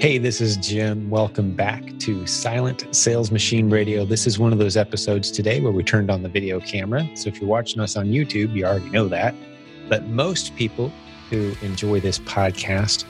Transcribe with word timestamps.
Hey, 0.00 0.16
this 0.16 0.40
is 0.40 0.56
Jim. 0.56 1.10
Welcome 1.10 1.54
back 1.54 1.82
to 1.98 2.26
Silent 2.26 2.86
Sales 2.90 3.30
Machine 3.30 3.68
Radio. 3.68 4.06
This 4.06 4.26
is 4.26 4.38
one 4.38 4.50
of 4.50 4.58
those 4.58 4.78
episodes 4.78 5.30
today 5.30 5.60
where 5.60 5.72
we 5.72 5.84
turned 5.84 6.10
on 6.10 6.22
the 6.22 6.28
video 6.30 6.58
camera. 6.58 7.06
So 7.14 7.28
if 7.28 7.38
you're 7.38 7.50
watching 7.50 7.82
us 7.82 7.98
on 7.98 8.06
YouTube, 8.06 8.54
you 8.54 8.64
already 8.64 8.88
know 8.88 9.08
that. 9.08 9.34
But 9.90 10.06
most 10.06 10.56
people 10.56 10.90
who 11.28 11.52
enjoy 11.60 12.00
this 12.00 12.18
podcast 12.18 13.04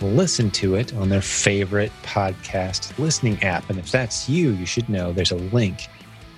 will 0.00 0.12
listen 0.12 0.50
to 0.52 0.76
it 0.76 0.94
on 0.94 1.10
their 1.10 1.20
favorite 1.20 1.92
podcast 2.04 2.98
listening 2.98 3.42
app. 3.42 3.68
And 3.68 3.78
if 3.78 3.92
that's 3.92 4.26
you, 4.26 4.52
you 4.52 4.64
should 4.64 4.88
know 4.88 5.12
there's 5.12 5.32
a 5.32 5.36
link 5.36 5.88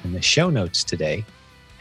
in 0.02 0.14
the 0.14 0.20
show 0.20 0.50
notes 0.50 0.82
today 0.82 1.24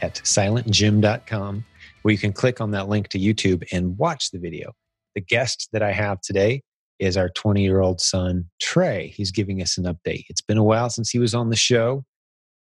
at 0.00 0.14
silentjim.com 0.14 1.64
where 2.02 2.12
you 2.12 2.18
can 2.18 2.32
click 2.32 2.60
on 2.60 2.70
that 2.70 2.88
link 2.88 3.08
to 3.08 3.18
YouTube 3.18 3.64
and 3.72 3.98
watch 3.98 4.30
the 4.30 4.38
video. 4.38 4.76
The 5.16 5.22
guest 5.22 5.70
that 5.72 5.82
I 5.82 5.90
have 5.90 6.20
today 6.20 6.62
is 7.02 7.16
our 7.16 7.28
20 7.30 7.62
year 7.62 7.80
old 7.80 8.00
son, 8.00 8.48
Trey. 8.60 9.08
He's 9.08 9.32
giving 9.32 9.60
us 9.60 9.76
an 9.76 9.84
update. 9.84 10.24
It's 10.28 10.40
been 10.40 10.56
a 10.56 10.62
while 10.62 10.88
since 10.88 11.10
he 11.10 11.18
was 11.18 11.34
on 11.34 11.50
the 11.50 11.56
show. 11.56 12.04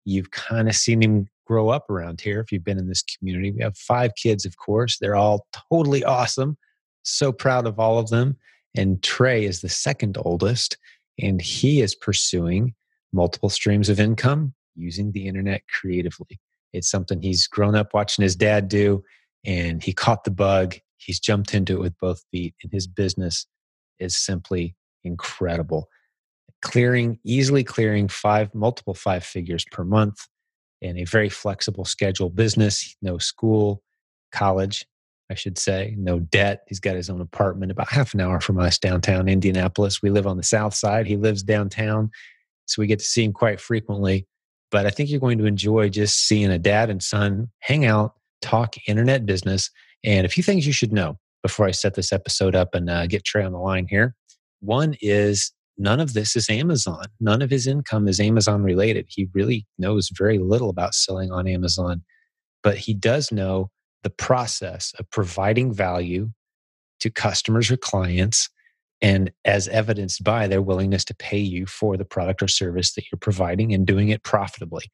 You've 0.04 0.32
kind 0.32 0.68
of 0.68 0.74
seen 0.74 1.00
him 1.00 1.28
grow 1.46 1.68
up 1.68 1.88
around 1.88 2.20
here 2.20 2.40
if 2.40 2.50
you've 2.50 2.64
been 2.64 2.78
in 2.78 2.88
this 2.88 3.02
community. 3.02 3.52
We 3.52 3.62
have 3.62 3.76
five 3.76 4.10
kids, 4.16 4.45
of 4.45 4.56
course. 4.56 4.98
They're 4.98 5.14
all 5.14 5.46
totally 5.70 6.02
awesome. 6.02 6.56
So 7.04 7.30
proud 7.30 7.66
of 7.66 7.78
all 7.78 7.98
of 7.98 8.10
them. 8.10 8.36
And 8.76 9.00
Trey 9.04 9.45
is 9.45 9.60
the 9.60 9.68
second 9.68 10.18
oldest, 10.20 10.78
and 11.20 11.40
he 11.40 11.80
is 11.80 11.95
pursuing 11.95 12.74
multiple 13.12 13.51
streams 13.51 13.88
of 13.88 14.01
income 14.01 14.52
using 14.74 15.12
the 15.12 15.28
internet 15.28 15.62
creatively. 15.68 16.40
It's 16.73 16.90
something 16.90 17.23
he's 17.23 17.46
grown 17.46 17.76
up 17.76 17.95
watching 17.95 18.24
his 18.24 18.34
dad 18.34 18.66
do, 18.66 19.04
and 19.45 19.80
he 19.80 19.92
caught 19.92 20.24
the 20.24 20.32
bug. 20.32 20.74
He's 20.96 21.20
jumped 21.20 21.54
into 21.54 21.74
it 21.74 21.80
with 21.80 21.98
both 22.01 22.24
feet, 22.32 22.56
and 22.64 22.73
his 22.73 22.88
business 22.88 23.46
is 23.98 24.16
simply 24.16 24.76
incredible. 25.04 25.88
Clearing, 26.62 27.18
easily 27.24 27.64
clearing 27.64 28.09
five, 28.09 28.54
multiple 28.54 28.95
five 28.95 29.24
figures 29.24 29.64
per 29.70 29.84
month 29.84 30.26
in 30.80 30.98
a 30.98 31.04
very 31.04 31.28
flexible 31.28 31.84
schedule 31.84 32.30
business, 32.30 32.96
no 33.02 33.18
school, 33.18 33.82
college, 34.32 34.86
I 35.30 35.34
should 35.34 35.59
say, 35.59 35.95
no 35.96 36.20
debt. 36.20 36.62
He's 36.68 36.80
got 36.80 36.96
his 36.96 37.09
own 37.09 37.20
apartment 37.20 37.73
about 37.73 37.88
half 37.88 38.14
an 38.14 38.20
hour 38.20 38.40
from 38.40 38.59
us 38.59 38.78
downtown 38.78 39.28
Indianapolis. 39.28 40.02
We 40.02 40.10
live 40.10 40.26
on 40.26 40.36
the 40.36 40.42
south 40.42 40.74
side. 40.74 41.06
He 41.06 41.16
lives 41.16 41.42
downtown. 41.42 42.10
So 42.66 42.80
we 42.80 42.86
get 42.86 42.98
to 42.98 43.04
see 43.04 43.24
him 43.24 43.32
quite 43.32 43.60
frequently. 43.60 44.26
But 44.70 44.86
I 44.86 44.90
think 44.90 45.10
you're 45.10 45.20
going 45.20 45.38
to 45.38 45.46
enjoy 45.46 45.88
just 45.88 46.26
seeing 46.26 46.51
a 46.51 46.58
dad 46.58 46.90
and 46.90 47.02
son 47.02 47.51
hang 47.60 47.84
out, 47.84 48.14
talk 48.42 48.74
internet 48.86 49.24
business, 49.24 49.70
and 50.02 50.26
a 50.26 50.29
few 50.29 50.42
things 50.42 50.66
you 50.66 50.73
should 50.73 50.92
know 50.92 51.18
before 51.45 51.66
I 51.66 51.73
set 51.73 51.95
this 51.95 52.10
episode 52.10 52.56
up 52.56 52.74
and 52.74 52.88
uh, 52.88 53.06
get 53.06 53.23
Trey 53.23 53.45
on 53.45 53.52
the 53.52 53.59
line 53.59 53.87
here. 53.88 54.16
One 54.60 54.96
is 55.02 55.52
none 55.76 56.01
of 56.01 56.14
this 56.14 56.34
is 56.34 56.48
Amazon. 56.48 57.04
None 57.20 57.42
of 57.42 57.51
his 57.51 57.66
income 57.66 58.09
is 58.09 58.18
Amazon 58.18 58.62
related. 58.62 59.04
He 59.10 59.28
really 59.34 59.66
knows 59.78 60.10
very 60.16 60.38
little 60.38 60.70
about 60.70 60.95
selling 60.95 61.30
on 61.30 61.46
Amazon, 61.46 62.02
but 62.62 62.78
he 62.78 62.95
does 62.95 63.30
know 63.30 63.70
the 64.04 64.10
process 64.10 64.94
of 64.98 65.09
providing 65.10 65.72
value 65.72 66.31
to 67.00 67.10
customers 67.10 67.70
or 67.70 67.76
clients 67.76 68.48
and 69.03 69.31
as 69.44 69.69
evidenced 69.69 70.25
by 70.25 70.47
their 70.47 70.62
willingness 70.62 71.04
to 71.04 71.14
pay 71.14 71.38
you 71.38 71.66
for 71.66 71.98
the 71.98 72.06
product 72.06 72.42
or 72.42 72.48
service 72.48 72.94
that 72.94 73.04
you're 73.12 73.19
providing 73.19 73.75
and 73.75 73.86
doing 73.86 74.08
it 74.08 74.22
profitably. 74.22 74.84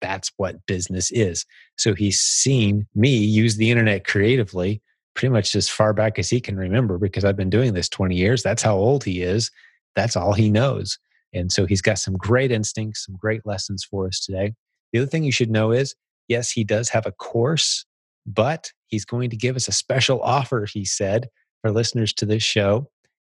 That's 0.00 0.30
what 0.36 0.64
business 0.66 1.10
is. 1.10 1.44
So 1.76 1.94
he's 1.94 2.20
seen 2.20 2.86
me 2.94 3.16
use 3.16 3.56
the 3.56 3.72
internet 3.72 4.06
creatively 4.06 4.80
pretty 5.18 5.32
much 5.32 5.56
as 5.56 5.68
far 5.68 5.92
back 5.92 6.16
as 6.16 6.30
he 6.30 6.40
can 6.40 6.56
remember 6.56 6.96
because 6.96 7.24
I've 7.24 7.36
been 7.36 7.50
doing 7.50 7.74
this 7.74 7.88
20 7.88 8.14
years. 8.14 8.44
That's 8.44 8.62
how 8.62 8.76
old 8.76 9.02
he 9.02 9.20
is. 9.20 9.50
That's 9.96 10.14
all 10.14 10.32
he 10.32 10.48
knows. 10.48 10.96
And 11.34 11.50
so 11.50 11.66
he's 11.66 11.82
got 11.82 11.98
some 11.98 12.16
great 12.16 12.52
instincts, 12.52 13.04
some 13.04 13.16
great 13.16 13.44
lessons 13.44 13.82
for 13.82 14.06
us 14.06 14.24
today. 14.24 14.54
The 14.92 15.00
other 15.00 15.08
thing 15.08 15.24
you 15.24 15.32
should 15.32 15.50
know 15.50 15.72
is 15.72 15.96
yes, 16.28 16.52
he 16.52 16.62
does 16.62 16.88
have 16.90 17.04
a 17.04 17.10
course, 17.10 17.84
but 18.26 18.70
he's 18.86 19.04
going 19.04 19.28
to 19.30 19.36
give 19.36 19.56
us 19.56 19.66
a 19.66 19.72
special 19.72 20.22
offer, 20.22 20.66
he 20.66 20.84
said, 20.84 21.28
for 21.62 21.72
listeners 21.72 22.12
to 22.14 22.24
this 22.26 22.44
show, 22.44 22.88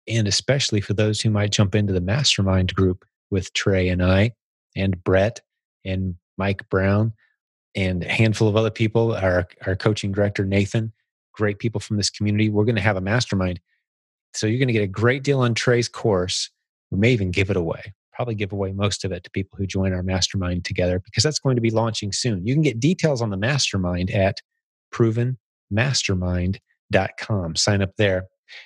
and 0.09 0.28
especially 0.28 0.81
for 0.81 0.94
those 0.94 1.22
who 1.22 1.30
might 1.30 1.54
jump 1.54 1.74
into 1.74 1.94
the 1.94 2.02
mastermind 2.02 2.75
group 2.75 3.06
with 3.31 3.54
Trey 3.54 3.88
and 3.88 4.04
I, 4.04 4.34
and 4.75 5.02
Brett 5.06 5.40
and 5.86 6.16
Mike 6.38 6.68
Brown, 6.69 7.14
and 7.75 8.04
a 8.04 8.09
handful 8.09 8.50
of 8.50 8.58
other 8.58 8.72
people, 8.72 9.16
our, 9.16 9.48
our 9.66 9.78
coaching 9.78 10.12
director, 10.12 10.44
Nathan 10.44 10.92
great 11.38 11.59
people 11.59 11.80
from 11.80 11.98
this 11.98 12.09
community. 12.09 12.50
We're 12.50 12.66
going 12.66 12.75
to 12.75 12.81
have 12.81 12.98
a 12.98 13.02
mastermind. 13.02 13.59
So 14.34 14.48
you're 14.48 14.59
going 14.59 14.68
to 14.68 14.74
get 14.74 14.84
a 14.84 14.88
great 14.88 15.24
deal 15.24 15.40
on 15.40 15.53
Trey's 15.53 15.88
course. 15.88 16.50
We 16.92 16.98
may 16.98 17.14
even 17.14 17.31
give 17.31 17.50
it 17.50 17.56
away, 17.58 17.94
probably 18.14 18.36
give 18.36 18.52
away 18.52 18.74
most 18.74 19.06
of 19.06 19.12
it 19.12 19.24
to 19.24 19.31
people 19.31 19.58
who 19.58 19.68
join 19.68 19.94
our 19.94 20.03
mastermind 20.03 20.66
together 20.66 21.00
because 21.00 21.24
that's 21.24 21.40
going 21.40 21.56
to 21.56 21.62
be 21.62 21.70
launching 21.70 22.12
soon. 22.12 22.46
You 22.46 22.56
can 22.56 22.64
get 22.64 22.80
details 22.80 23.22
on 23.22 23.30
the 23.30 23.38
mastermind 23.38 24.09
at 24.12 24.42
provenmastermind.com. 24.94 27.56
Sign 27.56 27.81
up 27.81 27.92
there. 27.98 28.25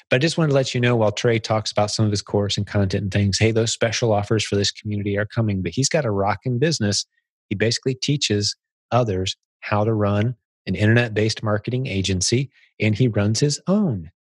But 0.10 0.18
I 0.18 0.20
just 0.20 0.38
wanted 0.38 0.50
to 0.50 0.56
let 0.56 0.76
you 0.76 0.82
know 0.82 0.96
while 0.96 1.12
Trey 1.12 1.40
talks 1.40 1.72
about 1.72 1.90
some 1.90 2.06
of 2.06 2.12
his 2.12 2.22
course 2.22 2.56
and 2.56 2.68
content 2.68 3.02
and 3.02 3.12
things, 3.12 3.40
hey, 3.40 3.50
those 3.52 3.72
special 3.72 4.14
offers 4.14 4.46
for 4.46 4.56
this 4.56 4.72
community 4.72 5.18
are 5.18 5.26
coming. 5.26 5.64
But 5.64 5.72
he's 5.72 5.90
got 5.90 6.06
a 6.06 6.12
rocking 6.12 6.60
business. 6.60 7.04
He 7.50 7.56
basically 7.56 7.96
teaches 7.96 8.56
others 8.92 9.36
how 9.62 9.84
to 9.84 9.94
run 9.94 10.36
an 10.68 10.76
internet 10.76 11.14
based 11.14 11.44
marketing 11.44 11.88
agency, 11.88 12.50
and 12.80 12.96
he 12.96 13.08
runs 13.08 13.40
his 13.40 13.60
own 13.68 14.12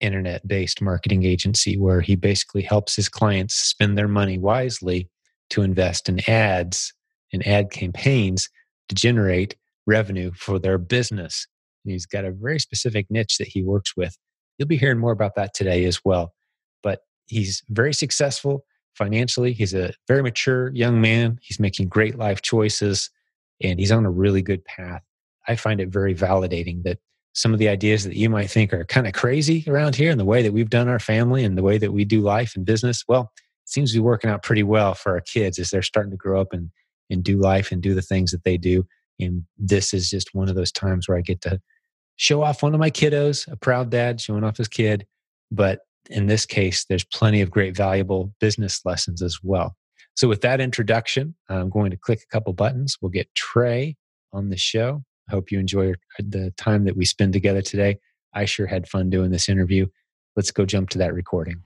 internet 0.00 0.46
based 0.46 0.80
marketing 0.80 1.24
agency 1.24 1.76
where 1.76 2.00
he 2.00 2.14
basically 2.14 2.62
helps 2.62 2.94
his 2.94 3.08
clients 3.08 3.54
spend 3.54 3.98
their 3.98 4.08
money 4.08 4.38
wisely 4.38 5.08
to 5.50 5.62
invest 5.62 6.08
in 6.08 6.20
ads 6.28 6.92
and 7.32 7.46
ad 7.46 7.70
campaigns 7.70 8.48
to 8.88 8.94
generate 8.94 9.56
revenue 9.86 10.30
for 10.36 10.58
their 10.58 10.78
business. 10.78 11.46
And 11.84 11.92
he's 11.92 12.06
got 12.06 12.24
a 12.24 12.30
very 12.30 12.58
specific 12.58 13.06
niche 13.10 13.38
that 13.38 13.48
he 13.48 13.62
works 13.62 13.96
with. 13.96 14.16
You'll 14.58 14.68
be 14.68 14.76
hearing 14.76 14.98
more 14.98 15.12
about 15.12 15.34
that 15.36 15.54
today 15.54 15.84
as 15.84 16.04
well. 16.04 16.32
But 16.82 17.00
he's 17.26 17.62
very 17.68 17.94
successful 17.94 18.64
financially. 18.94 19.52
He's 19.52 19.74
a 19.74 19.92
very 20.06 20.22
mature 20.22 20.70
young 20.74 21.00
man. 21.00 21.38
He's 21.42 21.60
making 21.60 21.88
great 21.88 22.16
life 22.16 22.42
choices 22.42 23.10
and 23.60 23.78
he's 23.78 23.92
on 23.92 24.04
a 24.04 24.10
really 24.10 24.42
good 24.42 24.64
path 24.64 25.02
I 25.48 25.56
find 25.56 25.80
it 25.80 25.88
very 25.88 26.14
validating 26.14 26.82
that 26.84 26.98
some 27.34 27.52
of 27.52 27.58
the 27.58 27.68
ideas 27.68 28.04
that 28.04 28.16
you 28.16 28.28
might 28.28 28.50
think 28.50 28.72
are 28.72 28.84
kind 28.84 29.06
of 29.06 29.12
crazy 29.12 29.64
around 29.66 29.96
here 29.96 30.10
and 30.10 30.18
the 30.18 30.24
way 30.24 30.42
that 30.42 30.52
we've 30.52 30.70
done 30.70 30.88
our 30.88 30.98
family 30.98 31.44
and 31.44 31.56
the 31.56 31.62
way 31.62 31.78
that 31.78 31.92
we 31.92 32.04
do 32.04 32.20
life 32.20 32.54
and 32.56 32.66
business, 32.66 33.04
well, 33.06 33.32
it 33.36 33.70
seems 33.70 33.92
to 33.92 33.98
be 33.98 34.02
working 34.02 34.30
out 34.30 34.42
pretty 34.42 34.62
well 34.62 34.94
for 34.94 35.12
our 35.12 35.20
kids 35.20 35.58
as 35.58 35.70
they're 35.70 35.82
starting 35.82 36.10
to 36.10 36.16
grow 36.16 36.40
up 36.40 36.52
and, 36.52 36.70
and 37.10 37.22
do 37.22 37.38
life 37.38 37.70
and 37.70 37.82
do 37.82 37.94
the 37.94 38.02
things 38.02 38.30
that 38.32 38.44
they 38.44 38.56
do. 38.56 38.84
And 39.20 39.44
this 39.56 39.94
is 39.94 40.10
just 40.10 40.34
one 40.34 40.48
of 40.48 40.56
those 40.56 40.72
times 40.72 41.08
where 41.08 41.18
I 41.18 41.22
get 41.22 41.40
to 41.42 41.60
show 42.16 42.42
off 42.42 42.62
one 42.62 42.74
of 42.74 42.80
my 42.80 42.90
kiddos, 42.90 43.50
a 43.50 43.56
proud 43.56 43.90
dad 43.90 44.20
showing 44.20 44.44
off 44.44 44.56
his 44.56 44.68
kid. 44.68 45.06
But 45.50 45.80
in 46.10 46.26
this 46.26 46.44
case, 46.46 46.84
there's 46.88 47.04
plenty 47.04 47.40
of 47.40 47.50
great, 47.50 47.76
valuable 47.76 48.32
business 48.40 48.80
lessons 48.84 49.22
as 49.22 49.38
well. 49.42 49.76
So, 50.14 50.28
with 50.28 50.40
that 50.40 50.60
introduction, 50.60 51.34
I'm 51.48 51.70
going 51.70 51.90
to 51.90 51.96
click 51.96 52.20
a 52.20 52.34
couple 52.34 52.52
buttons. 52.52 52.96
We'll 53.00 53.10
get 53.10 53.32
Trey 53.34 53.96
on 54.32 54.50
the 54.50 54.56
show. 54.56 55.04
Hope 55.30 55.50
you 55.50 55.58
enjoy 55.58 55.94
the 56.18 56.52
time 56.56 56.84
that 56.84 56.96
we 56.96 57.04
spend 57.04 57.32
together 57.32 57.60
today. 57.60 57.98
I 58.32 58.46
sure 58.46 58.66
had 58.66 58.88
fun 58.88 59.10
doing 59.10 59.30
this 59.30 59.48
interview. 59.48 59.86
Let's 60.36 60.50
go 60.50 60.64
jump 60.64 60.90
to 60.90 60.98
that 60.98 61.12
recording. 61.12 61.62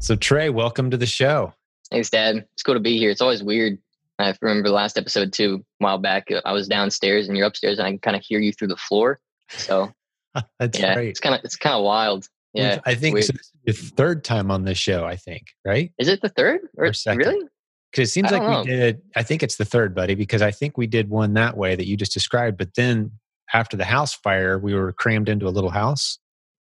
So, 0.00 0.14
Trey, 0.14 0.48
welcome 0.48 0.90
to 0.90 0.96
the 0.96 1.06
show. 1.06 1.54
Thanks, 1.90 2.10
Dad. 2.10 2.46
It's 2.52 2.62
cool 2.62 2.74
to 2.74 2.80
be 2.80 2.98
here. 2.98 3.10
It's 3.10 3.20
always 3.20 3.42
weird. 3.42 3.78
I 4.20 4.34
remember 4.40 4.68
the 4.68 4.74
last 4.74 4.98
episode 4.98 5.32
too, 5.32 5.64
a 5.80 5.84
while 5.84 5.98
back. 5.98 6.30
Uh, 6.30 6.40
I 6.44 6.52
was 6.52 6.68
downstairs 6.68 7.28
and 7.28 7.36
you're 7.36 7.46
upstairs, 7.46 7.78
and 7.78 7.86
I 7.86 7.90
can 7.90 7.98
kind 7.98 8.16
of 8.16 8.22
hear 8.22 8.40
you 8.40 8.52
through 8.52 8.68
the 8.68 8.76
floor. 8.76 9.20
So, 9.48 9.90
that's 10.58 10.78
yeah, 10.78 10.94
great. 10.94 11.08
It's 11.10 11.20
kind 11.20 11.34
of 11.34 11.40
it's 11.44 11.56
kind 11.56 11.74
of 11.74 11.84
wild. 11.84 12.28
Yeah, 12.54 12.80
I 12.84 12.94
think 12.94 13.22
so 13.22 13.32
the 13.64 13.72
third 13.72 14.24
time 14.24 14.50
on 14.50 14.64
this 14.64 14.78
show. 14.78 15.04
I 15.04 15.16
think 15.16 15.46
right. 15.64 15.92
Is 15.98 16.08
it 16.08 16.20
the 16.20 16.28
third 16.30 16.60
or, 16.76 16.86
or 16.86 16.92
second? 16.92 17.18
really? 17.18 17.46
Because 17.90 18.10
it 18.10 18.12
seems 18.12 18.30
like 18.30 18.42
know. 18.42 18.60
we 18.60 18.66
did, 18.66 19.00
I 19.16 19.22
think 19.22 19.42
it's 19.42 19.56
the 19.56 19.64
third, 19.64 19.94
buddy, 19.94 20.14
because 20.14 20.42
I 20.42 20.50
think 20.50 20.76
we 20.76 20.86
did 20.86 21.08
one 21.08 21.34
that 21.34 21.56
way 21.56 21.74
that 21.74 21.86
you 21.86 21.96
just 21.96 22.12
described. 22.12 22.58
But 22.58 22.74
then 22.74 23.12
after 23.54 23.76
the 23.76 23.84
house 23.84 24.14
fire, 24.14 24.58
we 24.58 24.74
were 24.74 24.92
crammed 24.92 25.28
into 25.28 25.48
a 25.48 25.50
little 25.50 25.70
house. 25.70 26.18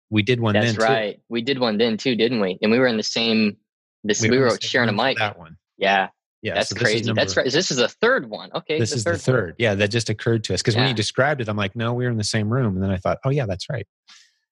We 0.09 0.21
did 0.21 0.41
one 0.41 0.53
That's 0.53 0.77
then. 0.77 0.85
right. 0.85 1.15
Too. 1.15 1.21
We 1.29 1.41
did 1.41 1.59
one 1.59 1.77
then 1.77 1.97
too, 1.97 2.15
didn't 2.15 2.41
we? 2.41 2.59
And 2.61 2.71
we 2.71 2.77
were 2.77 2.87
in 2.87 2.97
the 2.97 3.03
same, 3.03 3.57
this, 4.03 4.21
we, 4.21 4.31
we 4.31 4.37
were, 4.37 4.57
sharing 4.59 4.89
a 4.89 4.91
mic. 4.91 5.17
That 5.17 5.39
one. 5.39 5.57
Yeah. 5.77 6.09
Yeah. 6.41 6.55
That's 6.55 6.69
so 6.69 6.75
crazy. 6.75 7.05
Number, 7.05 7.21
That's 7.21 7.37
right. 7.37 7.49
This 7.49 7.71
is 7.71 7.77
the 7.77 7.87
third 7.87 8.29
one. 8.29 8.51
Okay. 8.53 8.77
This 8.77 8.89
the 8.89 8.97
is 8.97 9.03
third 9.03 9.15
the 9.15 9.19
third. 9.19 9.45
One. 9.51 9.55
Yeah. 9.59 9.75
That 9.75 9.91
just 9.91 10.09
occurred 10.09 10.43
to 10.43 10.53
us. 10.53 10.61
Because 10.61 10.75
yeah. 10.75 10.81
when 10.81 10.89
you 10.89 10.93
described 10.93 11.39
it, 11.39 11.47
I'm 11.47 11.55
like, 11.55 11.73
no, 11.75 11.93
we 11.93 12.03
were 12.03 12.11
in 12.11 12.17
the 12.17 12.23
same 12.25 12.51
room. 12.51 12.75
And 12.75 12.83
then 12.83 12.91
I 12.91 12.97
thought, 12.97 13.19
oh, 13.23 13.29
yeah, 13.29 13.45
that's 13.45 13.69
right. 13.69 13.87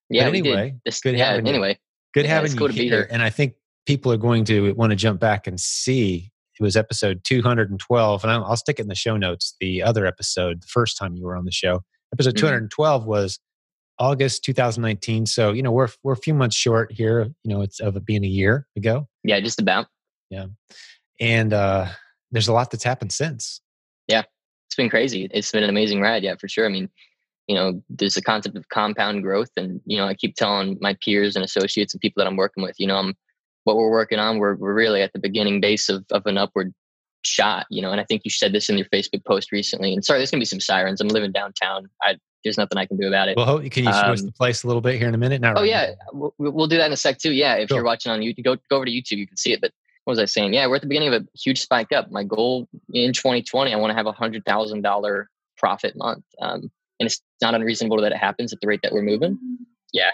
Yeah. 0.10 0.24
But 0.24 0.36
anyway, 0.36 0.76
this, 0.86 1.02
good 1.02 1.18
yeah, 1.18 1.32
having 1.32 1.48
anyway. 1.48 1.72
You. 1.72 1.76
Good 2.14 2.26
yeah, 2.26 2.32
having 2.32 2.54
you 2.54 2.68
to 2.68 2.74
be 2.74 2.88
here. 2.88 3.08
And 3.12 3.22
I 3.22 3.30
think 3.30 3.56
people 3.86 4.12
are 4.12 4.18
going 4.18 4.46
to 4.46 4.74
want 4.74 4.92
to 4.92 4.96
jump 4.96 5.20
back 5.20 5.48
and 5.48 5.60
see 5.60 6.31
it 6.62 6.64
was 6.64 6.78
episode 6.78 7.22
212 7.24 8.24
and 8.24 8.32
i'll 8.32 8.56
stick 8.56 8.80
it 8.80 8.84
in 8.84 8.88
the 8.88 8.96
show 8.96 9.18
notes 9.18 9.56
the 9.60 9.82
other 9.82 10.06
episode 10.06 10.62
the 10.62 10.68
first 10.68 10.98
time 10.98 11.16
you 11.16 11.24
were 11.24 11.36
on 11.36 11.46
the 11.46 11.52
show 11.52 11.82
episode 12.14 12.36
mm-hmm. 12.36 12.48
212 12.48 13.06
was 13.06 13.40
August 14.02 14.44
2019. 14.44 15.28
So 15.28 15.52
you 15.52 15.62
know 15.62 15.72
we're 15.72 15.88
we're 16.04 16.14
a 16.14 16.18
few 16.18 16.34
months 16.34 16.56
short 16.56 16.92
here. 16.92 17.32
You 17.44 17.54
know, 17.54 17.62
it's 17.62 17.80
of 17.80 17.96
it 17.96 18.06
being 18.06 18.24
a 18.26 18.28
year 18.28 18.68
ago. 18.76 19.08
Yeah, 19.24 19.40
just 19.40 19.62
about. 19.62 19.88
Yeah, 20.32 20.48
and 21.20 21.54
uh, 21.54 21.88
there's 22.32 22.48
a 22.48 22.54
lot 22.54 22.72
that's 22.72 22.84
happened 22.84 23.12
since. 23.12 23.62
Yeah, 24.08 24.24
it's 24.68 24.76
been 24.76 24.90
crazy. 24.90 25.30
It's 25.32 25.52
been 25.52 25.64
an 25.64 25.70
amazing 25.70 26.02
ride. 26.02 26.24
Yeah, 26.24 26.36
for 26.36 26.48
sure. 26.48 26.66
I 26.66 26.70
mean, 26.70 26.90
you 27.48 27.56
know, 27.56 27.82
there's 27.90 28.18
a 28.18 28.24
concept 28.24 28.58
of 28.58 28.70
compound 28.70 29.22
growth, 29.22 29.52
and 29.56 29.80
you 29.86 29.98
know, 29.98 30.08
I 30.08 30.16
keep 30.16 30.36
telling 30.36 30.80
my 30.82 30.98
peers 31.04 31.36
and 31.36 31.46
associates 31.46 31.94
and 31.94 32.02
people 32.02 32.22
that 32.22 32.28
I'm 32.28 32.38
working 32.38 32.64
with, 32.64 32.80
you 32.80 32.88
know, 32.88 32.98
I'm 32.98 33.14
what 33.64 33.76
we're 33.76 33.92
working 33.92 34.20
on. 34.20 34.38
We're 34.38 34.56
we're 34.56 34.74
really 34.74 35.02
at 35.02 35.14
the 35.14 35.20
beginning 35.20 35.62
base 35.62 35.90
of 35.90 36.06
of 36.12 36.26
an 36.26 36.38
upward 36.38 36.74
shot, 37.24 37.66
you 37.70 37.82
know. 37.82 37.92
And 37.92 38.02
I 38.02 38.04
think 38.04 38.22
you 38.26 38.32
said 38.32 38.54
this 38.54 38.70
in 38.70 38.78
your 38.78 38.88
Facebook 38.88 39.26
post 39.26 39.52
recently. 39.52 39.94
And 39.94 40.04
sorry, 40.04 40.20
there's 40.20 40.32
gonna 40.32 40.42
be 40.42 40.46
some 40.46 40.60
sirens. 40.60 41.02
I'm 41.02 41.08
living 41.08 41.32
downtown. 41.32 41.90
I 42.02 42.18
there's 42.44 42.58
nothing 42.58 42.78
I 42.78 42.86
can 42.86 42.98
do 42.98 43.08
about 43.08 43.28
it. 43.28 43.38
Well, 43.38 43.60
can 43.70 43.84
you 43.84 43.92
show 43.92 44.00
us 44.00 44.22
um, 44.22 44.26
the 44.26 44.32
place 44.32 44.64
a 44.64 44.68
little 44.68 44.82
bit 44.82 44.98
here 44.98 45.08
in 45.08 45.14
a 45.14 45.18
minute? 45.18 45.42
Not 45.42 45.58
oh 45.58 45.62
right 45.62 45.70
yeah, 45.70 45.92
we'll, 46.12 46.34
we'll, 46.38 46.68
do 46.68 46.78
that 46.78 46.88
in 46.88 46.94
a 46.94 46.98
sec 46.98 47.20
too. 47.20 47.34
Yeah, 47.34 47.56
if 47.56 47.70
you're 47.70 47.84
watching 47.84 48.12
on 48.12 48.20
YouTube, 48.20 48.44
go 48.44 48.56
go 48.70 48.78
over 48.78 48.86
to 48.86 48.92
YouTube. 48.92 49.18
You 49.18 49.28
can 49.28 49.38
see 49.38 49.54
it. 49.54 49.62
But 49.62 49.72
what 50.06 50.14
was 50.14 50.20
I 50.20 50.26
saying? 50.26 50.54
Yeah, 50.54 50.68
we're 50.68 50.76
at 50.76 50.82
the 50.82 50.88
beginning 50.88 51.14
of 51.14 51.22
a 51.22 51.28
huge 51.38 51.62
spike 51.62 51.92
up. 51.92 52.10
My 52.12 52.24
goal 52.24 52.68
in 52.94 53.14
2020, 53.14 53.74
I 53.74 53.78
want 53.78 53.92
to 53.92 53.96
have 53.96 54.08
a 54.08 54.12
hundred 54.12 54.46
thousand 54.46 54.82
dollar 54.82 55.30
profit 55.58 55.96
month. 55.96 56.24
Um, 56.42 56.72
and 57.00 57.08
it's 57.08 57.22
not 57.42 57.56
unreasonable 57.56 58.02
that 58.02 58.12
it 58.12 58.18
happens 58.18 58.54
at 58.54 58.62
the 58.62 58.68
rate 58.68 58.82
that 58.84 58.92
we're 58.92 59.02
moving. 59.02 59.38
Yeah, 59.94 60.12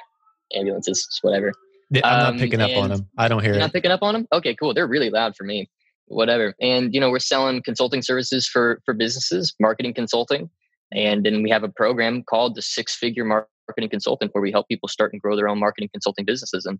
ambulances, 0.54 1.08
whatever. 1.22 1.54
I'm 1.94 2.02
not 2.02 2.34
um, 2.34 2.40
picking 2.40 2.62
up 2.62 2.72
on 2.76 2.90
them. 2.90 3.08
I 3.18 3.28
don't 3.28 3.44
hear 3.44 3.54
it. 3.54 3.60
Not 3.60 3.74
picking 3.74 3.92
up 3.92 4.04
on 4.04 4.14
them. 4.14 4.28
Okay, 4.34 4.56
cool. 4.56 4.74
They're 4.74 4.88
really 4.88 5.10
loud 5.10 5.36
for 5.36 5.44
me. 5.44 5.70
Whatever. 6.08 6.54
And 6.62 6.94
you 6.94 7.00
know, 7.00 7.10
we're 7.10 7.20
selling 7.20 7.62
consulting 7.64 8.02
services 8.02 8.48
for 8.48 8.82
for 8.86 8.94
businesses, 8.94 9.54
marketing 9.60 9.94
consulting, 9.94 10.50
and 10.92 11.26
then 11.26 11.44
we 11.44 11.50
have 11.50 11.64
a 11.64 11.70
program 11.70 12.24
called 12.24 12.56
the 12.56 12.62
Six 12.62 12.96
Figure 12.96 13.26
Marketing 13.26 13.90
Consultant, 13.90 14.32
where 14.34 14.42
we 14.42 14.52
help 14.52 14.68
people 14.68 14.88
start 14.90 15.14
and 15.14 15.22
grow 15.22 15.36
their 15.36 15.50
own 15.50 15.60
marketing 15.60 15.90
consulting 15.94 16.26
businesses. 16.26 16.66
And 16.66 16.80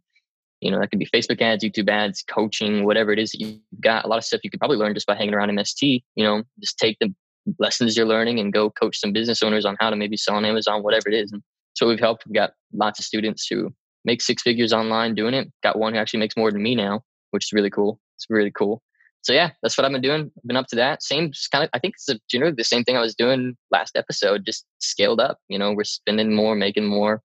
you 0.62 0.72
know, 0.72 0.80
that 0.80 0.90
could 0.90 1.00
be 1.00 1.06
Facebook 1.06 1.42
ads, 1.42 1.64
YouTube 1.64 1.90
ads, 1.90 2.24
coaching, 2.24 2.86
whatever 2.86 3.12
it 3.12 3.20
is 3.20 3.32
that 3.32 3.40
you've 3.40 3.60
got. 3.82 4.06
A 4.06 4.08
lot 4.08 4.18
of 4.18 4.24
stuff 4.24 4.42
you 4.44 4.50
could 4.50 4.60
probably 4.60 4.78
learn 4.78 4.94
just 4.94 5.08
by 5.08 5.16
hanging 5.16 5.34
around 5.34 5.50
MST. 5.50 6.04
You 6.16 6.24
know, 6.24 6.44
just 6.60 6.78
take 6.78 6.98
the 7.00 7.14
lessons 7.60 7.96
you're 7.96 8.08
learning 8.08 8.40
and 8.40 8.52
go 8.52 8.70
coach 8.70 9.00
some 9.00 9.12
business 9.12 9.44
owners 9.44 9.66
on 9.66 9.78
how 9.80 9.90
to 9.90 9.96
maybe 9.96 10.18
sell 10.18 10.36
on 10.36 10.46
Amazon, 10.46 10.84
whatever 10.84 11.10
it 11.10 11.16
is. 11.16 11.32
And 11.32 11.44
so 11.74 11.88
we've 11.88 12.00
helped. 12.00 12.26
We've 12.26 12.34
got 12.34 12.54
lots 12.74 13.00
of 13.00 13.06
students 13.06 13.48
who 13.48 13.74
make 14.08 14.22
six 14.22 14.42
figures 14.42 14.74
online 14.74 15.14
doing 15.14 15.36
it. 15.36 15.52
Got 15.62 15.78
one 15.78 15.94
who 15.94 16.00
actually 16.00 16.22
makes 16.22 16.36
more 16.36 16.52
than 16.52 16.64
me 16.64 16.74
now, 16.74 17.04
which 17.32 17.46
is 17.46 17.54
really 17.54 17.70
cool. 17.70 18.00
It's 18.16 18.26
really 18.30 18.52
cool. 18.52 18.82
So 19.22 19.34
yeah, 19.34 19.52
that's 19.62 19.78
what 19.78 19.84
I've 19.84 19.92
been 19.92 20.02
doing. 20.02 20.32
I've 20.38 20.48
been 20.48 20.56
up 20.56 20.68
to 20.68 20.78
that. 20.78 21.04
Same 21.04 21.32
kind 21.52 21.66
of. 21.66 21.70
I 21.74 21.80
think 21.80 21.96
it's 21.96 22.20
generally 22.32 22.56
the 22.56 22.64
same 22.64 22.84
thing 22.84 22.96
I 22.96 23.02
was 23.02 23.14
doing 23.14 23.58
last 23.70 23.98
episode, 23.98 24.46
just 24.46 24.66
scaled 24.80 25.20
up. 25.20 25.38
You 25.50 25.60
know, 25.60 25.74
we're 25.74 25.84
spending 25.84 26.34
more, 26.34 26.56
making 26.56 26.86
more, 26.86 27.22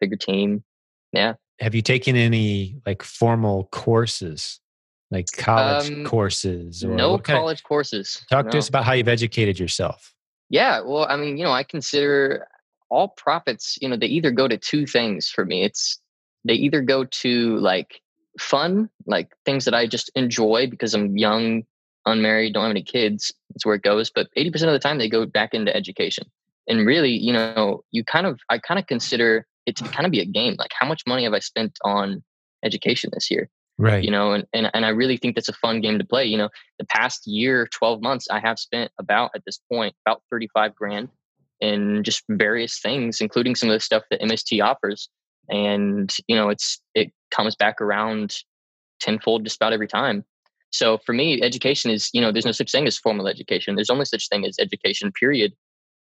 bigger 0.00 0.16
team. 0.16 0.62
Yeah. 1.12 1.34
Have 1.58 1.74
you 1.74 1.80
taken 1.80 2.14
any 2.14 2.76
like 2.84 3.02
formal 3.02 3.68
courses 3.72 4.60
like 5.10 5.26
college 5.32 5.90
um, 5.90 6.04
courses 6.04 6.84
or 6.84 6.88
no 6.88 7.16
college 7.16 7.60
of, 7.60 7.64
courses 7.64 8.24
talk 8.28 8.46
no. 8.46 8.50
to 8.50 8.58
us 8.58 8.68
about 8.68 8.84
how 8.84 8.92
you've 8.92 9.06
educated 9.06 9.56
yourself 9.56 10.12
yeah 10.50 10.80
well 10.80 11.06
i 11.08 11.16
mean 11.16 11.36
you 11.36 11.44
know 11.44 11.52
i 11.52 11.62
consider 11.62 12.46
all 12.90 13.08
profits 13.16 13.78
you 13.80 13.88
know 13.88 13.96
they 13.96 14.06
either 14.06 14.30
go 14.32 14.48
to 14.48 14.56
two 14.56 14.84
things 14.84 15.28
for 15.28 15.44
me 15.44 15.62
it's 15.62 16.00
they 16.46 16.54
either 16.54 16.80
go 16.80 17.04
to 17.04 17.56
like 17.58 18.00
fun 18.38 18.88
like 19.06 19.30
things 19.44 19.64
that 19.64 19.74
i 19.74 19.86
just 19.86 20.10
enjoy 20.14 20.66
because 20.68 20.94
i'm 20.94 21.16
young 21.16 21.64
unmarried 22.06 22.54
don't 22.54 22.62
have 22.62 22.70
any 22.70 22.82
kids 22.82 23.32
that's 23.50 23.66
where 23.66 23.74
it 23.74 23.82
goes 23.82 24.10
but 24.10 24.28
80% 24.36 24.54
of 24.54 24.72
the 24.72 24.78
time 24.78 24.98
they 24.98 25.08
go 25.08 25.26
back 25.26 25.52
into 25.52 25.74
education. 25.74 26.30
And 26.68 26.86
really 26.86 27.12
you 27.12 27.32
know 27.32 27.84
you 27.90 28.04
kind 28.04 28.26
of 28.26 28.40
i 28.50 28.58
kind 28.58 28.78
of 28.78 28.86
consider 28.86 29.46
it 29.66 29.76
to 29.76 29.84
kind 29.84 30.06
of 30.06 30.12
be 30.12 30.20
a 30.20 30.24
game 30.24 30.56
like 30.58 30.72
how 30.78 30.86
much 30.86 31.02
money 31.06 31.24
have 31.24 31.32
i 31.32 31.38
spent 31.38 31.78
on 31.84 32.22
education 32.64 33.10
this 33.12 33.30
year? 33.30 33.48
Right. 33.78 34.02
You 34.02 34.10
know 34.10 34.32
and, 34.32 34.46
and 34.52 34.70
and 34.74 34.84
i 34.84 34.88
really 34.88 35.16
think 35.16 35.34
that's 35.34 35.48
a 35.48 35.54
fun 35.54 35.80
game 35.80 35.98
to 35.98 36.04
play 36.04 36.24
you 36.24 36.36
know? 36.36 36.48
The 36.78 36.86
past 36.86 37.26
year 37.26 37.68
12 37.72 38.02
months 38.02 38.26
i 38.30 38.40
have 38.40 38.58
spent 38.58 38.90
about 38.98 39.30
at 39.34 39.42
this 39.46 39.60
point 39.72 39.94
about 40.04 40.22
35 40.30 40.74
grand 40.74 41.08
in 41.60 42.02
just 42.02 42.24
various 42.28 42.80
things 42.80 43.20
including 43.20 43.54
some 43.54 43.70
of 43.70 43.74
the 43.74 43.80
stuff 43.80 44.02
that 44.10 44.20
mst 44.20 44.62
offers 44.62 45.08
and 45.48 46.14
you 46.26 46.36
know 46.36 46.48
it's 46.48 46.80
it 46.94 47.12
comes 47.30 47.56
back 47.56 47.80
around 47.80 48.36
tenfold 49.00 49.44
just 49.44 49.56
about 49.56 49.72
every 49.72 49.88
time. 49.88 50.24
So 50.70 50.98
for 50.98 51.12
me 51.12 51.42
education 51.42 51.90
is 51.90 52.10
you 52.12 52.20
know 52.20 52.32
there's 52.32 52.46
no 52.46 52.52
such 52.52 52.72
thing 52.72 52.86
as 52.86 52.98
formal 52.98 53.28
education. 53.28 53.74
There's 53.74 53.90
only 53.90 54.04
such 54.04 54.28
thing 54.28 54.44
as 54.44 54.58
education 54.58 55.12
period. 55.12 55.52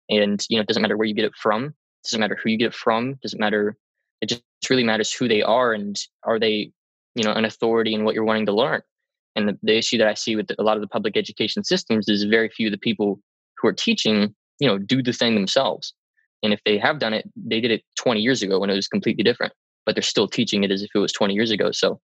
And 0.09 0.45
you 0.49 0.57
know 0.57 0.61
it 0.61 0.67
doesn't 0.67 0.81
matter 0.81 0.97
where 0.97 1.07
you 1.07 1.15
get 1.15 1.25
it 1.25 1.35
from 1.35 1.65
it 1.65 1.73
doesn't 2.03 2.19
matter 2.19 2.37
who 2.41 2.51
you 2.51 2.57
get 2.57 2.67
it 2.67 2.73
from 2.75 3.11
it 3.11 3.21
doesn't 3.21 3.39
matter 3.39 3.75
it 4.21 4.29
just 4.29 4.43
really 4.69 4.83
matters 4.83 5.11
who 5.11 5.27
they 5.27 5.41
are 5.41 5.73
and 5.73 5.99
are 6.23 6.39
they 6.39 6.71
you 7.15 7.23
know 7.23 7.33
an 7.33 7.45
authority 7.45 7.93
in 7.93 8.03
what 8.03 8.15
you're 8.15 8.23
wanting 8.23 8.45
to 8.45 8.53
learn. 8.53 8.81
And 9.37 9.49
the, 9.49 9.57
the 9.63 9.77
issue 9.77 9.97
that 9.97 10.07
i 10.07 10.13
see 10.13 10.35
with 10.35 10.49
a 10.57 10.63
lot 10.63 10.77
of 10.77 10.81
the 10.81 10.87
public 10.87 11.17
education 11.17 11.63
systems 11.63 12.07
is 12.07 12.23
very 12.23 12.49
few 12.49 12.67
of 12.67 12.71
the 12.71 12.77
people 12.77 13.19
who 13.57 13.67
are 13.67 13.73
teaching 13.73 14.33
you 14.59 14.67
know 14.67 14.77
do 14.77 15.01
the 15.01 15.13
thing 15.13 15.35
themselves 15.35 15.93
and 16.45 16.53
if 16.53 16.61
they 16.65 16.77
have 16.77 16.99
done 16.99 17.13
it 17.13 17.29
they 17.35 17.59
did 17.59 17.71
it 17.71 17.83
20 17.97 18.21
years 18.21 18.41
ago 18.41 18.59
when 18.59 18.69
it 18.69 18.75
was 18.75 18.87
completely 18.87 19.23
different 19.23 19.53
but 19.85 19.95
they're 19.95 20.01
still 20.01 20.27
teaching 20.27 20.63
it 20.63 20.71
as 20.71 20.81
if 20.81 20.89
it 20.93 20.99
was 20.99 21.11
20 21.11 21.33
years 21.33 21.51
ago 21.51 21.71
so 21.71 21.99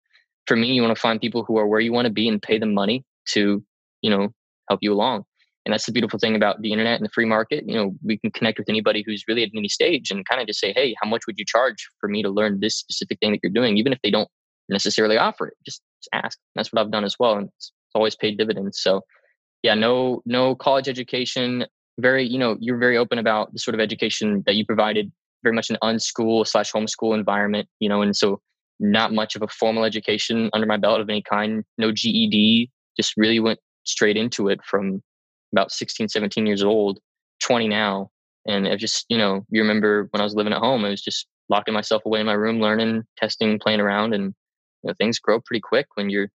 for 0.46 0.56
me 0.56 0.72
you 0.72 0.82
want 0.82 0.94
to 0.94 1.00
find 1.00 1.20
people 1.20 1.44
who 1.44 1.56
are 1.56 1.66
where 1.66 1.80
you 1.80 1.92
want 1.92 2.06
to 2.06 2.12
be 2.12 2.28
and 2.28 2.42
pay 2.42 2.58
them 2.58 2.74
money 2.74 3.04
to 3.26 3.62
you 4.02 4.10
know 4.10 4.28
help 4.68 4.80
you 4.82 4.92
along 4.92 5.24
and 5.64 5.72
that's 5.72 5.86
the 5.86 5.92
beautiful 5.92 6.18
thing 6.18 6.34
about 6.34 6.60
the 6.60 6.72
internet 6.72 6.96
and 6.96 7.04
the 7.04 7.12
free 7.12 7.24
market 7.24 7.64
you 7.66 7.74
know 7.74 7.94
we 8.04 8.18
can 8.18 8.30
connect 8.32 8.58
with 8.58 8.68
anybody 8.68 9.02
who's 9.06 9.24
really 9.28 9.42
at 9.42 9.50
any 9.56 9.68
stage 9.68 10.10
and 10.10 10.26
kind 10.26 10.40
of 10.40 10.46
just 10.46 10.60
say 10.60 10.72
hey 10.74 10.94
how 11.00 11.08
much 11.08 11.22
would 11.26 11.38
you 11.38 11.44
charge 11.46 11.88
for 12.00 12.08
me 12.08 12.22
to 12.22 12.28
learn 12.28 12.60
this 12.60 12.76
specific 12.76 13.18
thing 13.20 13.32
that 13.32 13.40
you're 13.42 13.52
doing 13.52 13.78
even 13.78 13.92
if 13.92 13.98
they 14.02 14.10
don't 14.10 14.28
necessarily 14.68 15.18
offer 15.18 15.48
it. 15.48 15.54
Just, 15.64 15.82
just 16.02 16.08
ask. 16.12 16.38
That's 16.54 16.72
what 16.72 16.80
I've 16.80 16.90
done 16.90 17.04
as 17.04 17.16
well, 17.18 17.34
and 17.34 17.48
it's, 17.48 17.72
it's 17.86 17.94
always 17.94 18.16
paid 18.16 18.38
dividends. 18.38 18.80
So, 18.80 19.02
yeah, 19.62 19.74
no, 19.74 20.22
no 20.26 20.54
college 20.54 20.88
education. 20.88 21.66
Very, 21.98 22.26
you 22.26 22.38
know, 22.38 22.56
you're 22.60 22.78
very 22.78 22.96
open 22.96 23.18
about 23.18 23.52
the 23.52 23.58
sort 23.58 23.74
of 23.74 23.80
education 23.80 24.42
that 24.46 24.54
you 24.54 24.64
provided. 24.64 25.12
Very 25.42 25.54
much 25.54 25.70
an 25.70 25.78
unschool 25.82 26.46
slash 26.46 26.72
homeschool 26.72 27.14
environment, 27.14 27.68
you 27.80 27.88
know, 27.88 28.02
and 28.02 28.16
so 28.16 28.40
not 28.80 29.12
much 29.12 29.36
of 29.36 29.42
a 29.42 29.48
formal 29.48 29.84
education 29.84 30.50
under 30.52 30.66
my 30.66 30.76
belt 30.76 31.00
of 31.00 31.08
any 31.08 31.22
kind. 31.22 31.64
No 31.78 31.92
GED. 31.92 32.70
Just 32.96 33.14
really 33.16 33.40
went 33.40 33.58
straight 33.84 34.16
into 34.16 34.48
it 34.48 34.60
from 34.64 35.02
about 35.52 35.72
16, 35.72 36.08
17 36.08 36.46
years 36.46 36.62
old, 36.62 36.98
20 37.42 37.68
now. 37.68 38.10
And 38.46 38.66
I 38.66 38.76
just, 38.76 39.06
you 39.08 39.18
know, 39.18 39.44
you 39.50 39.62
remember 39.62 40.08
when 40.10 40.20
I 40.20 40.24
was 40.24 40.34
living 40.34 40.52
at 40.52 40.58
home, 40.58 40.84
it 40.84 40.90
was 40.90 41.02
just 41.02 41.26
locking 41.48 41.74
myself 41.74 42.04
away 42.04 42.20
in 42.20 42.26
my 42.26 42.32
room, 42.32 42.60
learning, 42.60 43.04
testing, 43.16 43.58
playing 43.58 43.80
around, 43.80 44.14
and 44.14 44.34
you 44.82 44.88
know, 44.88 44.94
things 44.98 45.18
grow 45.18 45.40
pretty 45.40 45.60
quick 45.60 45.86
when 45.94 46.10
you're 46.10 46.28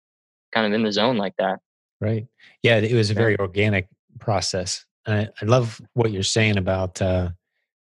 kind 0.53 0.65
of 0.65 0.73
in 0.73 0.83
the 0.83 0.91
zone 0.91 1.17
like 1.17 1.33
that. 1.37 1.59
Right. 1.99 2.27
Yeah, 2.63 2.77
it 2.77 2.93
was 2.93 3.09
a 3.09 3.13
very 3.13 3.33
yeah. 3.33 3.41
organic 3.41 3.89
process. 4.19 4.85
I, 5.07 5.29
I, 5.41 5.45
love 5.45 5.81
what 5.93 6.11
you're 6.11 6.23
saying 6.23 6.57
about 6.57 7.01
uh, 7.01 7.29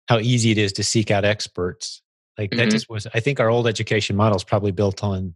how 0.08 0.18
easy 0.18 0.50
it 0.50 0.58
is 0.58 0.72
to 0.74 0.84
seek 0.84 1.10
out 1.10 1.24
experts. 1.24 2.02
Like 2.38 2.50
that 2.52 2.58
mm-hmm. 2.58 2.70
just 2.70 2.88
was. 2.88 3.06
I 3.12 3.20
think 3.20 3.40
our 3.40 3.50
old 3.50 3.66
education 3.66 4.16
model 4.16 4.36
is 4.36 4.44
probably 4.44 4.70
built 4.70 5.02
on 5.02 5.34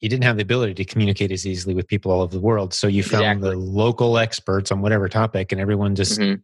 you 0.00 0.08
didn't 0.08 0.24
have 0.24 0.36
the 0.36 0.42
ability 0.42 0.74
to 0.74 0.84
communicate 0.84 1.30
as 1.30 1.46
easily 1.46 1.74
with 1.74 1.86
people 1.86 2.10
all 2.10 2.22
over 2.22 2.32
the 2.32 2.40
world, 2.40 2.72
so 2.72 2.86
you 2.86 3.02
found 3.02 3.24
exactly. 3.24 3.50
the 3.50 3.56
local 3.56 4.18
experts 4.18 4.72
on 4.72 4.80
whatever 4.80 5.08
topic, 5.08 5.52
and 5.52 5.60
everyone 5.60 5.94
just 5.94 6.18
mm-hmm. 6.18 6.40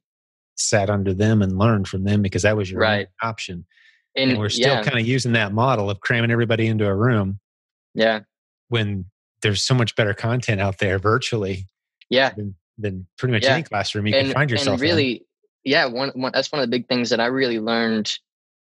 sat 0.57 0.91
under 0.91 1.15
them 1.15 1.43
and 1.43 1.59
learned 1.59 1.89
from 1.89 2.05
them 2.05 2.23
because 2.23 2.43
that 2.43 2.57
was 2.57 2.71
your 2.71 2.81
right. 2.81 3.09
option. 3.23 3.67
And, 4.15 4.33
and 4.33 4.39
we're 4.39 4.51
still 4.51 4.75
yeah. 4.75 4.83
kind 4.83 4.99
of 4.99 5.07
using 5.07 5.33
that 5.33 5.53
model 5.53 5.91
of 5.91 6.01
cramming 6.01 6.31
everybody 6.31 6.67
into 6.67 6.87
a 6.87 6.95
room 6.95 7.41
yeah. 7.97 8.21
When 8.69 9.07
there's 9.43 9.63
so 9.63 9.75
much 9.75 9.97
better 9.97 10.15
content 10.15 10.61
out 10.61 10.79
there 10.79 10.99
virtually. 10.99 11.67
Yeah. 12.11 12.33
Than, 12.37 12.55
than 12.79 13.07
pretty 13.19 13.33
much 13.33 13.45
yeah. 13.45 13.55
any 13.55 13.63
classroom 13.63 14.07
you 14.07 14.15
and, 14.15 14.27
can 14.29 14.35
find 14.35 14.51
yourself. 14.51 14.75
And 14.75 14.83
really, 14.83 15.13
in. 15.13 15.21
yeah, 15.65 15.87
one, 15.87 16.11
one 16.15 16.33
that's 16.33 16.53
one 16.53 16.61
of 16.61 16.69
the 16.69 16.77
big 16.77 16.89
things 16.89 17.11
that 17.11 17.21
I 17.21 17.27
really 17.27 17.61
learned 17.61 18.19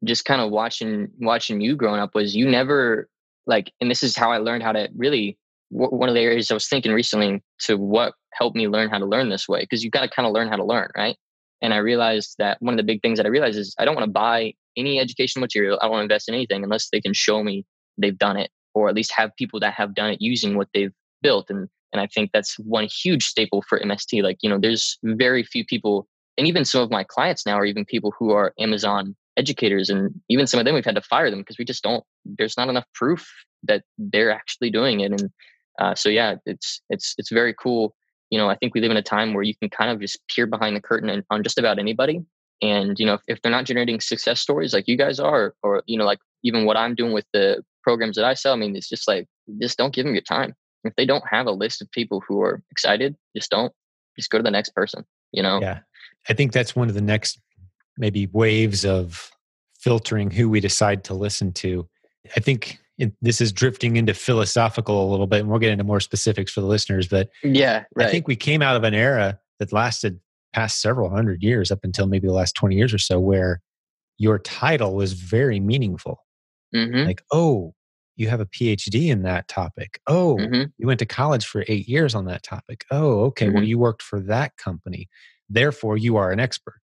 just 0.05 0.25
kind 0.25 0.41
of 0.41 0.51
watching 0.51 1.09
watching 1.19 1.61
you 1.61 1.77
growing 1.77 2.01
up 2.01 2.15
was 2.15 2.35
you 2.35 2.49
never 2.49 3.09
like 3.47 3.73
and 3.81 3.91
this 3.91 4.03
is 4.03 4.17
how 4.17 4.31
I 4.31 4.39
learned 4.39 4.63
how 4.63 4.73
to 4.73 4.89
really 4.97 5.37
one 5.71 6.09
of 6.09 6.15
the 6.15 6.21
areas 6.21 6.51
I 6.51 6.55
was 6.55 6.69
thinking 6.69 6.93
recently 6.93 7.43
to 7.61 7.77
what 7.77 8.15
helped 8.33 8.57
me 8.57 8.69
learn 8.69 8.89
how 8.89 8.99
to 8.99 9.05
learn 9.05 9.29
this 9.29 9.49
way 9.49 9.61
because 9.61 9.85
you 9.85 9.91
got 9.91 10.03
to 10.03 10.09
kind 10.09 10.27
of 10.27 10.33
learn 10.33 10.49
how 10.49 10.57
to 10.57 10.65
learn, 10.65 10.89
right? 10.97 11.17
And 11.61 11.75
I 11.75 11.79
realized 11.79 12.37
that 12.39 12.57
one 12.63 12.73
of 12.73 12.79
the 12.79 12.85
big 12.85 13.03
things 13.03 13.19
that 13.19 13.27
I 13.27 13.29
realized 13.29 13.59
is 13.59 13.75
I 13.79 13.85
don't 13.85 13.95
want 13.95 14.07
to 14.07 14.13
buy 14.13 14.55
any 14.77 14.99
educational 14.99 15.41
material. 15.41 15.79
I 15.81 15.85
don't 15.85 15.93
want 15.93 16.01
to 16.01 16.05
invest 16.05 16.29
in 16.29 16.35
anything 16.35 16.63
unless 16.63 16.89
they 16.91 17.01
can 17.01 17.13
show 17.13 17.43
me 17.43 17.67
they've 17.99 18.17
done 18.17 18.37
it 18.37 18.51
or 18.75 18.89
at 18.89 18.95
least 18.95 19.13
have 19.17 19.35
people 19.37 19.61
that 19.61 19.75
have 19.75 19.95
done 19.95 20.11
it 20.11 20.23
using 20.23 20.57
what 20.57 20.69
they've 20.73 20.93
built 21.21 21.51
and 21.51 21.69
and 21.93 22.01
i 22.01 22.07
think 22.07 22.31
that's 22.33 22.59
one 22.59 22.87
huge 22.91 23.25
staple 23.25 23.63
for 23.69 23.79
mst 23.81 24.23
like 24.23 24.39
you 24.43 24.51
know 24.51 24.59
there's 24.59 24.99
very 25.03 25.43
few 25.43 25.65
people 25.65 26.07
and 26.37 26.47
even 26.47 26.65
some 26.65 26.83
of 26.83 26.91
my 26.91 27.05
clients 27.05 27.45
now 27.47 27.59
are 27.59 27.65
even 27.65 27.85
people 27.85 28.13
who 28.19 28.31
are 28.31 28.53
amazon 28.59 29.17
educators 29.37 29.89
and 29.89 30.13
even 30.29 30.47
some 30.47 30.59
of 30.59 30.67
them 30.67 30.75
we've 30.75 30.85
had 30.85 30.95
to 30.95 31.03
fire 31.03 31.31
them 31.31 31.41
because 31.41 31.59
we 31.59 31.65
just 31.65 31.83
don't 31.83 32.05
there's 32.25 32.57
not 32.57 32.69
enough 32.69 32.87
proof 32.95 33.29
that 33.63 33.83
they're 33.99 34.31
actually 34.31 34.71
doing 34.71 35.01
it 35.01 35.13
and 35.13 35.31
uh, 35.81 35.95
so 35.95 36.09
yeah 36.09 36.35
it's 36.47 36.81
it's 36.91 37.15
it's 37.19 37.31
very 37.31 37.55
cool 37.55 37.95
you 38.31 38.39
know 38.39 38.49
i 38.49 38.57
think 38.57 38.75
we 38.75 38.81
live 38.81 38.91
in 38.91 38.97
a 38.97 39.03
time 39.03 39.33
where 39.33 39.45
you 39.45 39.55
can 39.55 39.71
kind 39.71 39.91
of 39.91 40.01
just 40.01 40.19
peer 40.29 40.47
behind 40.47 40.75
the 40.75 40.81
curtain 40.81 41.09
and, 41.09 41.23
on 41.31 41.43
just 41.43 41.59
about 41.59 41.79
anybody 41.79 42.21
And 42.61 42.99
you 42.99 43.07
know, 43.07 43.15
if, 43.15 43.23
if 43.29 43.43
they're 43.43 43.53
not 43.53 43.67
generating 43.67 44.01
success 44.01 44.41
stories 44.41 44.75
like 44.75 44.89
you 44.89 44.97
guys 44.97 45.21
are, 45.21 45.55
or 45.63 45.83
you 45.87 45.97
know, 45.99 46.05
like 46.05 46.19
even 46.43 46.65
what 46.65 46.77
I'm 46.77 46.95
doing 46.95 47.13
with 47.13 47.27
the 47.33 47.63
programs 47.83 48.17
that 48.17 48.25
I 48.25 48.35
sell, 48.35 48.53
I 48.53 48.57
mean, 48.57 48.77
it's 48.77 48.89
just 48.89 49.07
like 49.07 49.27
just 49.61 49.79
don't 49.79 49.95
give 49.95 50.05
them 50.05 50.15
your 50.15 50.23
time. 50.23 50.55
If 50.89 50.97
they 50.97 51.07
don't 51.07 51.25
have 51.31 51.47
a 51.47 51.53
list 51.53 51.83
of 51.83 51.91
people 51.93 52.23
who 52.27 52.43
are 52.43 52.63
excited, 52.71 53.17
just 53.37 53.51
don't. 53.51 53.73
Just 54.19 54.31
go 54.31 54.39
to 54.39 54.43
the 54.43 54.51
next 54.51 54.75
person. 54.75 55.05
You 55.33 55.43
know. 55.43 55.61
Yeah, 55.61 55.81
I 56.29 56.33
think 56.33 56.53
that's 56.53 56.75
one 56.75 56.89
of 56.89 56.95
the 56.95 57.01
next 57.01 57.41
maybe 57.97 58.29
waves 58.33 58.85
of 58.85 59.31
filtering 59.81 60.31
who 60.31 60.49
we 60.49 60.61
decide 60.61 61.05
to 61.05 61.15
listen 61.15 61.53
to. 61.53 61.89
I 62.37 62.41
think 62.41 62.79
it, 62.99 63.13
this 63.23 63.41
is 63.41 63.53
drifting 63.53 63.97
into 63.97 64.15
philosophical 64.15 65.09
a 65.09 65.11
little 65.11 65.27
bit, 65.27 65.41
and 65.41 65.49
we'll 65.49 65.61
get 65.61 65.71
into 65.71 65.85
more 65.85 66.01
specifics 66.01 66.53
for 66.53 66.61
the 66.61 66.67
listeners. 66.67 67.07
But 67.07 67.31
yeah, 67.43 67.85
right. 67.95 68.09
I 68.09 68.11
think 68.11 68.27
we 68.27 68.37
came 68.37 68.63
out 68.63 68.77
of 68.77 68.85
an 68.85 68.95
era 68.95 69.39
that 69.61 69.73
lasted 69.73 70.19
past 70.53 70.81
several 70.81 71.11
hundred 71.11 71.43
years 71.43 71.71
up 71.71 71.81
until 71.85 72.07
maybe 72.07 72.27
the 72.27 72.33
last 72.33 72.55
20 72.55 72.75
years 72.75 72.93
or 72.93 72.99
so 72.99 73.21
where 73.21 73.61
your 74.17 74.39
title 74.39 74.95
was 74.95 75.13
very 75.13 75.61
meaningful. 75.61 76.25
Mm-hmm. 76.75 77.07
Like, 77.07 77.23
oh, 77.33 77.75
you 78.19 78.29
have 78.29 78.41
a 78.41 78.47
PhD 78.47 79.09
in 79.09 79.23
that 79.23 79.47
topic. 79.49 80.01
Oh, 80.07 80.37
mm-hmm. 80.39 80.65
you 80.77 80.87
went 80.87 80.99
to 80.99 81.07
college 81.07 81.47
for 81.47 81.65
eight 81.69 81.89
years 81.89 82.15
on 82.15 82.27
that 82.27 82.43
topic. 82.43 82.85
Oh, 82.91 83.21
okay. 83.27 83.47
Mm-hmm. 83.47 83.55
Well, 83.55 83.65
you 83.65 83.79
worked 83.79 84.03
for 84.03 84.21
that 84.21 84.57
company. 84.57 85.09
Therefore, 85.49 85.97
you 85.97 86.17
are 86.17 86.33
an 86.33 86.41
expert. 86.41 86.81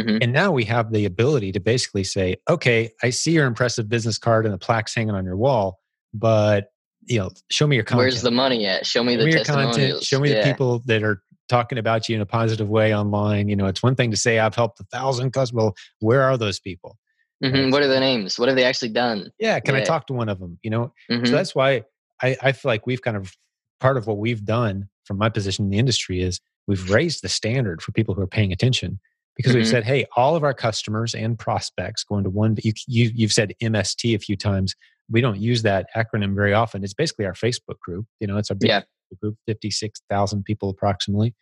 Mm-hmm. 0.00 0.18
And 0.22 0.32
now 0.32 0.50
we 0.50 0.64
have 0.64 0.90
the 0.90 1.04
ability 1.04 1.52
to 1.52 1.60
basically 1.60 2.04
say, 2.04 2.36
okay, 2.48 2.90
I 3.02 3.10
see 3.10 3.32
your 3.32 3.46
impressive 3.46 3.88
business 3.88 4.16
card 4.16 4.46
and 4.46 4.54
the 4.54 4.58
plaques 4.58 4.94
hanging 4.94 5.14
on 5.14 5.24
your 5.24 5.36
wall, 5.36 5.78
but 6.14 6.70
you 7.02 7.18
know, 7.18 7.30
show 7.50 7.66
me 7.66 7.76
your 7.76 7.84
content. 7.84 8.04
Where's 8.04 8.22
the 8.22 8.30
money 8.30 8.66
at? 8.66 8.86
Show 8.86 9.04
me 9.04 9.14
show 9.14 9.18
the 9.20 9.26
me 9.26 9.32
testimonials. 9.32 9.76
Content, 9.76 10.02
show 10.04 10.20
me 10.20 10.30
yeah. 10.30 10.42
the 10.42 10.50
people 10.50 10.82
that 10.86 11.02
are 11.02 11.22
talking 11.48 11.78
about 11.78 12.08
you 12.08 12.16
in 12.16 12.22
a 12.22 12.26
positive 12.26 12.68
way 12.68 12.94
online. 12.94 13.48
You 13.48 13.56
know, 13.56 13.66
it's 13.66 13.82
one 13.82 13.94
thing 13.94 14.10
to 14.10 14.16
say 14.16 14.38
I've 14.38 14.54
helped 14.54 14.80
a 14.80 14.84
thousand 14.84 15.32
customers. 15.32 15.64
Well, 15.64 15.74
where 16.00 16.22
are 16.22 16.36
those 16.36 16.60
people? 16.60 16.96
Mm-hmm. 17.42 17.70
What 17.70 17.82
are 17.82 17.88
the 17.88 18.00
names? 18.00 18.38
What 18.38 18.48
have 18.48 18.56
they 18.56 18.64
actually 18.64 18.90
done? 18.90 19.30
Yeah, 19.38 19.60
can 19.60 19.74
yeah. 19.74 19.82
I 19.82 19.84
talk 19.84 20.06
to 20.08 20.12
one 20.12 20.28
of 20.28 20.40
them? 20.40 20.58
You 20.62 20.70
know, 20.70 20.92
mm-hmm. 21.10 21.24
so 21.24 21.32
that's 21.32 21.54
why 21.54 21.84
I, 22.22 22.36
I 22.42 22.52
feel 22.52 22.70
like 22.70 22.86
we've 22.86 23.02
kind 23.02 23.16
of 23.16 23.32
part 23.80 23.96
of 23.96 24.06
what 24.06 24.18
we've 24.18 24.44
done 24.44 24.88
from 25.04 25.18
my 25.18 25.28
position 25.28 25.66
in 25.66 25.70
the 25.70 25.78
industry 25.78 26.20
is 26.20 26.40
we've 26.66 26.90
raised 26.90 27.22
the 27.22 27.28
standard 27.28 27.80
for 27.80 27.92
people 27.92 28.14
who 28.14 28.22
are 28.22 28.26
paying 28.26 28.52
attention 28.52 28.98
because 29.36 29.52
mm-hmm. 29.52 29.60
we've 29.60 29.68
said, 29.68 29.84
hey, 29.84 30.04
all 30.16 30.34
of 30.34 30.42
our 30.42 30.52
customers 30.52 31.14
and 31.14 31.38
prospects 31.38 32.04
go 32.04 32.18
into 32.18 32.30
one. 32.30 32.56
You, 32.62 32.72
you 32.86 33.10
you've 33.14 33.32
said 33.32 33.54
MST 33.62 34.14
a 34.14 34.18
few 34.18 34.36
times. 34.36 34.74
We 35.10 35.20
don't 35.20 35.38
use 35.38 35.62
that 35.62 35.86
acronym 35.96 36.34
very 36.34 36.52
often. 36.52 36.84
It's 36.84 36.92
basically 36.92 37.24
our 37.24 37.32
Facebook 37.32 37.78
group. 37.80 38.06
You 38.20 38.26
know, 38.26 38.36
it's 38.36 38.50
our 38.50 38.56
big 38.56 38.68
yeah. 38.68 38.82
group, 39.22 39.36
fifty 39.46 39.70
six 39.70 40.02
thousand 40.10 40.44
people 40.44 40.70
approximately. 40.70 41.34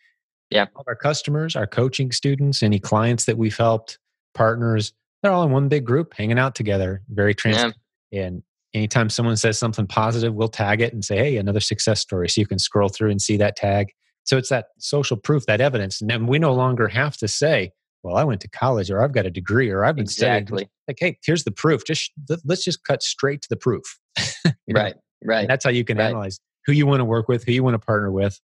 Yeah. 0.49 0.67
All 0.75 0.81
of 0.81 0.87
our 0.87 0.95
customers, 0.95 1.55
our 1.55 1.67
coaching 1.67 2.11
students, 2.11 2.63
any 2.63 2.79
clients 2.79 3.25
that 3.25 3.37
we've 3.37 3.57
helped, 3.57 3.99
partners, 4.33 4.93
they're 5.27 5.33
all 5.33 5.43
in 5.43 5.51
one 5.51 5.67
big 5.67 5.83
group 5.83 6.13
hanging 6.13 6.39
out 6.39 6.55
together, 6.55 7.01
very 7.09 7.35
transparent. 7.35 7.75
Yeah. 8.11 8.23
And 8.23 8.43
anytime 8.73 9.09
someone 9.09 9.35
says 9.35 9.59
something 9.59 9.85
positive, 9.85 10.33
we'll 10.33 10.47
tag 10.47 10.79
it 10.79 10.93
and 10.93 11.03
say, 11.03 11.17
hey, 11.17 11.37
another 11.37 11.59
success 11.59 11.99
story. 11.99 12.29
So 12.29 12.39
you 12.39 12.47
can 12.47 12.59
scroll 12.59 12.87
through 12.87 13.11
and 13.11 13.21
see 13.21 13.35
that 13.35 13.57
tag. 13.57 13.91
So 14.23 14.37
it's 14.37 14.47
that 14.49 14.67
social 14.79 15.17
proof, 15.17 15.45
that 15.47 15.59
evidence. 15.59 15.99
And 15.99 16.09
then 16.09 16.27
we 16.27 16.39
no 16.39 16.53
longer 16.53 16.87
have 16.87 17.17
to 17.17 17.27
say, 17.27 17.71
well, 18.03 18.15
I 18.15 18.23
went 18.23 18.39
to 18.41 18.47
college 18.47 18.89
or 18.89 19.03
I've 19.03 19.11
got 19.11 19.25
a 19.25 19.29
degree 19.29 19.69
or 19.69 19.83
I've 19.83 19.95
been 19.95 20.03
exactly. 20.03 20.45
studying. 20.45 20.69
Like, 20.87 20.97
hey, 20.99 21.17
here's 21.25 21.43
the 21.43 21.51
proof. 21.51 21.83
Just 21.85 22.11
let's 22.45 22.63
just 22.63 22.85
cut 22.85 23.03
straight 23.03 23.41
to 23.41 23.49
the 23.49 23.57
proof. 23.57 23.99
right, 24.69 24.95
right. 25.25 25.41
And 25.41 25.49
that's 25.49 25.65
how 25.65 25.71
you 25.71 25.83
can 25.83 25.97
right. 25.97 26.07
analyze 26.07 26.39
who 26.65 26.71
you 26.71 26.87
want 26.87 27.01
to 27.01 27.05
work 27.05 27.27
with, 27.27 27.43
who 27.43 27.51
you 27.51 27.63
want 27.63 27.73
to 27.73 27.85
partner 27.85 28.11
with. 28.11 28.39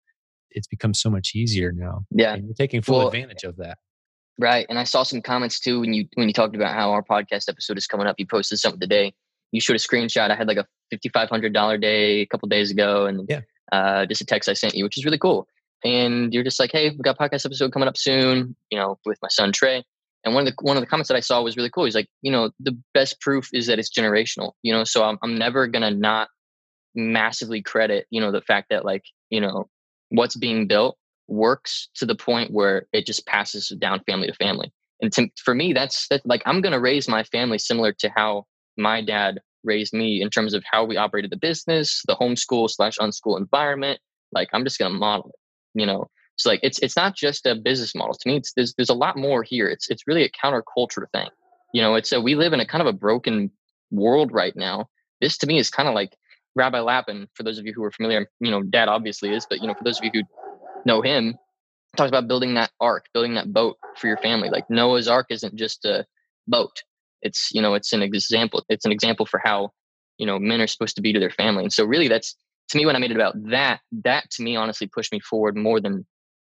It's 0.50 0.66
become 0.66 0.94
so 0.94 1.10
much 1.10 1.32
easier 1.34 1.72
now. 1.72 2.04
Yeah, 2.10 2.34
and 2.34 2.46
you're 2.46 2.54
taking 2.54 2.80
full 2.80 2.99
well, 2.99 3.08
advantage 3.08 3.44
of 3.44 3.56
that. 3.58 3.76
Right, 4.40 4.64
and 4.68 4.78
I 4.78 4.85
saw 4.85 5.02
some 5.02 5.20
comments 5.20 5.61
too 5.61 5.80
when 5.80 5.92
you 5.92 6.06
when 6.14 6.28
you 6.28 6.32
talked 6.32 6.56
about 6.56 6.75
how 6.75 6.92
our 6.92 7.02
podcast 7.02 7.49
episode 7.49 7.76
is 7.76 7.87
coming 7.87 8.06
up. 8.06 8.16
You 8.18 8.26
posted 8.26 8.59
something 8.59 8.80
today. 8.80 9.12
You 9.52 9.61
showed 9.61 9.76
a 9.76 9.78
screenshot. 9.78 10.30
I 10.30 10.35
had 10.35 10.49
like 10.49 10.56
a 10.56 10.66
fifty 10.90 11.11
five 11.11 11.28
hundred 11.28 11.52
dollar 11.52 11.76
day 11.76 12.20
a 12.20 12.26
couple 12.26 12.49
days 12.49 12.70
ago, 12.70 13.06
and 13.06 13.28
yeah. 13.28 13.40
uh, 13.70 14.06
just 14.06 14.23
a 14.23 14.25
text 14.25 14.49
I 14.49 14.54
sent 14.54 14.75
you, 14.75 14.85
which 14.85 14.97
is 14.97 15.04
really 15.04 15.18
cool 15.18 15.47
and 15.85 16.32
you're 16.32 16.44
just 16.44 16.61
like, 16.61 16.70
hey, 16.73 16.90
we 16.90 16.99
got 16.99 17.18
podcast 17.18 17.47
episode 17.47 17.73
coming 17.73 17.88
up 17.88 17.97
soon, 17.97 18.54
you 18.70 18.78
know, 18.78 18.99
with 19.04 19.18
my 19.23 19.28
son 19.28 19.52
Trey. 19.52 19.85
And 20.25 20.35
one 20.35 20.47
of 20.47 20.54
the 20.54 20.62
one 20.62 20.76
of 20.76 20.82
the 20.82 20.87
comments 20.87 21.09
that 21.09 21.16
I 21.16 21.20
saw 21.20 21.42
was 21.42 21.56
really 21.56 21.70
cool. 21.70 21.87
He's 21.87 21.94
like, 21.94 22.09
you 22.20 22.30
know, 22.30 22.50
the 22.61 22.76
best 22.92 23.20
proof 23.20 23.49
is 23.54 23.66
that 23.68 23.78
it's 23.78 23.90
generational. 23.90 24.52
You 24.62 24.75
know, 24.75 24.85
so 24.85 25.02
I'm 25.02 25.18
I'm 25.23 25.38
never 25.38 25.66
gonna 25.66 25.90
not 25.90 26.28
massively 26.94 27.62
credit, 27.62 28.06
you 28.11 28.20
know, 28.20 28.30
the 28.30 28.42
fact 28.42 28.66
that 28.70 28.85
like, 28.85 29.04
you 29.30 29.40
know, 29.40 29.68
what's 30.11 30.37
being 30.37 30.66
built 30.66 30.99
works 31.30 31.88
to 31.94 32.06
the 32.06 32.14
point 32.14 32.52
where 32.52 32.87
it 32.92 33.06
just 33.06 33.26
passes 33.26 33.68
down 33.78 34.00
family 34.04 34.26
to 34.26 34.34
family. 34.34 34.72
And 35.00 35.12
to, 35.12 35.28
for 35.42 35.54
me, 35.54 35.72
that's 35.72 36.08
that 36.08 36.22
like 36.25 36.42
I'm 36.44 36.60
gonna 36.60 36.80
raise 36.80 37.08
my 37.08 37.22
family 37.25 37.58
similar 37.58 37.92
to 38.00 38.10
how 38.14 38.46
my 38.76 39.02
dad 39.02 39.40
raised 39.62 39.92
me 39.92 40.22
in 40.22 40.30
terms 40.30 40.54
of 40.54 40.64
how 40.70 40.84
we 40.84 40.96
operated 40.96 41.30
the 41.30 41.37
business, 41.37 42.02
the 42.06 42.16
homeschool 42.16 42.68
slash 42.68 42.99
unschool 42.99 43.38
environment. 43.38 44.00
Like 44.32 44.49
I'm 44.52 44.64
just 44.64 44.78
gonna 44.78 44.94
model 44.94 45.30
it 45.30 45.37
you 45.75 45.87
know? 45.87 46.08
So 46.37 46.50
like 46.50 46.60
it's 46.62 46.78
it's 46.80 46.96
not 46.96 47.14
just 47.14 47.46
a 47.46 47.54
business 47.54 47.94
model. 47.94 48.14
To 48.14 48.28
me 48.28 48.37
it's 48.37 48.52
there's, 48.54 48.75
there's 48.75 48.90
a 48.90 48.94
lot 48.94 49.16
more 49.16 49.42
here. 49.42 49.68
It's 49.68 49.88
it's 49.90 50.06
really 50.06 50.25
a 50.25 50.30
counterculture 50.30 51.06
thing 51.12 51.28
you 51.72 51.80
know? 51.80 51.94
It's 51.94 52.12
a 52.12 52.20
we 52.20 52.34
live 52.34 52.52
in 52.52 52.60
a 52.60 52.66
kind 52.66 52.82
of 52.82 52.88
a 52.88 52.96
broken 52.96 53.50
world 53.90 54.32
right 54.32 54.56
now. 54.56 54.88
This 55.20 55.38
to 55.38 55.46
me 55.46 55.58
is 55.58 55.70
kind 55.70 55.88
of 55.88 55.94
like 55.94 56.16
rabbi 56.56 56.80
lapin 56.80 57.28
for 57.34 57.42
those 57.42 57.58
of 57.58 57.66
you 57.66 57.72
who 57.72 57.84
are 57.84 57.92
familiar 57.92 58.26
you 58.40 58.50
know 58.50 58.60
dad 58.60 58.88
obviously 58.88 59.32
is 59.32 59.46
but 59.49 59.60
you 59.60 59.68
know 59.68 59.75
for 59.75 59.84
those 59.84 59.99
of 59.99 60.04
you 60.04 60.10
who 60.12 60.22
know 60.84 61.02
him. 61.02 61.37
Talks 61.96 62.08
about 62.08 62.28
building 62.28 62.54
that 62.54 62.70
ark 62.80 63.06
building 63.12 63.34
that 63.34 63.52
boat 63.52 63.76
for 63.96 64.06
your 64.06 64.18
family. 64.18 64.49
Like 64.49 64.70
noah's 64.70 65.08
ark 65.08 65.26
isn't 65.30 65.56
just 65.56 65.84
a 65.84 66.06
boat. 66.46 66.82
It's 67.22 67.50
you 67.52 67.60
know 67.60 67.75
it's 67.75 67.92
an 67.92 68.02
example 68.02 68.64
it's 68.68 68.84
an 68.84 68.92
example 68.92 69.26
for 69.26 69.40
how 69.42 69.70
you 70.18 70.26
know 70.26 70.38
men 70.38 70.60
are 70.60 70.66
supposed 70.66 70.96
to 70.96 71.02
be 71.02 71.12
to 71.12 71.20
their 71.20 71.30
family. 71.30 71.64
And 71.64 71.72
so 71.72 71.84
really 71.84 72.08
that's 72.08 72.37
to 72.70 72.78
me 72.78 72.87
when 72.87 72.94
i 72.94 73.00
made 73.00 73.10
it 73.10 73.16
about 73.16 73.34
that 73.50 73.80
that 74.04 74.30
to 74.30 74.42
me 74.42 74.56
honestly 74.56 74.87
pushed 74.87 75.12
me 75.12 75.20
forward 75.20 75.56
more 75.56 75.80
than 75.80 76.06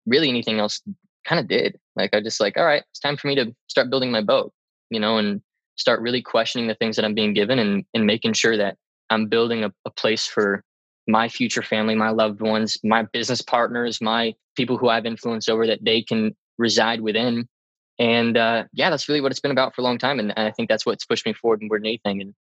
really 0.05 0.27
anything 0.27 0.59
else 0.59 0.81
kind 1.25 1.39
of 1.39 1.47
did. 1.47 1.79
Like 1.95 2.13
i 2.13 2.21
just 2.21 2.39
like 2.41 2.57
all 2.57 2.65
right 2.65 2.83
it's 2.91 2.99
time 2.99 3.17
for 3.17 3.27
me 3.27 3.35
to 3.35 3.55
start 3.67 3.89
building 3.89 4.11
my 4.11 4.21
boat 4.21 4.53
you 4.91 4.99
know 4.99 5.17
and 5.17 5.41
start 5.77 6.01
really 6.01 6.21
questioning 6.21 6.67
the 6.67 6.75
things 6.75 6.95
that 6.95 7.05
i'm 7.05 7.15
being 7.15 7.33
given 7.33 7.57
and, 7.57 7.85
and 7.95 8.05
making 8.05 8.33
sure 8.33 8.55
that 8.55 8.77
i'm 9.09 9.25
building 9.27 9.63
a, 9.63 9.73
a 9.85 9.89
place 9.89 10.27
for 10.27 10.63
my 11.08 11.27
future 11.27 11.63
family 11.63 11.96
my 11.96 12.10
loved 12.10 12.41
ones 12.41 12.77
my 12.84 13.03
business 13.03 13.41
partners 13.41 14.01
my 14.01 14.34
people 14.55 14.77
who 14.77 14.89
i've 14.89 15.05
influence 15.05 15.50
over 15.50 15.65
that 15.67 15.84
they 15.84 16.01
can 16.01 16.36
reside 16.58 17.01
within 17.01 17.48
and 18.00 18.38
uh, 18.38 18.63
yeah 18.74 18.89
that's 18.89 19.08
really 19.10 19.22
what 19.22 19.31
it's 19.31 19.39
been 19.39 19.51
about 19.51 19.75
for 19.75 19.81
a 19.81 19.84
long 19.84 19.98
time 19.98 20.20
and, 20.20 20.34
and 20.38 20.48
i 20.48 20.51
think 20.51 20.70
that's 20.70 20.86
what's 20.86 21.05
pushed 21.05 21.25
me 21.25 21.34
forward 21.34 21.62
more 21.62 21.77
than 21.77 21.88
anything 21.88 22.22
and 22.22 22.34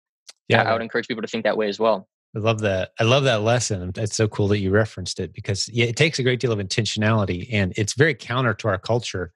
yeah 0.47 0.63
I 0.63 0.73
would 0.73 0.81
encourage 0.81 1.07
people 1.07 1.21
to 1.21 1.27
think 1.27 1.43
that 1.43 1.57
way 1.57 1.67
as 1.67 1.79
well 1.79 2.07
I 2.35 2.39
love 2.39 2.61
that. 2.61 2.91
I 2.97 3.03
love 3.03 3.25
that 3.25 3.41
lesson. 3.41 3.91
It's 3.97 4.15
so 4.15 4.27
cool 4.27 4.47
that 4.49 4.59
you 4.59 4.71
referenced 4.71 5.19
it 5.19 5.33
because 5.33 5.67
yeah, 5.67 5.85
it 5.85 5.97
takes 5.97 6.17
a 6.17 6.23
great 6.23 6.39
deal 6.39 6.53
of 6.53 6.59
intentionality 6.59 7.47
and 7.51 7.73
it's 7.75 7.93
very 7.93 8.15
counter 8.15 8.53
to 8.53 8.69
our 8.69 8.77
culture 8.77 9.33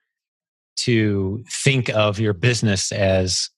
to 0.77 1.43
think 1.49 1.89
of 1.89 2.19
your 2.19 2.33
business 2.33 2.91
as 2.91 3.49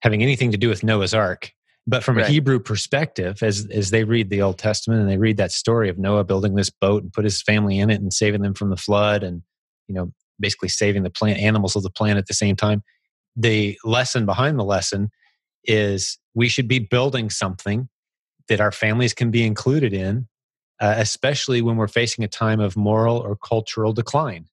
having 0.00 0.22
anything 0.22 0.52
to 0.52 0.58
do 0.58 0.68
with 0.68 0.82
Noah's 0.82 1.12
Ark. 1.12 1.52
But 1.88 2.04
from 2.04 2.18
right. 2.18 2.26
a 2.26 2.30
Hebrew 2.30 2.60
perspective, 2.60 3.42
as 3.42 3.66
as 3.72 3.90
they 3.90 4.04
read 4.04 4.28
the 4.28 4.42
Old 4.42 4.58
Testament 4.58 5.00
and 5.00 5.08
they 5.08 5.16
read 5.16 5.38
that 5.38 5.52
story 5.52 5.88
of 5.88 5.98
Noah 5.98 6.22
building 6.22 6.54
this 6.54 6.68
boat 6.68 7.02
and 7.02 7.12
put 7.12 7.24
his 7.24 7.40
family 7.40 7.78
in 7.78 7.88
it 7.88 8.00
and 8.00 8.12
saving 8.12 8.42
them 8.42 8.52
from 8.52 8.68
the 8.68 8.76
flood 8.76 9.22
and 9.22 9.42
you 9.88 9.94
know 9.94 10.12
basically 10.38 10.68
saving 10.68 11.02
the 11.02 11.10
plant 11.10 11.38
animals 11.38 11.76
of 11.76 11.82
the 11.82 11.90
planet 11.90 12.18
at 12.18 12.26
the 12.26 12.34
same 12.34 12.56
time, 12.56 12.82
the 13.34 13.78
lesson 13.84 14.26
behind 14.26 14.58
the 14.58 14.64
lesson 14.64 15.10
is 15.64 16.18
we 16.34 16.48
should 16.48 16.68
be 16.68 16.78
building 16.78 17.30
something 17.30 17.88
that 18.48 18.60
our 18.60 18.72
families 18.72 19.14
can 19.14 19.30
be 19.30 19.44
included 19.44 19.92
in, 19.92 20.28
uh, 20.80 20.94
especially 20.98 21.62
when 21.62 21.76
we're 21.76 21.88
facing 21.88 22.24
a 22.24 22.28
time 22.28 22.60
of 22.60 22.76
moral 22.76 23.16
or 23.16 23.34
cultural 23.36 23.92
decline. 23.92 24.46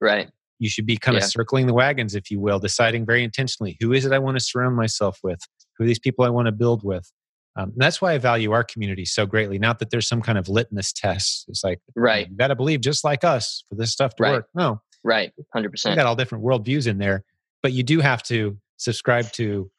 Right. 0.00 0.28
You 0.58 0.68
should 0.68 0.86
be 0.86 0.96
kind 0.96 1.16
yeah. 1.16 1.24
of 1.24 1.30
circling 1.30 1.66
the 1.66 1.74
wagons, 1.74 2.14
if 2.14 2.30
you 2.30 2.40
will, 2.40 2.58
deciding 2.58 3.06
very 3.06 3.24
intentionally 3.24 3.76
who 3.80 3.92
is 3.92 4.04
it 4.04 4.12
I 4.12 4.18
want 4.18 4.36
to 4.36 4.44
surround 4.44 4.76
myself 4.76 5.18
with, 5.22 5.40
who 5.82 5.84
are 5.84 5.88
these 5.88 5.98
people 5.98 6.24
I 6.24 6.28
want 6.28 6.46
to 6.46 6.52
build 6.52 6.84
with. 6.84 7.10
Um, 7.54 7.72
that's 7.76 8.00
why 8.00 8.14
I 8.14 8.18
value 8.18 8.52
our 8.52 8.64
community 8.64 9.04
so 9.04 9.26
greatly. 9.26 9.58
Not 9.58 9.78
that 9.80 9.90
there's 9.90 10.08
some 10.08 10.22
kind 10.22 10.38
of 10.38 10.48
litmus 10.48 10.92
test. 10.92 11.44
It's 11.48 11.62
like, 11.62 11.80
right, 11.94 12.28
you 12.30 12.36
got 12.36 12.48
to 12.48 12.56
believe 12.56 12.80
just 12.80 13.04
like 13.04 13.24
us 13.24 13.64
for 13.68 13.74
this 13.74 13.92
stuff 13.92 14.14
to 14.16 14.22
right. 14.22 14.32
work. 14.32 14.48
No, 14.54 14.80
right, 15.04 15.32
hundred 15.52 15.70
percent. 15.70 15.96
Got 15.96 16.06
all 16.06 16.16
different 16.16 16.44
worldviews 16.44 16.86
in 16.86 16.98
there, 16.98 17.24
but 17.62 17.72
you 17.72 17.82
do 17.82 18.00
have 18.00 18.22
to 18.24 18.56
subscribe 18.78 19.30
to 19.32 19.70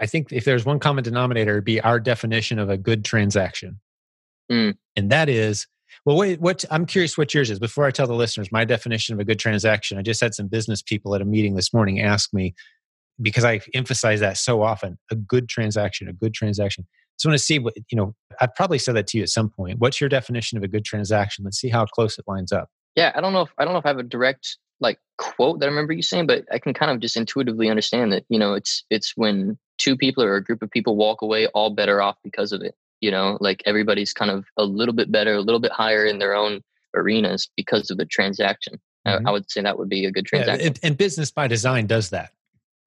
I 0.00 0.06
think 0.06 0.32
if 0.32 0.44
there's 0.44 0.64
one 0.64 0.78
common 0.78 1.04
denominator, 1.04 1.52
it'd 1.52 1.64
be 1.64 1.80
our 1.80 2.00
definition 2.00 2.58
of 2.58 2.68
a 2.68 2.76
good 2.76 3.04
transaction. 3.04 3.80
Mm. 4.50 4.74
And 4.96 5.10
that 5.10 5.28
is, 5.28 5.66
well, 6.04 6.16
wait, 6.16 6.40
what 6.40 6.64
I'm 6.70 6.86
curious 6.86 7.16
what 7.16 7.32
yours 7.32 7.50
is. 7.50 7.58
Before 7.58 7.84
I 7.84 7.90
tell 7.90 8.06
the 8.06 8.14
listeners 8.14 8.50
my 8.50 8.64
definition 8.64 9.14
of 9.14 9.20
a 9.20 9.24
good 9.24 9.38
transaction, 9.38 9.98
I 9.98 10.02
just 10.02 10.20
had 10.20 10.34
some 10.34 10.48
business 10.48 10.82
people 10.82 11.14
at 11.14 11.22
a 11.22 11.24
meeting 11.24 11.54
this 11.54 11.72
morning 11.72 12.00
ask 12.00 12.32
me, 12.32 12.54
because 13.20 13.44
I 13.44 13.60
emphasize 13.74 14.20
that 14.20 14.36
so 14.36 14.62
often, 14.62 14.98
a 15.10 15.14
good 15.14 15.48
transaction, 15.48 16.08
a 16.08 16.12
good 16.12 16.34
transaction. 16.34 16.86
So 17.16 17.28
I 17.28 17.30
want 17.30 17.38
to 17.38 17.44
see 17.44 17.58
what, 17.58 17.74
you 17.90 17.96
know, 17.96 18.14
I've 18.40 18.54
probably 18.54 18.78
said 18.78 18.96
that 18.96 19.06
to 19.08 19.18
you 19.18 19.22
at 19.22 19.28
some 19.28 19.48
point. 19.48 19.78
What's 19.78 20.00
your 20.00 20.08
definition 20.08 20.58
of 20.58 20.64
a 20.64 20.68
good 20.68 20.84
transaction? 20.84 21.44
Let's 21.44 21.58
see 21.58 21.68
how 21.68 21.86
close 21.86 22.18
it 22.18 22.24
lines 22.26 22.52
up. 22.52 22.68
Yeah, 22.96 23.12
I 23.14 23.20
don't 23.20 23.32
know 23.32 23.42
if 23.42 23.50
I 23.58 23.64
don't 23.64 23.72
know 23.72 23.78
if 23.78 23.86
I 23.86 23.90
have 23.90 23.98
a 23.98 24.04
direct 24.04 24.56
like 24.80 24.98
quote 25.18 25.60
that 25.60 25.66
I 25.66 25.68
remember 25.68 25.92
you 25.92 26.02
saying, 26.02 26.26
but 26.26 26.44
I 26.52 26.58
can 26.58 26.74
kind 26.74 26.90
of 26.90 27.00
just 27.00 27.16
intuitively 27.16 27.68
understand 27.68 28.12
that, 28.12 28.24
you 28.28 28.38
know, 28.38 28.54
it's 28.54 28.84
it's 28.90 29.12
when 29.16 29.58
two 29.78 29.96
people 29.96 30.22
or 30.22 30.36
a 30.36 30.44
group 30.44 30.62
of 30.62 30.70
people 30.70 30.96
walk 30.96 31.22
away 31.22 31.46
all 31.48 31.70
better 31.70 32.02
off 32.02 32.16
because 32.22 32.52
of 32.52 32.62
it. 32.62 32.74
You 33.00 33.10
know, 33.10 33.36
like 33.40 33.62
everybody's 33.66 34.12
kind 34.12 34.30
of 34.30 34.46
a 34.56 34.64
little 34.64 34.94
bit 34.94 35.12
better, 35.12 35.34
a 35.34 35.40
little 35.40 35.60
bit 35.60 35.72
higher 35.72 36.06
in 36.06 36.18
their 36.18 36.34
own 36.34 36.62
arenas 36.94 37.50
because 37.56 37.90
of 37.90 37.98
the 37.98 38.06
transaction. 38.06 38.80
Mm-hmm. 39.06 39.26
I, 39.26 39.30
I, 39.30 39.32
would 39.32 39.50
say 39.50 39.60
that 39.60 39.78
would 39.78 39.88
be 39.88 40.06
a 40.06 40.10
good 40.10 40.24
transaction. 40.24 40.60
Yeah, 40.60 40.66
and, 40.68 40.80
and 40.82 40.96
business 40.96 41.30
by 41.30 41.46
design 41.46 41.86
does 41.86 42.10
that. 42.10 42.30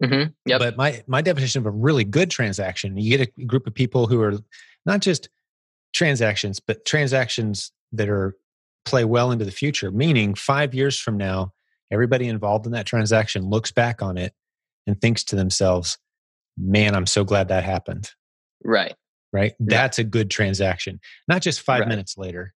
Mm-hmm. 0.03 0.31
Yep. 0.45 0.59
But 0.59 0.77
my 0.77 1.03
my 1.07 1.21
definition 1.21 1.59
of 1.59 1.65
a 1.65 1.71
really 1.71 2.03
good 2.03 2.29
transaction, 2.29 2.97
you 2.97 3.17
get 3.17 3.29
a 3.37 3.45
group 3.45 3.67
of 3.67 3.73
people 3.73 4.07
who 4.07 4.21
are 4.21 4.33
not 4.85 5.01
just 5.01 5.29
transactions, 5.93 6.59
but 6.59 6.85
transactions 6.85 7.71
that 7.93 8.09
are 8.09 8.35
play 8.85 9.05
well 9.05 9.31
into 9.31 9.45
the 9.45 9.51
future. 9.51 9.91
Meaning, 9.91 10.35
five 10.35 10.73
years 10.73 10.99
from 10.99 11.17
now, 11.17 11.53
everybody 11.91 12.27
involved 12.27 12.65
in 12.65 12.73
that 12.73 12.85
transaction 12.85 13.49
looks 13.49 13.71
back 13.71 14.01
on 14.01 14.17
it 14.17 14.33
and 14.85 14.99
thinks 15.01 15.23
to 15.25 15.35
themselves, 15.35 15.97
"Man, 16.57 16.95
I'm 16.95 17.07
so 17.07 17.23
glad 17.23 17.47
that 17.47 17.63
happened." 17.63 18.11
Right. 18.63 18.95
Right. 19.33 19.53
That's 19.59 19.99
a 19.99 20.03
good 20.03 20.29
transaction. 20.29 20.99
Not 21.27 21.41
just 21.41 21.61
five 21.61 21.81
right. 21.81 21.89
minutes 21.89 22.17
later. 22.17 22.53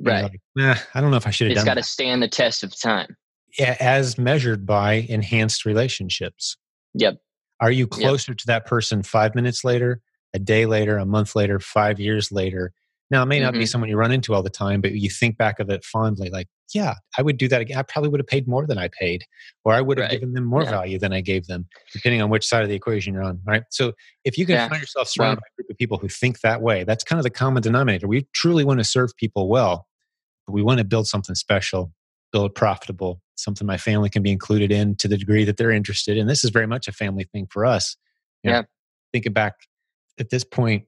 Right. 0.00 0.22
Like, 0.24 0.40
nah, 0.56 0.76
I 0.94 1.00
don't 1.00 1.10
know 1.10 1.16
if 1.16 1.26
I 1.26 1.30
should 1.30 1.48
have 1.48 1.54
done. 1.54 1.62
It's 1.62 1.68
got 1.68 1.74
to 1.74 1.82
stand 1.82 2.22
the 2.22 2.28
test 2.28 2.62
of 2.62 2.78
time. 2.78 3.16
Yeah, 3.58 3.76
As 3.80 4.18
measured 4.18 4.66
by 4.66 4.94
enhanced 4.94 5.64
relationships. 5.64 6.56
Yep. 6.94 7.18
Are 7.60 7.70
you 7.70 7.86
closer 7.86 8.32
yep. 8.32 8.38
to 8.38 8.46
that 8.48 8.66
person 8.66 9.02
five 9.02 9.34
minutes 9.34 9.64
later, 9.64 10.00
a 10.34 10.38
day 10.38 10.66
later, 10.66 10.98
a 10.98 11.06
month 11.06 11.36
later, 11.36 11.60
five 11.60 12.00
years 12.00 12.32
later? 12.32 12.72
Now, 13.10 13.22
it 13.22 13.26
may 13.26 13.40
not 13.40 13.52
mm-hmm. 13.52 13.60
be 13.60 13.66
someone 13.66 13.90
you 13.90 13.96
run 13.96 14.10
into 14.10 14.32
all 14.32 14.42
the 14.42 14.50
time, 14.50 14.80
but 14.80 14.92
you 14.92 15.10
think 15.10 15.36
back 15.36 15.60
of 15.60 15.68
it 15.68 15.84
fondly, 15.84 16.30
like, 16.30 16.48
yeah, 16.74 16.94
I 17.18 17.22
would 17.22 17.36
do 17.36 17.46
that 17.48 17.60
again. 17.60 17.76
I 17.76 17.82
probably 17.82 18.08
would 18.08 18.20
have 18.20 18.26
paid 18.26 18.48
more 18.48 18.66
than 18.66 18.78
I 18.78 18.88
paid, 18.88 19.24
or 19.66 19.74
I 19.74 19.82
would 19.82 19.98
have 19.98 20.04
right. 20.04 20.12
given 20.12 20.32
them 20.32 20.44
more 20.44 20.62
yeah. 20.62 20.70
value 20.70 20.98
than 20.98 21.12
I 21.12 21.20
gave 21.20 21.46
them, 21.46 21.66
depending 21.92 22.22
on 22.22 22.30
which 22.30 22.46
side 22.46 22.62
of 22.62 22.70
the 22.70 22.74
equation 22.74 23.12
you're 23.12 23.22
on. 23.22 23.40
Right. 23.46 23.64
So 23.68 23.92
if 24.24 24.38
you 24.38 24.46
can 24.46 24.54
yeah. 24.54 24.68
find 24.68 24.80
yourself 24.80 25.08
surrounded 25.08 25.40
by 25.40 25.46
a 25.52 25.54
group 25.56 25.70
of 25.70 25.76
people 25.76 25.98
who 25.98 26.08
think 26.08 26.40
that 26.40 26.62
way, 26.62 26.84
that's 26.84 27.04
kind 27.04 27.18
of 27.20 27.24
the 27.24 27.30
common 27.30 27.62
denominator. 27.62 28.08
We 28.08 28.26
truly 28.32 28.64
want 28.64 28.80
to 28.80 28.84
serve 28.84 29.14
people 29.18 29.48
well, 29.48 29.86
but 30.46 30.54
we 30.54 30.62
want 30.62 30.78
to 30.78 30.84
build 30.84 31.06
something 31.06 31.34
special, 31.34 31.92
build 32.32 32.54
profitable, 32.54 33.20
something 33.36 33.66
my 33.66 33.76
family 33.76 34.08
can 34.08 34.22
be 34.22 34.32
included 34.32 34.72
in 34.72 34.96
to 34.96 35.08
the 35.08 35.16
degree 35.16 35.44
that 35.44 35.56
they're 35.56 35.70
interested. 35.70 36.16
And 36.16 36.28
this 36.28 36.44
is 36.44 36.50
very 36.50 36.66
much 36.66 36.88
a 36.88 36.92
family 36.92 37.24
thing 37.32 37.46
for 37.50 37.64
us. 37.64 37.96
You 38.42 38.50
know, 38.50 38.56
yeah. 38.58 38.62
Thinking 39.12 39.32
back 39.32 39.54
at 40.18 40.30
this 40.30 40.44
point, 40.44 40.84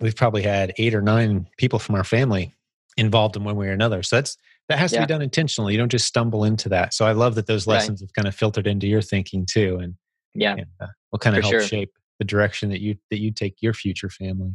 we've 0.00 0.16
probably 0.16 0.42
had 0.42 0.72
eight 0.78 0.94
or 0.94 1.02
nine 1.02 1.48
people 1.58 1.78
from 1.78 1.94
our 1.94 2.04
family 2.04 2.54
involved 2.96 3.36
in 3.36 3.44
one 3.44 3.56
way 3.56 3.66
or 3.66 3.72
another. 3.72 4.02
So 4.02 4.16
that's 4.16 4.36
that 4.68 4.78
has 4.78 4.92
to 4.92 4.98
yeah. 4.98 5.04
be 5.04 5.08
done 5.08 5.22
intentionally. 5.22 5.72
You 5.72 5.78
don't 5.78 5.90
just 5.90 6.06
stumble 6.06 6.44
into 6.44 6.68
that. 6.70 6.94
So 6.94 7.04
I 7.04 7.12
love 7.12 7.34
that 7.34 7.46
those 7.46 7.66
lessons 7.66 8.00
right. 8.00 8.06
have 8.06 8.14
kind 8.14 8.28
of 8.28 8.34
filtered 8.34 8.66
into 8.66 8.86
your 8.86 9.02
thinking 9.02 9.46
too, 9.48 9.78
and 9.82 9.94
yeah, 10.34 10.52
and, 10.52 10.66
uh, 10.80 10.86
will 11.12 11.18
kind 11.18 11.36
of 11.36 11.42
help 11.42 11.52
sure. 11.52 11.62
shape 11.62 11.90
the 12.18 12.24
direction 12.24 12.70
that 12.70 12.80
you 12.80 12.96
that 13.10 13.20
you 13.20 13.30
take 13.30 13.56
your 13.60 13.74
future 13.74 14.08
family. 14.08 14.52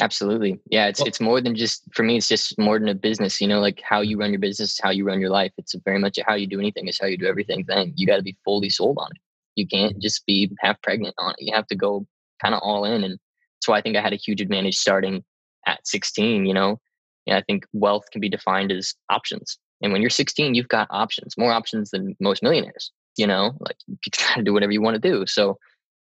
Absolutely. 0.00 0.58
Yeah, 0.70 0.86
it's 0.86 1.00
well, 1.00 1.08
it's 1.08 1.20
more 1.20 1.40
than 1.40 1.54
just 1.54 1.82
for 1.94 2.02
me. 2.02 2.16
It's 2.16 2.28
just 2.28 2.58
more 2.58 2.78
than 2.78 2.88
a 2.88 2.94
business. 2.94 3.40
You 3.40 3.48
know, 3.48 3.60
like 3.60 3.80
how 3.82 4.00
mm-hmm. 4.00 4.10
you 4.10 4.18
run 4.18 4.30
your 4.32 4.40
business, 4.40 4.80
how 4.82 4.90
you 4.90 5.04
run 5.04 5.20
your 5.20 5.30
life. 5.30 5.52
It's 5.58 5.74
very 5.84 5.98
much 5.98 6.18
how 6.26 6.34
you 6.34 6.46
do 6.46 6.58
anything 6.58 6.88
is 6.88 6.98
how 6.98 7.06
you 7.06 7.18
do 7.18 7.26
everything. 7.26 7.64
Thing 7.64 7.92
you 7.96 8.06
got 8.06 8.16
to 8.16 8.22
be 8.22 8.36
fully 8.44 8.70
sold 8.70 8.98
on 8.98 9.10
it. 9.14 9.20
You 9.54 9.66
can't 9.66 9.92
mm-hmm. 9.92 10.00
just 10.00 10.24
be 10.26 10.50
half 10.60 10.80
pregnant 10.82 11.14
on 11.18 11.32
it. 11.32 11.44
You 11.44 11.54
have 11.54 11.66
to 11.68 11.76
go 11.76 12.06
kind 12.40 12.54
of 12.54 12.60
all 12.62 12.84
in, 12.84 13.04
and 13.04 13.18
so 13.60 13.72
I 13.72 13.82
think 13.82 13.96
I 13.96 14.00
had 14.00 14.12
a 14.12 14.16
huge 14.16 14.40
advantage 14.40 14.76
starting 14.76 15.24
at 15.66 15.86
16. 15.86 16.46
You 16.46 16.54
know, 16.54 16.80
and 17.26 17.36
I 17.36 17.42
think 17.42 17.66
wealth 17.72 18.04
can 18.10 18.20
be 18.20 18.30
defined 18.30 18.72
as 18.72 18.94
options. 19.10 19.58
And 19.82 19.92
when 19.92 20.00
you're 20.00 20.10
16, 20.10 20.54
you've 20.54 20.68
got 20.68 20.86
options, 20.90 21.36
more 21.36 21.52
options 21.52 21.90
than 21.90 22.16
most 22.20 22.42
millionaires. 22.42 22.92
You 23.16 23.26
know, 23.26 23.52
like 23.60 23.76
you 23.86 23.98
can 24.02 24.12
kind 24.26 24.38
of 24.40 24.46
do 24.46 24.54
whatever 24.54 24.72
you 24.72 24.80
want 24.80 25.00
to 25.00 25.10
do. 25.10 25.26
So, 25.26 25.58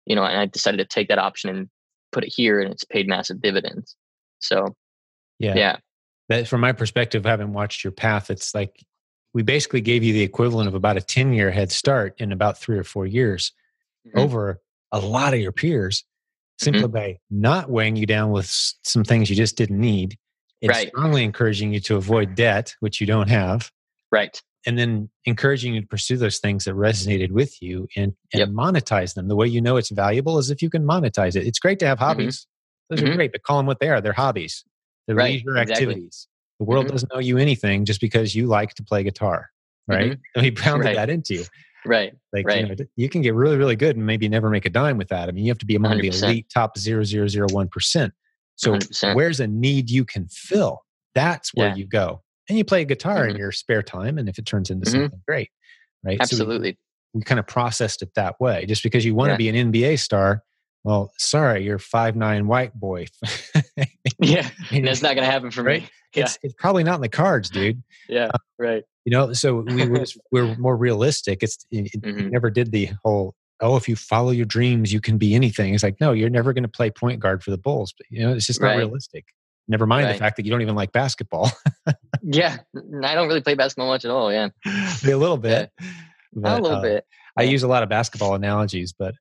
you 0.06 0.16
know, 0.16 0.24
and 0.24 0.38
I 0.38 0.46
decided 0.46 0.78
to 0.78 0.84
take 0.84 1.08
that 1.08 1.18
option 1.18 1.50
and 1.50 1.68
put 2.12 2.24
it 2.24 2.32
here 2.34 2.60
and 2.60 2.72
it's 2.72 2.84
paid 2.84 3.08
massive 3.08 3.40
dividends. 3.40 3.96
So, 4.38 4.74
yeah. 5.38 5.54
Yeah. 5.54 5.76
That 6.28 6.48
from 6.48 6.60
my 6.60 6.72
perspective, 6.72 7.24
having 7.24 7.52
watched 7.52 7.84
your 7.84 7.92
path, 7.92 8.30
it's 8.30 8.54
like 8.54 8.84
we 9.32 9.42
basically 9.42 9.80
gave 9.80 10.02
you 10.02 10.12
the 10.12 10.22
equivalent 10.22 10.68
of 10.68 10.74
about 10.74 10.96
a 10.96 11.00
10 11.00 11.32
year 11.32 11.50
head 11.50 11.70
start 11.70 12.14
in 12.18 12.32
about 12.32 12.58
three 12.58 12.78
or 12.78 12.84
four 12.84 13.06
years 13.06 13.52
mm-hmm. 14.06 14.18
over 14.18 14.60
a 14.92 14.98
lot 14.98 15.34
of 15.34 15.40
your 15.40 15.52
peers 15.52 16.04
simply 16.58 16.82
mm-hmm. 16.82 16.92
by 16.92 17.18
not 17.30 17.70
weighing 17.70 17.96
you 17.96 18.06
down 18.06 18.30
with 18.30 18.48
some 18.82 19.04
things 19.04 19.28
you 19.28 19.36
just 19.36 19.56
didn't 19.56 19.78
need 19.78 20.16
and 20.62 20.70
right. 20.70 20.88
strongly 20.88 21.22
encouraging 21.22 21.72
you 21.72 21.80
to 21.80 21.96
avoid 21.96 22.34
debt, 22.34 22.74
which 22.80 23.00
you 23.00 23.06
don't 23.06 23.28
have. 23.28 23.70
Right 24.10 24.40
and 24.66 24.76
then 24.76 25.08
encouraging 25.24 25.74
you 25.74 25.80
to 25.80 25.86
pursue 25.86 26.16
those 26.16 26.38
things 26.38 26.64
that 26.64 26.74
resonated 26.74 27.30
with 27.30 27.62
you 27.62 27.86
and, 27.96 28.12
and 28.32 28.40
yep. 28.40 28.48
monetize 28.48 29.14
them. 29.14 29.28
The 29.28 29.36
way 29.36 29.46
you 29.46 29.60
know 29.60 29.76
it's 29.76 29.90
valuable 29.90 30.38
is 30.38 30.50
if 30.50 30.60
you 30.60 30.68
can 30.68 30.84
monetize 30.84 31.36
it. 31.36 31.46
It's 31.46 31.60
great 31.60 31.78
to 31.78 31.86
have 31.86 31.98
mm-hmm. 31.98 32.06
hobbies. 32.06 32.40
Mm-hmm. 32.40 32.94
Those 32.94 33.04
mm-hmm. 33.04 33.12
are 33.12 33.16
great, 33.16 33.32
but 33.32 33.44
call 33.44 33.58
them 33.58 33.66
what 33.66 33.78
they 33.78 33.88
are. 33.88 34.00
They're 34.00 34.12
hobbies. 34.12 34.64
They're 35.06 35.16
right. 35.16 35.34
leisure 35.34 35.56
exactly. 35.56 35.72
activities. 35.72 36.28
The 36.58 36.64
world 36.64 36.86
mm-hmm. 36.86 36.94
doesn't 36.94 37.12
owe 37.14 37.20
you 37.20 37.38
anything 37.38 37.84
just 37.84 38.00
because 38.00 38.34
you 38.34 38.46
like 38.46 38.74
to 38.74 38.82
play 38.82 39.04
guitar, 39.04 39.50
right? 39.86 40.12
Mm-hmm. 40.12 40.40
he 40.44 40.50
pounded 40.52 40.86
right. 40.86 40.96
that 40.96 41.10
into 41.10 41.34
you. 41.34 41.44
Right. 41.84 42.14
Like 42.32 42.46
right. 42.46 42.68
You, 42.68 42.74
know, 42.74 42.84
you 42.96 43.08
can 43.08 43.22
get 43.22 43.34
really, 43.34 43.56
really 43.56 43.76
good 43.76 43.96
and 43.96 44.04
maybe 44.04 44.28
never 44.28 44.50
make 44.50 44.66
a 44.66 44.70
dime 44.70 44.98
with 44.98 45.08
that. 45.08 45.28
I 45.28 45.32
mean, 45.32 45.44
you 45.44 45.50
have 45.50 45.58
to 45.58 45.66
be 45.66 45.76
among 45.76 45.98
100%. 45.98 46.00
the 46.00 46.26
elite 46.26 46.46
top 46.52 46.76
0001%. 46.76 48.10
So 48.56 48.72
100%. 48.72 49.14
where's 49.14 49.38
a 49.38 49.46
need 49.46 49.90
you 49.90 50.04
can 50.04 50.26
fill? 50.26 50.82
That's 51.14 51.54
where 51.54 51.68
yeah. 51.68 51.76
you 51.76 51.86
go 51.86 52.22
and 52.48 52.58
you 52.58 52.64
play 52.64 52.82
a 52.82 52.84
guitar 52.84 53.22
mm-hmm. 53.22 53.30
in 53.30 53.36
your 53.36 53.52
spare 53.52 53.82
time 53.82 54.18
and 54.18 54.28
if 54.28 54.38
it 54.38 54.46
turns 54.46 54.70
into 54.70 54.86
mm-hmm. 54.86 55.02
something 55.02 55.22
great 55.26 55.50
right 56.04 56.18
absolutely 56.20 56.72
so 56.72 56.76
we, 57.14 57.20
we, 57.20 57.22
kind 57.22 57.38
of 57.38 57.46
processed 57.46 58.02
it 58.02 58.10
that 58.14 58.40
way 58.40 58.66
just 58.66 58.82
because 58.82 59.04
you 59.04 59.14
want 59.14 59.28
yeah. 59.28 59.34
to 59.34 59.38
be 59.38 59.48
an 59.48 59.72
nba 59.72 59.98
star 59.98 60.42
well 60.84 61.12
sorry 61.18 61.64
you're 61.64 61.78
five 61.78 62.16
nine 62.16 62.46
white 62.46 62.72
boy 62.74 63.06
yeah 64.20 64.48
that's 64.70 65.02
not 65.02 65.14
going 65.14 65.26
to 65.26 65.30
happen 65.30 65.50
for 65.50 65.62
right? 65.62 65.82
me 65.82 65.88
yeah. 66.14 66.24
it's, 66.24 66.38
it's 66.42 66.54
probably 66.58 66.84
not 66.84 66.96
in 66.96 67.00
the 67.00 67.08
cards 67.08 67.50
dude 67.50 67.82
yeah 68.08 68.30
uh, 68.32 68.38
right 68.58 68.84
you 69.04 69.10
know 69.10 69.32
so 69.32 69.56
we 69.56 69.86
were, 69.86 70.04
we're 70.32 70.56
more 70.56 70.76
realistic 70.76 71.42
it's 71.42 71.66
it, 71.70 72.00
mm-hmm. 72.00 72.28
never 72.28 72.50
did 72.50 72.72
the 72.72 72.90
whole 73.04 73.34
oh 73.60 73.76
if 73.76 73.88
you 73.88 73.96
follow 73.96 74.30
your 74.30 74.46
dreams 74.46 74.92
you 74.92 75.00
can 75.00 75.18
be 75.18 75.34
anything 75.34 75.74
it's 75.74 75.82
like 75.82 76.00
no 76.00 76.12
you're 76.12 76.30
never 76.30 76.52
going 76.52 76.62
to 76.62 76.68
play 76.68 76.90
point 76.90 77.20
guard 77.20 77.42
for 77.42 77.50
the 77.50 77.58
bulls 77.58 77.92
but 77.96 78.06
you 78.10 78.22
know 78.22 78.32
it's 78.32 78.46
just 78.46 78.60
not 78.60 78.68
right. 78.68 78.78
realistic 78.78 79.24
Never 79.68 79.86
mind 79.86 80.06
right. 80.06 80.12
the 80.12 80.18
fact 80.18 80.36
that 80.36 80.44
you 80.44 80.50
don't 80.50 80.62
even 80.62 80.76
like 80.76 80.92
basketball. 80.92 81.50
yeah, 82.22 82.58
I 83.02 83.14
don't 83.14 83.28
really 83.28 83.40
play 83.40 83.54
basketball 83.54 83.88
much 83.88 84.04
at 84.04 84.10
all. 84.10 84.32
Yeah, 84.32 84.48
a 84.64 85.16
little 85.16 85.36
bit. 85.36 85.70
Yeah. 85.80 85.86
But, 86.34 86.60
a 86.60 86.62
little 86.62 86.78
uh, 86.78 86.82
bit. 86.82 87.04
I 87.38 87.42
use 87.42 87.62
a 87.62 87.68
lot 87.68 87.82
of 87.82 87.88
basketball 87.88 88.34
analogies, 88.34 88.92
but, 88.92 89.14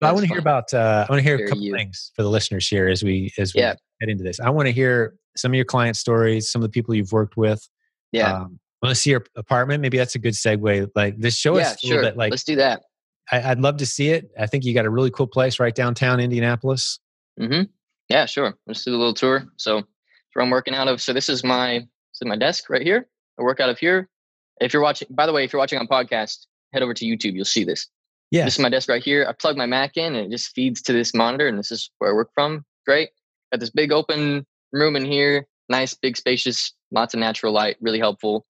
but 0.00 0.08
I 0.08 0.12
want 0.12 0.26
to 0.26 0.28
hear 0.28 0.38
about. 0.38 0.72
Uh, 0.74 1.06
I 1.08 1.12
want 1.12 1.20
to 1.20 1.22
hear 1.22 1.36
a 1.36 1.48
couple 1.48 1.62
you. 1.62 1.74
things 1.74 2.12
for 2.14 2.22
the 2.22 2.28
listeners 2.28 2.68
here 2.68 2.88
as 2.88 3.02
we 3.02 3.32
as 3.38 3.54
we 3.54 3.60
yeah. 3.60 3.74
head 4.00 4.10
into 4.10 4.24
this. 4.24 4.38
I 4.40 4.50
want 4.50 4.66
to 4.66 4.72
hear 4.72 5.14
some 5.36 5.52
of 5.52 5.56
your 5.56 5.64
client 5.64 5.96
stories, 5.96 6.50
some 6.50 6.62
of 6.62 6.68
the 6.68 6.72
people 6.72 6.94
you've 6.94 7.12
worked 7.12 7.36
with. 7.36 7.66
Yeah. 8.12 8.32
Um, 8.32 8.58
I 8.82 8.86
want 8.86 8.96
to 8.96 9.00
see 9.00 9.10
your 9.10 9.24
apartment. 9.36 9.80
Maybe 9.80 9.96
that's 9.96 10.14
a 10.14 10.18
good 10.18 10.34
segue. 10.34 10.88
Like, 10.94 11.18
this 11.18 11.36
show 11.36 11.56
yeah, 11.56 11.62
us 11.62 11.82
a 11.82 11.86
sure. 11.86 11.96
little 11.96 12.10
bit. 12.10 12.18
Like, 12.18 12.30
let's 12.30 12.44
do 12.44 12.56
that. 12.56 12.82
I, 13.30 13.48
would 13.48 13.60
love 13.60 13.78
to 13.78 13.86
see 13.86 14.10
it. 14.10 14.30
I 14.38 14.46
think 14.46 14.64
you 14.64 14.74
got 14.74 14.84
a 14.84 14.90
really 14.90 15.10
cool 15.10 15.26
place 15.26 15.58
right 15.58 15.74
downtown 15.74 16.20
Indianapolis. 16.20 17.00
Mm-hmm. 17.40 17.62
Yeah, 18.08 18.26
sure. 18.26 18.54
Let's 18.66 18.84
do 18.84 18.94
a 18.94 18.96
little 18.96 19.14
tour. 19.14 19.46
So 19.56 19.82
where 20.36 20.44
I'm 20.44 20.50
working 20.50 20.74
out 20.74 20.86
of. 20.86 21.00
So 21.00 21.12
this 21.12 21.28
is 21.28 21.42
my 21.42 21.78
this 21.78 22.20
is 22.20 22.28
my 22.28 22.36
desk 22.36 22.68
right 22.68 22.82
here. 22.82 23.08
I 23.38 23.42
work 23.42 23.58
out 23.58 23.70
of 23.70 23.78
here. 23.78 24.08
If 24.60 24.72
you're 24.72 24.82
watching, 24.82 25.08
by 25.10 25.26
the 25.26 25.32
way, 25.32 25.44
if 25.44 25.52
you're 25.52 25.60
watching 25.60 25.78
on 25.78 25.86
podcast, 25.86 26.46
head 26.72 26.82
over 26.82 26.94
to 26.94 27.04
YouTube. 27.04 27.34
You'll 27.34 27.44
see 27.44 27.64
this. 27.64 27.88
Yeah. 28.30 28.44
This 28.44 28.54
is 28.54 28.60
my 28.60 28.68
desk 28.68 28.88
right 28.88 29.02
here. 29.02 29.26
I 29.28 29.32
plug 29.32 29.56
my 29.56 29.66
Mac 29.66 29.96
in 29.96 30.14
and 30.14 30.26
it 30.26 30.30
just 30.30 30.54
feeds 30.54 30.82
to 30.82 30.92
this 30.92 31.14
monitor, 31.14 31.48
and 31.48 31.58
this 31.58 31.70
is 31.70 31.90
where 31.98 32.10
I 32.10 32.14
work 32.14 32.30
from. 32.34 32.64
Great. 32.86 33.10
Got 33.52 33.60
this 33.60 33.70
big 33.70 33.92
open 33.92 34.46
room 34.72 34.96
in 34.96 35.04
here. 35.04 35.46
Nice, 35.68 35.94
big, 35.94 36.16
spacious, 36.16 36.72
lots 36.92 37.14
of 37.14 37.20
natural 37.20 37.52
light. 37.52 37.76
Really 37.80 37.98
helpful. 37.98 38.46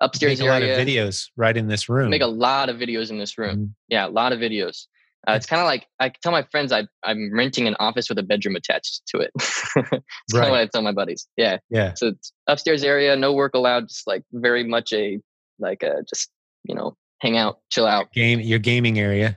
Upstairs 0.00 0.38
make 0.38 0.48
a 0.48 0.52
area, 0.52 0.72
lot 0.72 0.80
of 0.80 0.86
videos 0.86 1.28
right 1.36 1.56
in 1.56 1.68
this 1.68 1.88
room. 1.88 2.10
Make 2.10 2.22
a 2.22 2.26
lot 2.26 2.68
of 2.68 2.76
videos 2.76 3.10
in 3.10 3.18
this 3.18 3.36
room. 3.36 3.56
Mm-hmm. 3.56 3.66
Yeah, 3.88 4.06
a 4.06 4.08
lot 4.08 4.32
of 4.32 4.38
videos. 4.40 4.86
Uh, 5.28 5.32
it's 5.32 5.46
kind 5.46 5.60
of 5.60 5.66
like 5.66 5.86
I 5.98 6.10
tell 6.22 6.32
my 6.32 6.42
friends 6.44 6.72
I, 6.72 6.86
I'm 7.02 7.30
renting 7.32 7.66
an 7.66 7.76
office 7.78 8.08
with 8.08 8.18
a 8.18 8.22
bedroom 8.22 8.56
attached 8.56 9.02
to 9.08 9.18
it. 9.18 9.30
it's 9.36 9.76
right. 9.76 10.02
kind 10.32 10.44
of 10.44 10.50
what 10.50 10.60
I 10.60 10.66
tell 10.66 10.82
my 10.82 10.92
buddies. 10.92 11.26
Yeah. 11.36 11.58
Yeah. 11.68 11.92
So 11.94 12.14
upstairs 12.46 12.82
area, 12.82 13.14
no 13.16 13.32
work 13.34 13.54
allowed, 13.54 13.88
just 13.88 14.06
like 14.06 14.22
very 14.32 14.64
much 14.64 14.92
a, 14.94 15.18
like 15.58 15.82
a, 15.82 16.02
just, 16.08 16.30
you 16.64 16.74
know, 16.74 16.96
hang 17.20 17.36
out, 17.36 17.60
chill 17.70 17.86
out. 17.86 18.10
Game, 18.12 18.40
your 18.40 18.58
gaming 18.58 18.98
area. 18.98 19.36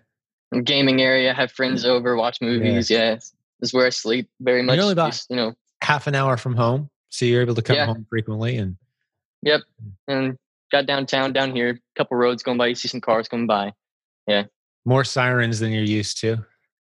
Gaming 0.64 1.02
area, 1.02 1.34
have 1.34 1.52
friends 1.52 1.84
over, 1.84 2.16
watch 2.16 2.40
movies. 2.40 2.90
Yeah. 2.90 3.00
yeah. 3.00 3.16
This 3.16 3.34
is 3.60 3.74
where 3.74 3.86
I 3.86 3.90
sleep 3.90 4.30
very 4.40 4.64
much. 4.64 4.76
You're 4.76 4.84
only 4.84 4.94
about, 4.94 5.12
just, 5.12 5.30
you 5.30 5.36
know, 5.36 5.54
half 5.82 6.08
an 6.08 6.16
hour 6.16 6.38
from 6.38 6.56
home. 6.56 6.90
So 7.10 7.26
you're 7.26 7.42
able 7.42 7.56
to 7.56 7.62
come 7.62 7.76
yeah. 7.76 7.86
home 7.88 8.06
frequently 8.10 8.58
and. 8.58 8.78
Yep. 9.42 9.62
And 10.08 10.38
got 10.72 10.86
downtown 10.86 11.34
down 11.34 11.54
here, 11.54 11.72
a 11.72 11.98
couple 11.98 12.16
roads 12.16 12.42
going 12.42 12.58
by. 12.58 12.68
You 12.68 12.76
see 12.76 12.88
some 12.88 13.02
cars 13.02 13.28
going 13.28 13.48
by. 13.48 13.74
Yeah. 14.28 14.44
More 14.86 15.04
sirens 15.04 15.60
than 15.60 15.72
you're 15.72 15.84
used 15.84 16.20
to. 16.22 16.38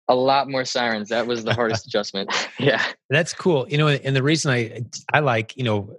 A 0.09 0.15
lot 0.15 0.49
more 0.49 0.65
sirens. 0.65 1.09
That 1.09 1.27
was 1.27 1.43
the 1.43 1.53
hardest 1.53 1.85
adjustment. 1.87 2.31
yeah. 2.59 2.83
That's 3.09 3.33
cool. 3.33 3.67
You 3.69 3.77
know, 3.77 3.87
and 3.87 4.15
the 4.15 4.23
reason 4.23 4.51
I 4.51 4.83
I 5.13 5.19
like, 5.19 5.55
you 5.55 5.63
know, 5.63 5.95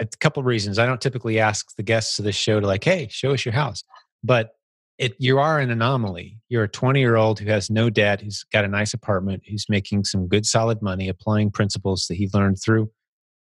a 0.00 0.06
couple 0.18 0.40
of 0.40 0.46
reasons. 0.46 0.78
I 0.78 0.86
don't 0.86 1.00
typically 1.00 1.38
ask 1.38 1.74
the 1.76 1.82
guests 1.82 2.18
of 2.18 2.24
this 2.24 2.36
show 2.36 2.60
to 2.60 2.66
like, 2.66 2.84
hey, 2.84 3.08
show 3.10 3.32
us 3.32 3.44
your 3.44 3.54
house. 3.54 3.84
But 4.22 4.50
it 4.98 5.14
you 5.18 5.38
are 5.38 5.58
an 5.58 5.70
anomaly. 5.70 6.38
You're 6.48 6.64
a 6.64 6.68
20 6.68 7.00
year 7.00 7.16
old 7.16 7.38
who 7.38 7.48
has 7.50 7.70
no 7.70 7.90
debt, 7.90 8.20
who's 8.20 8.44
got 8.52 8.64
a 8.64 8.68
nice 8.68 8.94
apartment, 8.94 9.42
who's 9.48 9.66
making 9.68 10.04
some 10.04 10.28
good 10.28 10.46
solid 10.46 10.82
money, 10.82 11.08
applying 11.08 11.50
principles 11.50 12.06
that 12.08 12.14
he 12.14 12.28
learned 12.32 12.58
through 12.62 12.90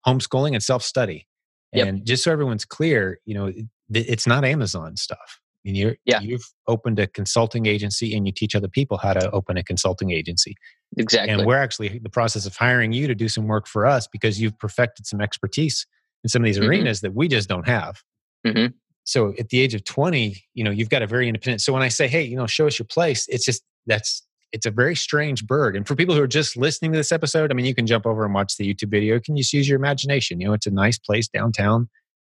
homeschooling 0.06 0.54
and 0.54 0.62
self 0.62 0.82
study. 0.82 1.26
Yep. 1.72 1.86
And 1.86 2.06
just 2.06 2.24
so 2.24 2.32
everyone's 2.32 2.64
clear, 2.64 3.20
you 3.24 3.34
know, 3.34 3.46
it, 3.46 3.66
it's 3.90 4.26
not 4.26 4.44
Amazon 4.44 4.96
stuff. 4.96 5.40
I 5.64 5.68
mean, 5.68 5.74
you're, 5.74 5.96
Yeah. 6.06 6.20
you've 6.20 6.44
opened 6.66 6.98
a 6.98 7.06
consulting 7.06 7.66
agency 7.66 8.14
and 8.14 8.26
you 8.26 8.32
teach 8.32 8.54
other 8.54 8.68
people 8.68 8.96
how 8.96 9.12
to 9.12 9.30
open 9.30 9.56
a 9.56 9.62
consulting 9.62 10.10
agency. 10.10 10.54
Exactly. 10.96 11.32
And 11.32 11.46
we're 11.46 11.58
actually 11.58 11.96
in 11.96 12.02
the 12.02 12.08
process 12.10 12.46
of 12.46 12.56
hiring 12.56 12.92
you 12.92 13.06
to 13.06 13.14
do 13.14 13.28
some 13.28 13.46
work 13.46 13.66
for 13.66 13.86
us 13.86 14.08
because 14.10 14.40
you've 14.40 14.58
perfected 14.58 15.06
some 15.06 15.20
expertise 15.20 15.86
in 16.24 16.28
some 16.30 16.42
of 16.42 16.46
these 16.46 16.58
Mhm. 16.58 16.68
arenas 16.68 17.00
that 17.02 17.14
we 17.14 17.28
just 17.28 17.48
don't 17.48 17.68
have. 17.68 18.02
Mhm. 18.46 18.72
So 19.04 19.34
at 19.38 19.48
the 19.50 19.60
age 19.60 19.74
of 19.74 19.84
20, 19.84 20.42
you 20.54 20.64
know, 20.64 20.70
you've 20.70 20.88
got 20.90 21.02
a 21.02 21.06
very 21.06 21.26
independent. 21.28 21.60
So 21.62 21.72
when 21.72 21.82
I 21.82 21.88
say, 21.88 22.08
hey, 22.08 22.22
you 22.22 22.36
know, 22.36 22.46
show 22.46 22.66
us 22.66 22.78
your 22.78 22.86
place, 22.86 23.26
it's 23.28 23.44
just 23.44 23.62
that's 23.86 24.22
it's 24.52 24.66
a 24.66 24.70
very 24.72 24.96
strange 24.96 25.46
bird. 25.46 25.76
And 25.76 25.86
for 25.86 25.94
people 25.94 26.12
who 26.12 26.20
are 26.22 26.26
just 26.26 26.56
listening 26.56 26.90
to 26.90 26.98
this 26.98 27.12
episode, 27.12 27.52
I 27.52 27.54
mean, 27.54 27.66
you 27.66 27.74
can 27.74 27.86
jump 27.86 28.04
over 28.04 28.24
and 28.24 28.34
watch 28.34 28.56
the 28.56 28.64
YouTube 28.74 28.90
video. 28.90 29.14
You 29.14 29.20
can 29.20 29.36
just 29.36 29.52
use 29.52 29.68
your 29.68 29.78
imagination. 29.78 30.40
You 30.40 30.48
know, 30.48 30.54
it's 30.54 30.66
a 30.66 30.72
nice 30.72 30.98
place 30.98 31.28
downtown, 31.28 31.88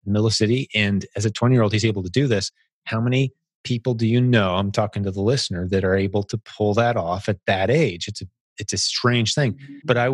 middle 0.05 0.27
of 0.27 0.33
city. 0.33 0.67
And 0.75 1.05
as 1.15 1.23
a 1.25 1.31
20 1.31 1.55
year 1.55 1.61
old, 1.63 1.71
he's 1.71 1.85
able 1.85 2.03
to 2.03 2.09
do 2.09 2.27
this. 2.27 2.51
How 2.85 2.99
many 3.01 3.33
people 3.63 3.93
do 3.93 4.07
you 4.07 4.19
know? 4.21 4.55
I'm 4.55 4.71
talking 4.71 5.03
to 5.03 5.11
the 5.11 5.21
listener 5.21 5.67
that 5.69 5.83
are 5.83 5.95
able 5.95 6.23
to 6.23 6.37
pull 6.37 6.73
that 6.75 6.97
off 6.97 7.29
at 7.29 7.37
that 7.47 7.69
age. 7.69 8.07
It's 8.07 8.21
a 8.21 8.25
it's 8.57 8.73
a 8.73 8.77
strange 8.77 9.33
thing. 9.33 9.57
But 9.85 9.97
I 9.97 10.09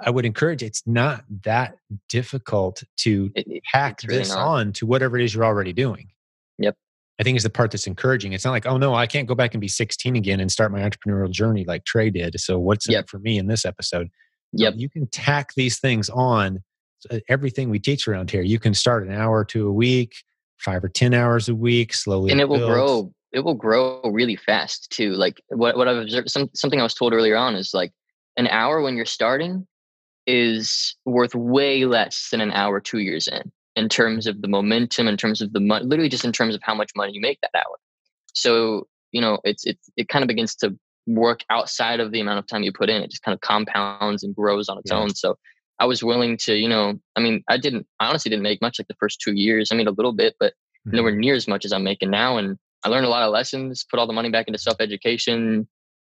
I 0.00 0.10
would 0.10 0.24
encourage 0.24 0.62
it's 0.62 0.82
not 0.86 1.24
that 1.44 1.76
difficult 2.08 2.82
to 2.98 3.30
It- 3.34 3.46
it- 3.46 3.62
hack 3.72 4.00
really 4.04 4.18
this 4.18 4.30
not. 4.30 4.38
on 4.46 4.72
to 4.74 4.86
whatever 4.86 5.16
it 5.18 5.24
is 5.24 5.34
you're 5.34 5.44
already 5.44 5.72
doing. 5.72 6.08
Yep. 6.58 6.76
I 7.20 7.22
think 7.22 7.36
is 7.36 7.44
the 7.44 7.50
part 7.50 7.70
that's 7.70 7.86
encouraging. 7.86 8.32
It's 8.32 8.44
not 8.44 8.50
like, 8.50 8.66
oh 8.66 8.76
no, 8.76 8.94
I 8.94 9.06
can't 9.06 9.28
go 9.28 9.36
back 9.36 9.54
and 9.54 9.60
be 9.60 9.68
16 9.68 10.16
again 10.16 10.40
and 10.40 10.50
start 10.50 10.72
my 10.72 10.80
entrepreneurial 10.80 11.30
journey 11.30 11.64
like 11.64 11.84
Trey 11.84 12.10
did. 12.10 12.38
So 12.40 12.58
what's 12.58 12.88
Yep. 12.88 13.04
it 13.04 13.08
for 13.10 13.18
me 13.20 13.38
in 13.38 13.46
this 13.46 13.64
episode? 13.64 14.08
Yep. 14.52 14.74
You 14.76 14.88
can 14.90 15.06
tack 15.08 15.50
these 15.56 15.78
things 15.78 16.08
on 16.10 16.62
uh, 17.10 17.18
everything 17.28 17.70
we 17.70 17.78
teach 17.78 18.08
around 18.08 18.30
here. 18.30 18.42
You 18.42 18.58
can 18.58 18.74
start 18.74 19.06
an 19.06 19.12
hour 19.12 19.44
to 19.46 19.68
a 19.68 19.72
week, 19.72 20.14
five 20.58 20.82
or 20.84 20.88
10 20.88 21.14
hours 21.14 21.48
a 21.48 21.54
week, 21.54 21.92
slowly. 21.94 22.30
and 22.30 22.40
it 22.40 22.48
will 22.48 22.58
grow 22.58 23.12
it 23.32 23.40
will 23.40 23.54
grow 23.54 24.00
really 24.04 24.36
fast 24.36 24.88
too 24.90 25.10
like 25.14 25.42
what, 25.48 25.76
what 25.76 25.88
i've 25.88 25.96
observed 25.96 26.30
some, 26.30 26.48
something 26.54 26.80
i 26.80 26.84
was 26.84 26.94
told 26.94 27.12
earlier 27.12 27.36
on 27.36 27.56
is 27.56 27.74
like 27.74 27.92
an 28.36 28.46
hour 28.46 28.80
when 28.80 28.94
you're 28.96 29.04
starting 29.04 29.66
is 30.26 30.96
worth 31.04 31.34
way 31.34 31.84
less 31.84 32.28
than 32.30 32.40
an 32.40 32.52
hour 32.52 32.80
two 32.80 32.98
years 33.00 33.26
in 33.28 33.50
in 33.76 33.88
terms 33.88 34.26
of 34.28 34.40
the 34.40 34.48
momentum 34.48 35.08
in 35.08 35.16
terms 35.16 35.40
of 35.42 35.52
the 35.52 35.60
money 35.60 35.84
literally 35.84 36.08
just 36.08 36.24
in 36.24 36.32
terms 36.32 36.54
of 36.54 36.60
how 36.62 36.74
much 36.74 36.92
money 36.96 37.12
you 37.12 37.20
make 37.20 37.40
that 37.40 37.50
hour 37.56 37.76
so 38.34 38.86
you 39.12 39.20
know 39.20 39.38
it's 39.44 39.66
it's 39.66 39.90
it 39.96 40.08
kind 40.08 40.22
of 40.22 40.28
begins 40.28 40.54
to 40.54 40.76
work 41.06 41.40
outside 41.50 42.00
of 42.00 42.12
the 42.12 42.20
amount 42.20 42.38
of 42.38 42.46
time 42.46 42.62
you 42.62 42.72
put 42.72 42.88
in 42.88 43.02
it 43.02 43.10
just 43.10 43.22
kind 43.22 43.34
of 43.34 43.40
compounds 43.40 44.22
and 44.22 44.34
grows 44.34 44.68
on 44.68 44.78
its 44.78 44.90
Yeah. 44.90 44.98
own 44.98 45.10
so 45.14 45.36
i 45.78 45.84
was 45.84 46.02
willing 46.02 46.36
to 46.36 46.54
you 46.56 46.68
know 46.68 46.94
i 47.16 47.20
mean 47.20 47.42
i 47.48 47.56
didn't 47.56 47.86
i 48.00 48.06
honestly 48.06 48.30
didn't 48.30 48.42
make 48.42 48.60
much 48.62 48.78
like 48.78 48.88
the 48.88 48.96
first 49.00 49.20
two 49.20 49.32
years 49.32 49.70
i 49.72 49.74
mean 49.74 49.88
a 49.88 49.92
little 49.92 50.12
bit 50.12 50.34
but 50.38 50.52
Mhm. 50.86 50.92
nowhere 50.96 51.14
near 51.14 51.34
as 51.34 51.48
much 51.48 51.64
as 51.64 51.72
I'm 51.72 51.84
making 51.84 52.10
now. 52.10 52.36
And 52.36 52.58
I 52.84 52.88
learned 52.88 53.06
a 53.06 53.08
lot 53.08 53.22
of 53.22 53.32
lessons, 53.32 53.84
put 53.88 53.98
all 53.98 54.06
the 54.06 54.12
money 54.12 54.30
back 54.30 54.46
into 54.46 54.58
self 54.58 54.76
education, 54.80 55.66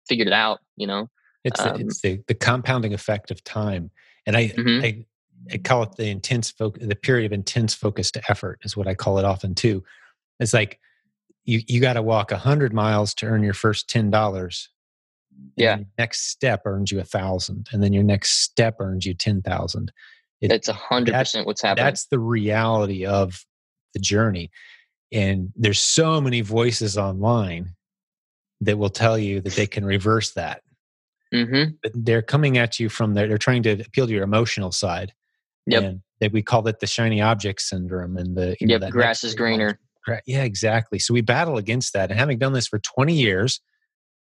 figured 0.09 0.29
it 0.29 0.33
out, 0.33 0.61
you 0.77 0.87
know? 0.87 1.09
It's 1.45 1.63
the, 1.63 1.75
Um, 1.75 1.81
it's 1.83 2.01
the, 2.01 2.23
the 2.27 2.35
compounding 2.35 2.95
effect 2.95 3.31
of 3.31 3.43
time, 3.45 3.91
and 4.27 4.37
I 4.37 4.49
Mhm. 4.57 4.83
I, 4.83 5.05
I 5.53 5.59
call 5.59 5.83
it 5.83 5.97
the 5.97 6.07
intense 6.07 6.51
focus, 6.51 6.87
the 6.87 6.95
period 6.95 7.27
of 7.27 7.33
intense 7.33 7.75
focused 7.75 8.17
effort 8.29 8.61
is 8.63 8.77
what 8.77 8.87
I 8.87 8.95
call 8.95 9.19
it 9.19 9.25
often 9.25 9.55
too. 9.55 9.83
It's 10.41 10.55
like 10.55 10.79
you 11.45 11.61
you 11.67 11.81
got 11.81 11.95
to 11.95 12.03
walk 12.03 12.31
a 12.33 12.39
hundred 12.39 12.73
miles 12.73 13.13
to 13.15 13.27
earn 13.27 13.43
your 13.43 13.55
first 13.55 13.91
ten 13.91 14.11
dollars. 14.11 14.71
Yeah. 15.57 15.79
Next 15.99 16.31
step 16.31 16.63
earns 16.65 16.91
you 16.91 17.01
a 17.01 17.05
thousand, 17.05 17.69
and 17.73 17.83
then 17.83 17.93
your 17.93 18.03
next 18.03 18.43
step 18.43 18.77
earns 18.81 19.05
you 19.07 19.15
ten 19.15 19.43
thousand. 19.43 19.93
It- 20.41 20.53
It's 20.53 20.69
a 20.69 20.73
hundred 20.73 21.15
percent 21.15 21.47
what's 21.47 21.63
happening. 21.63 21.85
That's 21.85 22.07
the 22.07 22.19
reality 22.19 23.05
of 23.07 23.45
the 23.95 24.01
journey. 24.01 24.51
And 25.13 25.53
there's 25.57 25.81
so 25.81 26.21
many 26.21 26.41
voices 26.41 26.97
online 26.97 27.75
that 28.63 28.79
will 28.79 28.89
tell 28.91 29.19
you 29.19 29.41
that 29.43 29.53
they 29.55 29.67
can 29.67 29.85
reverse 29.85 30.33
that 30.33 30.63
mm-hmm. 31.33 31.71
but 31.83 31.93
they're 31.95 32.23
coming 32.23 32.59
at 32.59 32.79
you 32.79 32.89
from 32.89 33.15
there. 33.15 33.27
They're 33.27 33.39
trying 33.39 33.63
to 33.65 33.73
appeal 33.73 34.07
to 34.07 34.13
your 34.13 34.23
emotional 34.23 34.73
side. 34.73 35.13
Yep. 35.67 35.83
And 35.83 36.01
that 36.21 36.33
we 36.33 36.43
call 36.43 36.67
it 36.69 36.81
the 36.81 36.87
shiny 36.87 37.21
object 37.21 37.61
syndrome 37.63 38.17
and 38.17 38.37
the 38.37 38.57
you 38.61 38.67
know, 38.67 38.75
Yep. 38.75 38.81
that 38.83 38.91
Grass 38.93 39.25
is 39.25 39.35
greener. 39.35 39.79
Yeah, 40.27 40.43
exactly. 40.43 40.99
So 40.99 41.15
we 41.15 41.21
battle 41.21 41.57
against 41.57 41.93
that. 41.93 42.11
And 42.11 42.19
having 42.19 42.39
done 42.39 42.53
this 42.53 42.67
for 42.67 42.81
20 42.81 43.15
years, 43.15 43.61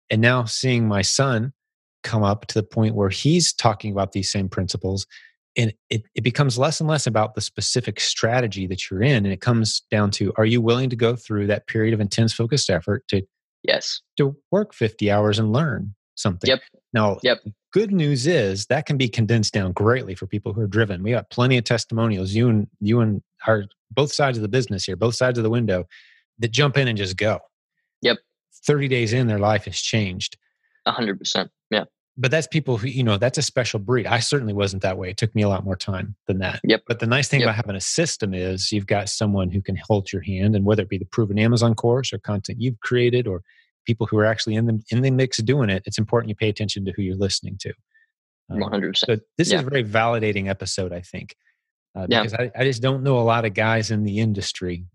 and 0.09 0.21
now 0.21 0.45
seeing 0.45 0.87
my 0.87 1.01
son 1.01 1.53
come 2.03 2.23
up 2.23 2.45
to 2.47 2.55
the 2.55 2.63
point 2.63 2.95
where 2.95 3.09
he's 3.09 3.53
talking 3.53 3.91
about 3.91 4.11
these 4.11 4.29
same 4.31 4.49
principles, 4.49 5.05
and 5.55 5.73
it, 5.89 6.03
it 6.15 6.21
becomes 6.23 6.57
less 6.57 6.79
and 6.79 6.89
less 6.89 7.07
about 7.07 7.35
the 7.35 7.41
specific 7.41 7.99
strategy 7.99 8.67
that 8.67 8.89
you're 8.89 9.01
in. 9.03 9.23
And 9.25 9.33
it 9.33 9.39
comes 9.41 9.81
down 9.91 10.11
to 10.11 10.33
are 10.37 10.45
you 10.45 10.61
willing 10.61 10.89
to 10.89 10.95
go 10.95 11.15
through 11.15 11.47
that 11.47 11.67
period 11.67 11.93
of 11.93 11.99
intense 12.01 12.33
focused 12.33 12.69
effort 12.69 13.07
to 13.09 13.21
Yes. 13.63 14.01
to 14.17 14.35
work 14.51 14.73
50 14.73 15.09
hours 15.09 15.39
and 15.39 15.53
learn 15.53 15.95
something. 16.15 16.49
Yep. 16.49 16.59
Now, 16.91 17.17
Yep. 17.23 17.39
good 17.71 17.93
news 17.93 18.27
is 18.27 18.65
that 18.65 18.85
can 18.85 18.97
be 18.97 19.07
condensed 19.07 19.53
down 19.53 19.71
greatly 19.71 20.15
for 20.15 20.27
people 20.27 20.51
who 20.51 20.59
are 20.61 20.67
driven. 20.67 21.01
We 21.01 21.11
got 21.11 21.29
plenty 21.29 21.57
of 21.57 21.63
testimonials. 21.63 22.33
You 22.33 22.49
and 22.49 22.67
you 22.81 22.99
and 22.99 23.21
our 23.47 23.63
both 23.91 24.11
sides 24.11 24.37
of 24.37 24.41
the 24.41 24.47
business 24.49 24.83
here, 24.83 24.95
both 24.97 25.15
sides 25.15 25.37
of 25.37 25.43
the 25.43 25.49
window, 25.49 25.85
that 26.39 26.51
jump 26.51 26.77
in 26.77 26.87
and 26.89 26.97
just 26.97 27.15
go. 27.15 27.39
Yep. 28.53 28.65
30 28.65 28.87
days 28.87 29.13
in, 29.13 29.27
their 29.27 29.39
life 29.39 29.65
has 29.65 29.79
changed. 29.79 30.37
A 30.85 30.91
hundred 30.91 31.17
percent. 31.19 31.49
Yeah. 31.71 31.85
But 32.17 32.29
that's 32.29 32.45
people 32.45 32.77
who, 32.77 32.87
you 32.87 33.03
know, 33.03 33.17
that's 33.17 33.37
a 33.37 33.41
special 33.41 33.79
breed. 33.79 34.05
I 34.05 34.19
certainly 34.19 34.53
wasn't 34.53 34.83
that 34.83 34.97
way. 34.97 35.09
It 35.09 35.17
took 35.17 35.33
me 35.33 35.41
a 35.41 35.49
lot 35.49 35.63
more 35.65 35.75
time 35.75 36.15
than 36.27 36.37
that. 36.39 36.59
Yep. 36.63 36.83
But 36.87 36.99
the 36.99 37.07
nice 37.07 37.27
thing 37.27 37.39
Yep. 37.39 37.47
about 37.47 37.55
having 37.55 37.75
a 37.75 37.81
system 37.81 38.33
is 38.33 38.71
you've 38.71 38.85
got 38.85 39.09
someone 39.09 39.49
who 39.49 39.61
can 39.61 39.75
hold 39.77 40.11
your 40.13 40.21
hand, 40.21 40.55
and 40.55 40.63
whether 40.65 40.83
it 40.83 40.89
be 40.89 40.97
the 40.99 41.05
proven 41.05 41.39
Amazon 41.39 41.73
course 41.73 42.13
or 42.13 42.19
content 42.19 42.61
you've 42.61 42.79
created 42.81 43.27
or 43.27 43.41
people 43.85 44.05
who 44.05 44.17
are 44.17 44.25
actually 44.25 44.55
in 44.55 44.65
the 44.67 44.81
in 44.91 45.01
the 45.01 45.09
mix 45.11 45.37
doing 45.37 45.69
it, 45.69 45.81
it's 45.85 45.97
important 45.97 46.29
you 46.29 46.35
pay 46.35 46.49
attention 46.49 46.85
to 46.85 46.91
who 46.91 47.01
you're 47.01 47.15
listening 47.15 47.57
to. 47.61 47.73
Um, 48.49 48.59
One 48.59 48.71
hundred 48.71 48.91
percent. 48.91 49.19
so 49.21 49.25
this 49.37 49.49
Yeah. 49.51 49.61
is 49.61 49.65
a 49.65 49.69
very 49.69 49.83
validating 49.83 50.47
episode, 50.49 50.93
I 50.93 51.01
think, 51.01 51.35
uh, 51.95 52.05
Yeah. 52.09 52.21
because 52.21 52.33
I, 52.35 52.51
I 52.55 52.63
just 52.65 52.81
don't 52.81 53.01
know 53.03 53.17
a 53.19 53.23
lot 53.23 53.45
of 53.45 53.53
guys 53.55 53.89
in 53.89 54.03
the 54.03 54.19
industry. 54.19 54.85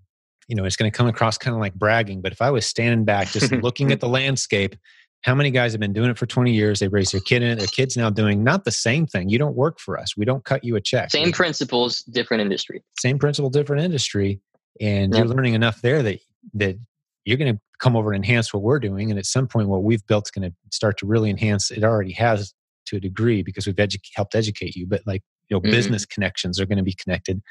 You 0.48 0.56
know, 0.56 0.64
it's 0.64 0.76
going 0.76 0.90
to 0.90 0.96
come 0.96 1.06
across 1.06 1.38
kind 1.38 1.54
of 1.54 1.60
like 1.60 1.74
bragging, 1.74 2.20
but 2.22 2.32
if 2.32 2.40
I 2.42 2.50
was 2.50 2.66
standing 2.66 3.04
back, 3.04 3.28
just 3.32 3.52
looking 3.52 3.92
at 3.92 4.00
the 4.00 4.08
landscape, 4.08 4.74
how 5.22 5.34
many 5.34 5.50
guys 5.50 5.72
have 5.72 5.80
been 5.80 5.92
doing 5.92 6.10
it 6.10 6.16
for 6.18 6.26
20 6.26 6.52
years? 6.52 6.78
They've 6.80 6.92
raised 6.92 7.12
their 7.12 7.20
kid 7.20 7.42
in 7.42 7.50
it. 7.50 7.58
Their 7.58 7.66
kid's 7.68 7.96
now 7.96 8.08
doing 8.08 8.42
not 8.44 8.64
the 8.64 8.70
same 8.70 9.06
thing. 9.06 9.28
You 9.28 9.38
don't 9.38 9.56
work 9.56 9.78
for 9.78 9.98
us. 9.98 10.16
We 10.16 10.24
don't 10.24 10.44
cut 10.44 10.64
you 10.64 10.76
a 10.76 10.80
check. 10.80 11.10
Same 11.10 11.32
principles, 11.32 12.02
different 12.02 12.40
industry. 12.40 12.82
same 12.98 13.18
principle, 13.18 13.50
different 13.50 13.82
industry, 13.82 14.40
and 14.80 15.12
Yep. 15.12 15.24
you're 15.26 15.34
learning 15.34 15.54
enough 15.54 15.80
there 15.82 16.02
that 16.02 16.20
that 16.54 16.76
you're 17.24 17.36
going 17.36 17.52
to 17.54 17.60
come 17.78 17.94
over 17.96 18.12
and 18.12 18.24
enhance 18.24 18.54
what 18.54 18.62
we're 18.62 18.78
doing. 18.78 19.10
And 19.10 19.18
at 19.18 19.26
some 19.26 19.46
point, 19.48 19.68
what 19.68 19.82
we've 19.82 20.06
built 20.06 20.28
is 20.28 20.30
going 20.30 20.50
to 20.50 20.56
start 20.72 20.96
to 20.98 21.06
really 21.06 21.28
enhance. 21.28 21.70
It 21.70 21.84
already 21.84 22.12
has 22.12 22.54
to 22.86 22.96
a 22.96 23.00
degree 23.00 23.42
because 23.42 23.66
we've 23.66 23.76
edu- 23.76 24.00
helped 24.14 24.34
educate 24.34 24.74
you. 24.76 24.86
But 24.86 25.02
like 25.04 25.22
you 25.50 25.56
know, 25.56 25.60
Mhm. 25.60 25.70
business 25.72 26.06
connections 26.06 26.58
are 26.60 26.64
going 26.66 26.78
to 26.78 26.84
be 26.84 26.94
connected. 26.94 27.42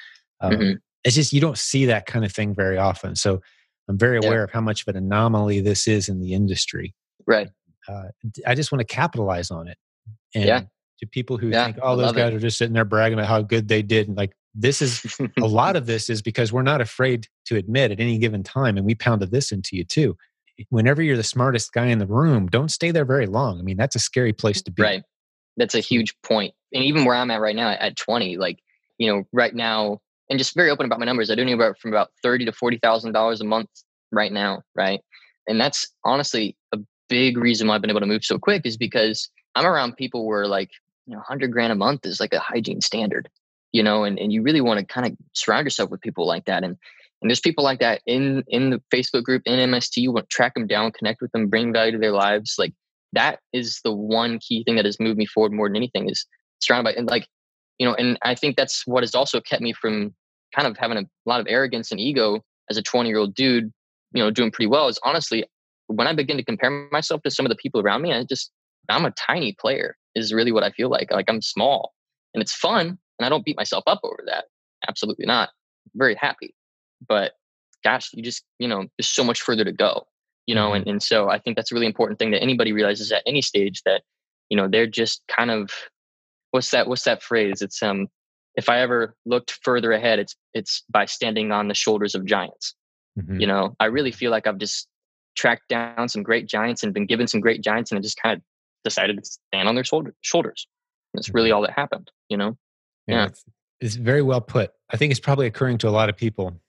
Um, 0.41 0.53
Mhm. 0.53 0.77
It's 1.07 1.15
just 1.15 1.31
you 1.31 1.39
don't 1.39 1.57
see 1.57 1.85
that 1.85 2.05
kind 2.05 2.25
of 2.25 2.33
thing 2.33 2.53
very 2.53 2.77
often. 2.77 3.15
So 3.15 3.41
I'm 3.87 3.97
very 3.97 4.19
Yeah. 4.21 4.27
aware 4.27 4.43
of 4.43 4.51
how 4.51 4.59
much 4.61 4.81
of 4.81 4.89
an 4.89 4.97
anomaly 4.97 5.61
this 5.61 5.87
is 5.87 6.09
in 6.09 6.19
the 6.19 6.33
industry. 6.33 6.93
Right. 7.25 7.47
Uh, 7.87 8.09
I 8.45 8.53
just 8.53 8.71
want 8.73 8.81
to 8.81 8.93
capitalize 8.93 9.49
on 9.49 9.69
it. 9.69 9.77
And 10.35 10.45
Yeah. 10.45 10.61
to 10.99 11.07
people 11.07 11.37
who 11.37 11.47
Yeah, 11.49 11.63
think, 11.65 11.77
oh, 11.81 11.95
those 11.95 12.07
love 12.07 12.17
it. 12.17 12.19
guys 12.19 12.33
are 12.33 12.39
just 12.39 12.57
sitting 12.57 12.73
there 12.73 12.83
bragging 12.83 13.17
about 13.17 13.29
how 13.29 13.41
good 13.41 13.69
they 13.69 13.81
did, 13.81 14.09
and 14.09 14.17
like 14.17 14.33
this 14.53 14.81
is 14.81 15.01
a 15.19 15.47
lot 15.47 15.75
of 15.77 15.85
this 15.85 16.09
is 16.09 16.21
because 16.21 16.51
we're 16.51 16.63
not 16.63 16.81
afraid 16.81 17.27
to 17.45 17.55
admit 17.55 17.91
at 17.91 17.99
any 18.01 18.17
given 18.17 18.43
time, 18.43 18.75
and 18.75 18.85
we 18.85 18.93
pounded 18.95 19.31
this 19.31 19.51
into 19.53 19.77
you 19.77 19.85
too. 19.85 20.17
Whenever 20.69 21.01
you're 21.03 21.15
the 21.15 21.23
smartest 21.23 21.71
guy 21.71 21.85
in 21.85 21.99
the 21.99 22.07
room, 22.07 22.47
don't 22.47 22.69
stay 22.69 22.91
there 22.91 23.05
very 23.05 23.27
long. 23.27 23.59
I 23.59 23.61
mean, 23.61 23.77
that's 23.77 23.95
a 23.95 23.99
scary 23.99 24.33
place 24.33 24.61
to 24.63 24.71
be. 24.71 24.81
Right. 24.81 25.03
That's 25.55 25.75
a 25.75 25.79
huge 25.79 26.13
point. 26.23 26.53
And 26.73 26.83
even 26.83 27.05
where 27.05 27.15
I'm 27.15 27.31
at 27.31 27.39
right 27.39 27.55
now 27.55 27.69
at 27.69 27.95
20, 27.95 28.37
like, 28.37 28.59
you 28.97 29.07
know, 29.13 29.23
right 29.31 29.53
now, 29.55 29.99
and 30.29 30.39
just 30.39 30.55
very 30.55 30.69
open 30.69 30.85
about 30.85 30.99
my 30.99 31.05
numbers, 31.05 31.29
I 31.29 31.35
do 31.35 31.41
anywhere 31.41 31.75
from 31.75 31.91
about 31.91 32.11
thirty 32.21 32.45
to 32.45 32.51
forty 32.51 32.77
thousand 32.77 33.13
dollars 33.13 33.41
a 33.41 33.45
month 33.45 33.69
right 34.11 34.31
now, 34.31 34.61
right? 34.75 35.01
And 35.47 35.59
that's 35.59 35.87
honestly 36.03 36.55
a 36.73 36.79
big 37.09 37.37
reason 37.37 37.67
why 37.67 37.75
I've 37.75 37.81
been 37.81 37.89
able 37.89 38.01
to 38.01 38.05
move 38.05 38.25
so 38.25 38.37
quick 38.37 38.63
is 38.65 38.77
because 38.77 39.29
I'm 39.55 39.65
around 39.65 39.95
people 39.95 40.25
where 40.25 40.47
like, 40.47 40.71
you 41.05 41.15
know, 41.15 41.21
hundred 41.21 41.51
grand 41.51 41.71
a 41.71 41.75
month 41.75 42.05
is 42.05 42.19
like 42.19 42.33
a 42.33 42.39
hygiene 42.39 42.81
standard, 42.81 43.29
you 43.71 43.81
know, 43.81 44.03
and, 44.03 44.19
and 44.19 44.33
you 44.33 44.41
really 44.41 44.61
want 44.61 44.79
to 44.79 44.85
kind 44.85 45.07
of 45.07 45.17
surround 45.33 45.65
yourself 45.65 45.89
with 45.89 46.01
people 46.01 46.27
like 46.27 46.45
that. 46.45 46.63
And 46.63 46.77
and 47.21 47.31
there's 47.31 47.39
people 47.39 47.63
like 47.63 47.79
that 47.79 48.01
in 48.05 48.43
in 48.47 48.69
the 48.69 48.81
Facebook 48.93 49.23
group 49.23 49.43
in 49.45 49.71
MST. 49.71 49.97
You 49.97 50.11
want 50.11 50.29
to 50.29 50.33
track 50.33 50.53
them 50.53 50.67
down, 50.67 50.91
connect 50.91 51.21
with 51.21 51.31
them, 51.31 51.47
bring 51.47 51.73
value 51.73 51.93
to 51.93 51.97
their 51.97 52.11
lives. 52.11 52.55
Like 52.59 52.73
that 53.13 53.39
is 53.53 53.79
the 53.83 53.91
one 53.91 54.39
key 54.39 54.63
thing 54.63 54.75
that 54.75 54.85
has 54.85 54.99
moved 54.99 55.17
me 55.17 55.25
forward 55.25 55.53
more 55.53 55.67
than 55.67 55.75
anything 55.75 56.09
is 56.09 56.25
surrounded 56.59 56.91
by 56.91 56.97
and 56.97 57.09
like 57.09 57.27
you 57.79 57.87
know 57.87 57.93
and 57.95 58.17
i 58.21 58.33
think 58.35 58.55
that's 58.55 58.85
what 58.85 59.03
has 59.03 59.15
also 59.15 59.39
kept 59.39 59.61
me 59.61 59.73
from 59.73 60.13
kind 60.55 60.67
of 60.67 60.77
having 60.77 60.97
a 60.97 61.05
lot 61.25 61.39
of 61.39 61.47
arrogance 61.49 61.91
and 61.91 61.99
ego 61.99 62.41
as 62.69 62.77
a 62.77 62.81
20 62.81 63.09
year 63.09 63.17
old 63.17 63.33
dude 63.33 63.71
you 64.13 64.23
know 64.23 64.31
doing 64.31 64.51
pretty 64.51 64.67
well 64.67 64.87
is 64.87 64.99
honestly 65.03 65.45
when 65.87 66.07
I 66.07 66.13
begin 66.13 66.37
to 66.37 66.43
compare 66.43 66.87
myself 66.91 67.21
to 67.23 67.31
some 67.31 67.45
of 67.45 67.49
the 67.49 67.55
people 67.55 67.81
around 67.81 68.01
me, 68.01 68.13
I 68.13 68.23
just 68.23 68.51
I'm 68.89 69.05
a 69.05 69.11
tiny 69.11 69.55
player 69.59 69.97
is 70.15 70.33
really 70.33 70.51
what 70.51 70.63
I 70.63 70.71
feel 70.71 70.89
like. 70.89 71.11
Like 71.11 71.29
I'm 71.29 71.41
small 71.41 71.93
and 72.33 72.41
it's 72.41 72.53
fun 72.53 72.97
and 73.19 73.25
I 73.25 73.29
don't 73.29 73.43
beat 73.43 73.57
myself 73.57 73.83
up 73.87 73.99
over 74.03 74.23
that. 74.27 74.45
Absolutely 74.87 75.25
not. 75.25 75.49
I'm 75.85 75.99
very 75.99 76.15
happy. 76.15 76.53
But 77.07 77.33
gosh, 77.83 78.09
you 78.13 78.23
just, 78.23 78.43
you 78.59 78.67
know, 78.67 78.85
there's 78.97 79.07
so 79.07 79.23
much 79.23 79.41
further 79.41 79.63
to 79.65 79.71
go, 79.71 80.07
you 80.45 80.55
know, 80.55 80.73
and, 80.73 80.83
mm-hmm. 80.83 80.91
and 80.91 81.03
so 81.03 81.29
I 81.29 81.37
think 81.37 81.55
that's 81.55 81.71
a 81.71 81.75
really 81.75 81.85
important 81.85 82.19
thing 82.19 82.31
that 82.31 82.41
anybody 82.41 82.71
realizes 82.71 83.11
at 83.11 83.23
any 83.25 83.41
stage 83.41 83.81
that, 83.83 84.03
you 84.49 84.57
know, 84.57 84.67
they're 84.67 84.87
just 84.87 85.21
kind 85.27 85.51
of 85.51 85.71
what's 86.51 86.71
that 86.71 86.87
what's 86.87 87.03
that 87.03 87.23
phrase? 87.23 87.61
It's 87.61 87.81
um 87.81 88.07
if 88.55 88.69
I 88.69 88.81
ever 88.81 89.15
looked 89.25 89.59
further 89.63 89.91
ahead, 89.91 90.19
it's 90.19 90.35
it's 90.53 90.83
by 90.89 91.05
standing 91.05 91.51
on 91.51 91.67
the 91.67 91.75
shoulders 91.75 92.15
of 92.15 92.25
giants. 92.25 92.75
Mm-hmm. 93.17 93.39
You 93.39 93.47
know, 93.47 93.75
I 93.79 93.85
really 93.85 94.11
feel 94.11 94.31
like 94.31 94.47
I've 94.47 94.57
just 94.57 94.87
tracked 95.37 95.69
down 95.69 96.09
some 96.09 96.23
great 96.23 96.47
giants 96.47 96.83
and 96.83 96.93
been 96.93 97.05
given 97.05 97.27
some 97.27 97.39
great 97.39 97.61
giants 97.61 97.91
and 97.91 97.99
I 97.99 98.01
just 98.01 98.21
kind 98.21 98.37
of 98.37 98.43
decided 98.83 99.17
to 99.17 99.23
stand 99.23 99.69
on 99.69 99.75
their 99.75 99.83
shoulder, 99.83 100.13
shoulders. 100.21 100.67
That's 101.13 101.29
really 101.29 101.49
mm-hmm. 101.49 101.55
all 101.55 101.61
that 101.61 101.71
happened, 101.71 102.11
you 102.27 102.37
know? 102.37 102.57
Yeah. 103.07 103.15
yeah. 103.15 103.25
It's, 103.27 103.45
it's 103.79 103.95
very 103.95 104.21
well 104.21 104.41
put. 104.41 104.71
I 104.89 104.97
think 104.97 105.11
it's 105.11 105.19
probably 105.19 105.45
occurring 105.45 105.77
to 105.79 105.87
a 105.87 105.91
lot 105.91 106.09
of 106.09 106.17
people 106.17 106.59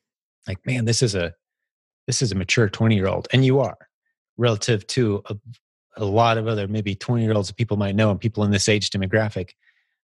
like, 0.46 0.64
man, 0.66 0.84
this 0.84 1.02
is 1.02 1.14
a, 1.14 1.34
this 2.06 2.22
is 2.22 2.32
a 2.32 2.34
mature 2.34 2.68
20 2.68 2.94
year 2.94 3.08
old. 3.08 3.28
And 3.32 3.44
you 3.44 3.60
are 3.60 3.76
relative 4.36 4.86
to 4.88 5.22
a, 5.26 5.36
a 5.96 6.04
lot 6.04 6.38
of 6.38 6.46
other 6.46 6.68
maybe 6.68 6.94
20 6.94 7.22
year 7.22 7.32
olds 7.32 7.48
that 7.48 7.56
people 7.56 7.76
might 7.76 7.96
know 7.96 8.10
and 8.10 8.20
people 8.20 8.44
in 8.44 8.50
this 8.50 8.68
age 8.68 8.90
demographic. 8.90 9.50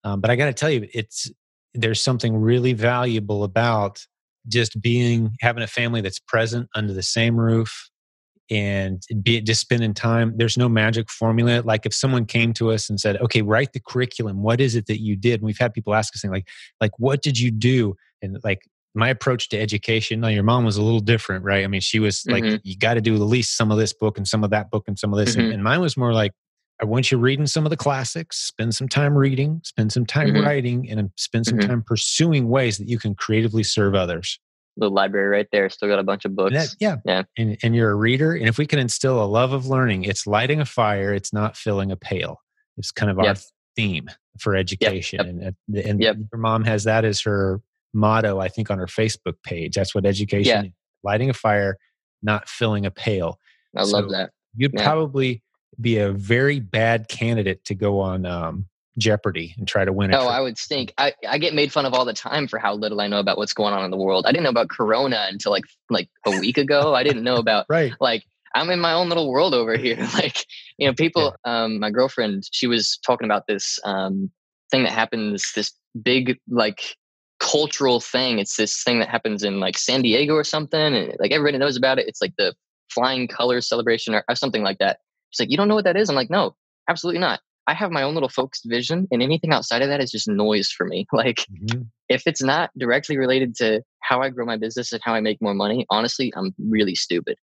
Um, 0.05 0.21
but 0.21 0.31
I 0.31 0.37
got 0.37 0.47
to 0.47 0.53
tell 0.53 0.71
you, 0.71 0.89
it's, 0.93 1.31
there's 1.75 2.03
something 2.03 2.37
really 2.37 2.73
valuable 2.73 3.45
about 3.45 4.05
just 4.47 4.81
being 4.81 5.37
having 5.41 5.63
a 5.63 5.67
family 5.67 6.01
that's 6.01 6.19
present 6.19 6.69
under 6.75 6.93
the 6.93 7.03
same 7.03 7.39
roof 7.39 7.91
and 8.51 9.03
be 9.23 9.41
just 9.43 9.61
spending 9.61 9.93
time 9.93 10.33
there's 10.37 10.57
no 10.57 10.69
magic 10.69 11.11
formula. 11.11 11.63
Like 11.63 11.85
if 11.85 11.93
someone 11.93 12.25
came 12.25 12.53
to 12.55 12.71
us 12.71 12.89
and 12.89 12.99
said 12.99 13.19
okay 13.19 13.43
write 13.43 13.73
the 13.73 13.81
curriculum. 13.81 14.43
What 14.43 14.61
is 14.61 14.75
it 14.75 14.87
that 14.87 15.01
you 15.01 15.17
did? 15.17 15.41
And 15.41 15.43
we've 15.43 15.59
had 15.59 15.75
people 15.75 15.95
ask 15.95 16.15
us 16.15 16.23
things 16.23 16.33
like 16.33 16.49
like 16.81 16.93
what 16.99 17.23
did 17.23 17.39
you 17.39 17.51
do? 17.51 17.95
And 18.23 18.39
like 18.43 18.63
my 18.95 19.11
approach 19.11 19.51
to 19.51 19.61
education 19.61 20.21
now 20.21 20.29
your 20.29 20.43
mom 20.43 20.65
was 20.65 20.79
a 20.79 20.83
little 20.83 21.01
different 21.01 21.45
right? 21.45 21.63
I 21.63 21.67
mean 21.67 21.83
she 21.83 21.99
was 21.99 22.25
like 22.27 22.43
mm-hmm. 22.43 22.57
you 22.63 22.77
got 22.79 22.95
to 22.95 23.01
do 23.01 23.15
at 23.15 23.21
least 23.21 23.57
some 23.57 23.71
of 23.71 23.77
this 23.77 23.93
book 23.93 24.17
and 24.17 24.27
some 24.27 24.43
of 24.43 24.51
that 24.51 24.71
book 24.71 24.85
and 24.89 24.99
some 24.99 25.13
of 25.13 25.19
this 25.19 25.33
mm-hmm. 25.33 25.41
and, 25.41 25.55
and, 25.55 25.63
mine 25.63 25.81
was 25.81 25.97
more 25.97 26.15
like 26.15 26.33
i 26.81 26.85
want 26.85 27.11
you 27.11 27.19
reading 27.19 27.47
some 27.47 27.67
of 27.67 27.71
the 27.71 27.77
classics 27.77 28.37
spend 28.39 28.75
some 28.75 28.89
time 28.89 29.17
reading 29.17 29.61
spend 29.65 29.93
some 29.93 30.07
time 30.07 30.29
mm-hmm. 30.29 30.45
writing 30.45 30.91
and 30.91 31.11
spend 31.17 31.47
some 31.47 31.59
mm-hmm. 31.59 31.69
time 31.69 31.83
pursuing 31.83 32.49
ways 32.49 32.79
that 32.79 32.89
you 32.89 32.99
can 32.99 33.15
creatively 33.15 33.63
serve 33.63 33.95
others 33.95 34.39
the 34.79 34.89
library 34.89 35.29
right 35.29 35.49
there. 35.53 35.69
Still 35.69 35.89
got 35.89 35.99
a 35.99 36.05
bunch 36.05 36.25
of 36.25 36.35
books. 36.35 36.55
That, 36.55 36.75
yeah. 36.81 36.97
Yeah. 37.05 37.23
And, 37.37 37.59
and 37.63 37.75
you're 37.75 37.91
a 37.91 37.95
reader. 37.95 38.35
And 38.35 38.47
if 38.47 38.59
we 38.59 38.67
can 38.67 38.79
instill 38.79 39.23
a 39.23 39.27
love 39.27 39.53
of 39.53 39.67
learning, 39.67 40.05
it's 40.05 40.27
lighting 40.27 40.61
a 40.61 40.65
fire, 40.65 41.13
it's 41.13 41.33
not 41.33 41.57
filling 41.57 41.91
a 41.91 41.97
pail. 41.97 42.41
It's 42.77 42.93
kind 42.93 43.11
of 43.11 43.19
our 43.19 43.35
theme 43.77 44.09
for 44.39 44.55
education. 44.55 45.41
Yep. 45.41 45.55
And, 45.69 45.85
and 45.85 46.01
yep. 46.01 46.17
your 46.33 46.41
mom 46.41 46.65
has 46.65 46.85
that 46.85 47.05
as 47.05 47.21
her 47.23 47.61
motto, 47.93 48.39
I 48.39 48.49
think, 48.49 48.71
on 48.71 48.79
her 48.79 48.87
Facebook 48.87 49.35
page. 49.45 49.75
That's 49.75 49.95
what 49.95 50.07
education 50.07 50.65
yeah. 50.65 50.71
lighting 51.03 51.29
a 51.29 51.35
fire, 51.35 51.77
not 52.23 52.49
filling 52.49 52.87
a 52.87 52.91
pail. 52.91 53.39
I 53.77 53.85
so 53.85 53.99
love 53.99 54.11
that. 54.11 54.31
You'd 54.57 54.73
yeah. 54.75 54.85
probably 54.85 55.43
be 55.81 55.99
a 55.99 56.13
very 56.13 56.61
bad 56.61 57.09
candidate 57.09 57.65
to 57.67 57.75
go 57.75 58.01
on 58.01 58.27
um, 58.27 58.67
Jeopardy 58.99 59.55
and 59.57 59.67
try 59.67 59.85
to 59.85 59.93
win 59.93 60.11
it. 60.11 60.17
Oh, 60.17 60.27
I 60.27 60.41
would 60.41 60.59
stink. 60.59 60.93
I, 60.99 61.15
I 61.29 61.39
get 61.39 61.55
made 61.55 61.73
fun 61.73 61.87
of 61.87 61.95
all 61.95 62.05
the 62.05 62.13
time 62.13 62.49
for 62.49 62.59
how 62.59 62.75
little 62.75 63.01
I 63.01 63.07
know 63.07 63.21
about 63.21 63.39
what's 63.39 63.53
going 63.53 63.73
on 63.73 63.85
in 63.85 63.91
the 63.91 63.97
world. 63.97 64.27
I 64.27 64.33
didn't 64.33 64.45
know 64.45 64.51
about 64.51 64.69
Corona 64.69 65.27
until 65.31 65.53
like 65.53 65.65
like 65.89 66.09
a 66.27 66.39
week 66.39 66.59
ago. 66.59 66.95
I 66.95 67.03
didn't 67.03 67.23
know 67.23 67.37
about 67.37 67.67
right. 67.71 67.93
like 68.01 68.25
I'm 68.55 68.71
in 68.71 68.81
my 68.81 68.93
own 68.93 69.09
little 69.09 69.31
world 69.31 69.55
over 69.55 69.77
here. 69.77 69.97
like, 70.15 70.45
you 70.79 70.87
know, 70.87 70.95
people 70.95 71.37
yeah. 71.45 71.63
um 71.63 71.79
my 71.79 71.91
girlfriend, 71.91 72.45
she 72.53 72.67
was 72.67 72.99
talking 73.07 73.27
about 73.27 73.47
this 73.47 73.79
um 73.85 74.31
thing 74.71 74.83
that 74.83 74.93
happens, 74.93 75.53
this 75.55 75.73
big 76.03 76.39
like 76.49 76.97
cultural 77.39 78.01
thing. 78.01 78.39
It's 78.39 78.57
this 78.57 78.83
thing 78.83 78.99
that 78.99 79.09
happens 79.09 79.45
in 79.45 79.61
like 79.61 79.79
San 79.79 80.03
Diego 80.03 80.35
or 80.35 80.45
something. 80.45 80.95
And 80.95 81.15
like 81.21 81.31
everybody 81.31 81.59
knows 81.59 81.77
about 81.77 81.99
it. 81.99 82.09
It's 82.09 82.21
like 82.21 82.35
the 82.37 82.55
flying 82.91 83.29
colors 83.29 83.69
celebration 83.69 84.15
or, 84.15 84.25
or 84.29 84.35
something 84.35 84.63
like 84.63 84.79
that. 84.79 84.99
She's 85.31 85.41
like, 85.41 85.51
You 85.51 85.57
don't 85.57 85.69
know 85.69 85.75
what 85.75 85.85
that 85.85 85.97
is? 85.97 86.09
I'm 86.09 86.17
like, 86.17 86.31
No, 86.31 86.55
absolutely 86.89 87.21
not. 87.21 87.41
I 87.69 87.75
have 87.75 87.91
my 87.91 88.03
own 88.03 88.15
little 88.15 88.31
focused 88.31 88.65
vision, 88.67 89.07
and 89.11 89.23
anything 89.23 89.53
outside 89.53 89.83
of 89.83 89.89
that 89.89 90.03
is 90.03 90.11
just 90.11 90.27
noise 90.27 90.71
for 90.71 90.87
me. 90.87 91.07
Like, 91.13 91.45
mm-hmm. 91.53 91.83
if 92.09 92.27
it's 92.27 92.43
not 92.43 92.71
directly 92.79 93.19
related 93.19 93.55
to 93.57 93.83
how 94.01 94.23
I 94.23 94.31
grow 94.31 94.47
my 94.47 94.57
business 94.57 94.93
and 94.93 95.03
how 95.05 95.15
I 95.15 95.21
make 95.21 95.43
more 95.43 95.53
money, 95.53 95.85
honestly, 95.91 96.33
I'm 96.37 96.55
really 96.59 96.95
stupid. 96.95 97.37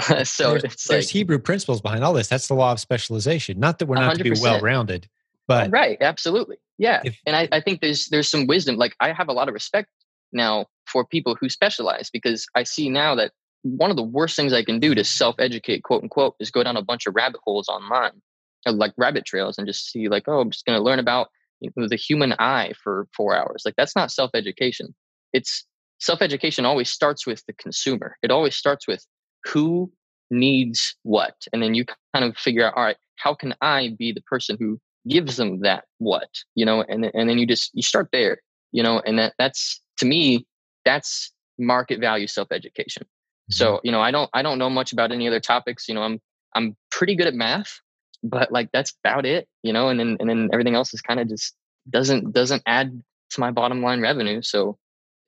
so 0.24 0.58
there's, 0.58 0.62
there's 0.62 0.88
like, 0.88 1.04
Hebrew 1.06 1.38
principles 1.38 1.80
behind 1.80 2.04
all 2.04 2.12
this. 2.12 2.28
That's 2.28 2.46
the 2.46 2.54
law 2.54 2.72
of 2.72 2.80
specialization. 2.80 3.58
Not 3.58 3.78
that 3.78 3.86
we're 3.86 3.96
not 3.96 4.14
100%. 4.14 4.18
to 4.18 4.24
be 4.24 4.40
well 4.40 4.60
rounded, 4.60 5.08
but 5.48 5.70
right, 5.72 5.98
absolutely, 6.00 6.56
yeah. 6.78 7.00
If, 7.04 7.18
and 7.26 7.34
I, 7.34 7.48
I 7.50 7.60
think 7.60 7.80
there's 7.80 8.08
there's 8.08 8.28
some 8.28 8.46
wisdom. 8.46 8.76
Like 8.76 8.94
I 9.00 9.12
have 9.12 9.28
a 9.28 9.32
lot 9.32 9.48
of 9.48 9.54
respect 9.54 9.88
now 10.32 10.66
for 10.86 11.04
people 11.04 11.36
who 11.38 11.48
specialize 11.48 12.08
because 12.10 12.46
I 12.54 12.62
see 12.62 12.88
now 12.88 13.14
that 13.16 13.32
one 13.62 13.90
of 13.90 13.96
the 13.96 14.02
worst 14.02 14.36
things 14.36 14.52
I 14.52 14.64
can 14.64 14.80
do 14.80 14.94
to 14.94 15.04
self 15.04 15.36
educate, 15.38 15.82
quote 15.82 16.02
unquote, 16.02 16.34
is 16.40 16.50
go 16.50 16.62
down 16.62 16.76
a 16.76 16.82
bunch 16.82 17.06
of 17.06 17.14
rabbit 17.14 17.40
holes 17.44 17.68
online 17.68 18.20
like 18.64 18.92
rabbit 18.96 19.24
trails 19.24 19.58
and 19.58 19.66
just 19.66 19.90
see 19.90 20.08
like 20.08 20.22
oh 20.28 20.38
i'm 20.38 20.48
just 20.48 20.64
going 20.64 20.78
to 20.78 20.84
learn 20.84 21.00
about 21.00 21.30
you 21.62 21.70
know, 21.76 21.88
the 21.88 21.96
human 21.96 22.34
eye 22.38 22.72
for 22.82 23.06
four 23.16 23.36
hours. 23.36 23.62
Like 23.64 23.76
that's 23.76 23.96
not 23.96 24.10
self-education. 24.10 24.94
It's 25.32 25.64
self-education 26.00 26.64
always 26.64 26.90
starts 26.90 27.26
with 27.26 27.44
the 27.46 27.52
consumer. 27.54 28.16
It 28.22 28.30
always 28.30 28.56
starts 28.56 28.86
with 28.86 29.06
who 29.44 29.90
needs 30.30 30.96
what 31.02 31.34
and 31.52 31.62
then 31.62 31.74
you 31.74 31.84
kind 32.14 32.24
of 32.24 32.36
figure 32.38 32.66
out 32.66 32.72
all 32.74 32.84
right 32.84 32.96
how 33.16 33.34
can 33.34 33.54
i 33.60 33.94
be 33.98 34.12
the 34.12 34.22
person 34.22 34.56
who 34.58 34.80
gives 35.06 35.36
them 35.36 35.60
that 35.60 35.84
what? 35.98 36.30
You 36.54 36.64
know 36.64 36.80
and, 36.88 37.10
and 37.12 37.28
then 37.28 37.36
you 37.36 37.46
just 37.46 37.70
you 37.74 37.82
start 37.82 38.08
there 38.12 38.38
you 38.70 38.82
know 38.82 39.02
and 39.04 39.18
that 39.18 39.34
that's 39.38 39.82
to 39.98 40.06
me 40.06 40.46
that's 40.86 41.32
market 41.58 42.00
value 42.00 42.26
self-education. 42.26 43.04
mm-hmm. 43.04 43.21
So 43.52 43.74
mm-hmm. 43.74 43.86
you 43.86 43.92
know 43.92 44.00
i 44.00 44.10
don't 44.10 44.30
i 44.32 44.42
don't 44.42 44.58
know 44.58 44.70
much 44.70 44.92
about 44.92 45.12
any 45.12 45.28
other 45.28 45.40
topics 45.40 45.88
you 45.88 45.94
know 45.94 46.02
i'm 46.02 46.20
i'm 46.54 46.76
pretty 46.90 47.14
good 47.14 47.26
at 47.26 47.34
math 47.34 47.80
but 48.22 48.52
like 48.52 48.70
that's 48.72 48.94
about 49.04 49.26
it, 49.26 49.48
you 49.62 49.72
know, 49.72 49.88
and 49.88 49.98
then 49.98 50.16
and 50.20 50.28
then 50.28 50.48
everything 50.52 50.74
else 50.74 50.94
is 50.94 51.00
kind 51.00 51.20
of 51.20 51.28
just 51.28 51.54
doesn't 51.90 52.32
doesn't 52.32 52.62
add 52.66 53.02
to 53.30 53.40
my 53.40 53.50
bottom 53.50 53.82
line 53.82 54.00
revenue. 54.00 54.42
So 54.42 54.78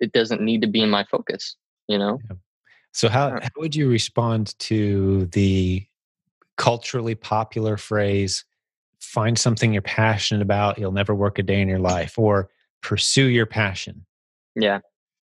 it 0.00 0.12
doesn't 0.12 0.40
need 0.40 0.62
to 0.62 0.68
be 0.68 0.80
in 0.80 0.90
my 0.90 1.04
focus, 1.04 1.56
you 1.88 1.98
know? 1.98 2.18
Yeah. 2.28 2.36
So 2.92 3.08
how, 3.08 3.30
how 3.30 3.48
would 3.56 3.74
you 3.74 3.88
respond 3.88 4.56
to 4.60 5.26
the 5.26 5.84
culturally 6.56 7.16
popular 7.16 7.76
phrase, 7.76 8.44
find 9.00 9.36
something 9.36 9.72
you're 9.72 9.82
passionate 9.82 10.42
about, 10.42 10.78
you'll 10.78 10.92
never 10.92 11.14
work 11.14 11.38
a 11.38 11.42
day 11.42 11.60
in 11.60 11.66
your 11.66 11.80
life, 11.80 12.16
or 12.18 12.50
pursue 12.82 13.26
your 13.26 13.46
passion? 13.46 14.06
Yeah, 14.54 14.80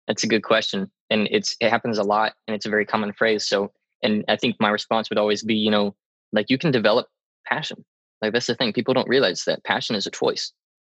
that's 0.06 0.24
a 0.24 0.26
good 0.26 0.42
question. 0.42 0.90
And 1.10 1.28
it's 1.30 1.56
it 1.60 1.70
happens 1.70 1.98
a 1.98 2.02
lot 2.02 2.34
and 2.46 2.54
it's 2.54 2.66
a 2.66 2.70
very 2.70 2.86
common 2.86 3.12
phrase. 3.12 3.46
So 3.46 3.72
and 4.02 4.24
I 4.28 4.36
think 4.36 4.56
my 4.60 4.68
response 4.68 5.08
would 5.10 5.18
always 5.18 5.42
be, 5.42 5.54
you 5.54 5.70
know, 5.70 5.94
like 6.32 6.50
you 6.50 6.58
can 6.58 6.70
develop 6.70 7.08
passion. 7.46 7.84
Like 8.20 8.32
that's 8.32 8.46
the 8.46 8.54
thing. 8.54 8.72
People 8.72 8.94
don't 8.94 9.08
realize 9.08 9.44
that 9.44 9.64
passion 9.64 9.96
is 9.96 10.06
a 10.06 10.10
choice. 10.10 10.52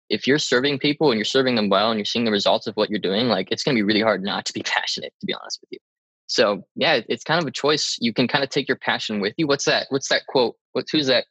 If 0.09 0.27
you're 0.27 0.39
serving 0.39 0.79
people 0.79 1.11
and 1.11 1.17
you're 1.17 1.25
serving 1.25 1.55
them 1.55 1.69
well 1.69 1.89
and 1.89 1.97
you're 1.99 2.05
seeing 2.05 2.25
the 2.25 2.31
results 2.31 2.67
of 2.67 2.75
what 2.75 2.89
you're 2.89 2.99
doing, 2.99 3.27
like 3.27 3.51
it's 3.51 3.63
going 3.63 3.75
to 3.75 3.79
be 3.79 3.83
really 3.83 4.01
hard 4.01 4.23
not 4.23 4.45
to 4.45 4.53
be 4.53 4.61
passionate, 4.65 5.13
to 5.19 5.25
be 5.25 5.33
honest 5.33 5.59
with 5.61 5.69
you. 5.71 5.79
So 6.27 6.63
yeah, 6.75 7.01
it's 7.07 7.23
kind 7.23 7.41
of 7.41 7.47
a 7.47 7.51
choice. 7.51 7.97
You 7.99 8.13
can 8.13 8.27
kind 8.27 8.43
of 8.43 8.49
take 8.49 8.67
your 8.67 8.77
passion 8.77 9.19
with 9.19 9.33
you. 9.37 9.47
What's 9.47 9.65
that? 9.65 9.87
What's 9.89 10.09
that 10.09 10.27
quote? 10.27 10.55
What's 10.73 10.91
who's 10.91 11.07
that 11.07 11.25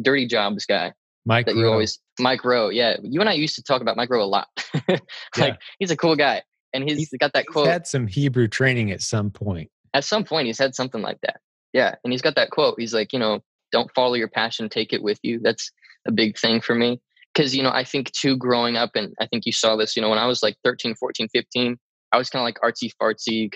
dirty 0.00 0.26
jobs 0.26 0.64
guy? 0.64 0.92
Mike 1.24 1.46
that 1.46 1.56
you 1.56 1.66
always 1.66 1.98
Mike 2.20 2.44
Rowe. 2.44 2.68
Yeah. 2.68 2.96
You 3.02 3.20
and 3.20 3.28
I 3.28 3.32
used 3.32 3.56
to 3.56 3.62
talk 3.62 3.82
about 3.82 3.96
Mike 3.96 4.10
Rowe 4.10 4.22
a 4.22 4.26
lot. 4.26 4.46
like 4.88 5.02
yeah. 5.36 5.56
he's 5.80 5.90
a 5.90 5.96
cool 5.96 6.14
guy. 6.14 6.42
And 6.76 6.88
he's, 6.88 6.98
he's 6.98 7.18
got 7.18 7.32
that 7.32 7.44
he's 7.48 7.52
quote. 7.52 7.68
had 7.68 7.86
some 7.86 8.06
Hebrew 8.06 8.48
training 8.48 8.90
at 8.90 9.02
some 9.02 9.30
point. 9.30 9.70
At 9.94 10.04
some 10.04 10.24
point 10.24 10.46
he's 10.46 10.58
had 10.58 10.74
something 10.74 11.02
like 11.02 11.20
that. 11.22 11.40
Yeah. 11.72 11.94
And 12.04 12.12
he's 12.12 12.22
got 12.22 12.36
that 12.36 12.50
quote. 12.50 12.76
He's 12.78 12.94
like, 12.94 13.12
you 13.12 13.18
know, 13.18 13.42
don't 13.72 13.92
follow 13.94 14.14
your 14.14 14.28
passion 14.28 14.68
take 14.68 14.92
it 14.92 15.02
with 15.02 15.18
you 15.22 15.40
that's 15.42 15.70
a 16.06 16.12
big 16.12 16.38
thing 16.38 16.60
for 16.60 16.74
me 16.74 17.00
because 17.34 17.54
you 17.54 17.62
know 17.62 17.70
i 17.70 17.84
think 17.84 18.10
too 18.12 18.36
growing 18.36 18.76
up 18.76 18.90
and 18.94 19.14
i 19.20 19.26
think 19.26 19.44
you 19.46 19.52
saw 19.52 19.76
this 19.76 19.96
you 19.96 20.02
know 20.02 20.08
when 20.08 20.18
i 20.18 20.26
was 20.26 20.42
like 20.42 20.56
13 20.64 20.94
14 20.94 21.28
15 21.28 21.76
i 22.12 22.18
was 22.18 22.30
kind 22.30 22.40
of 22.40 22.44
like 22.44 22.58
artsy 22.60 22.90
fartsy 23.00 23.50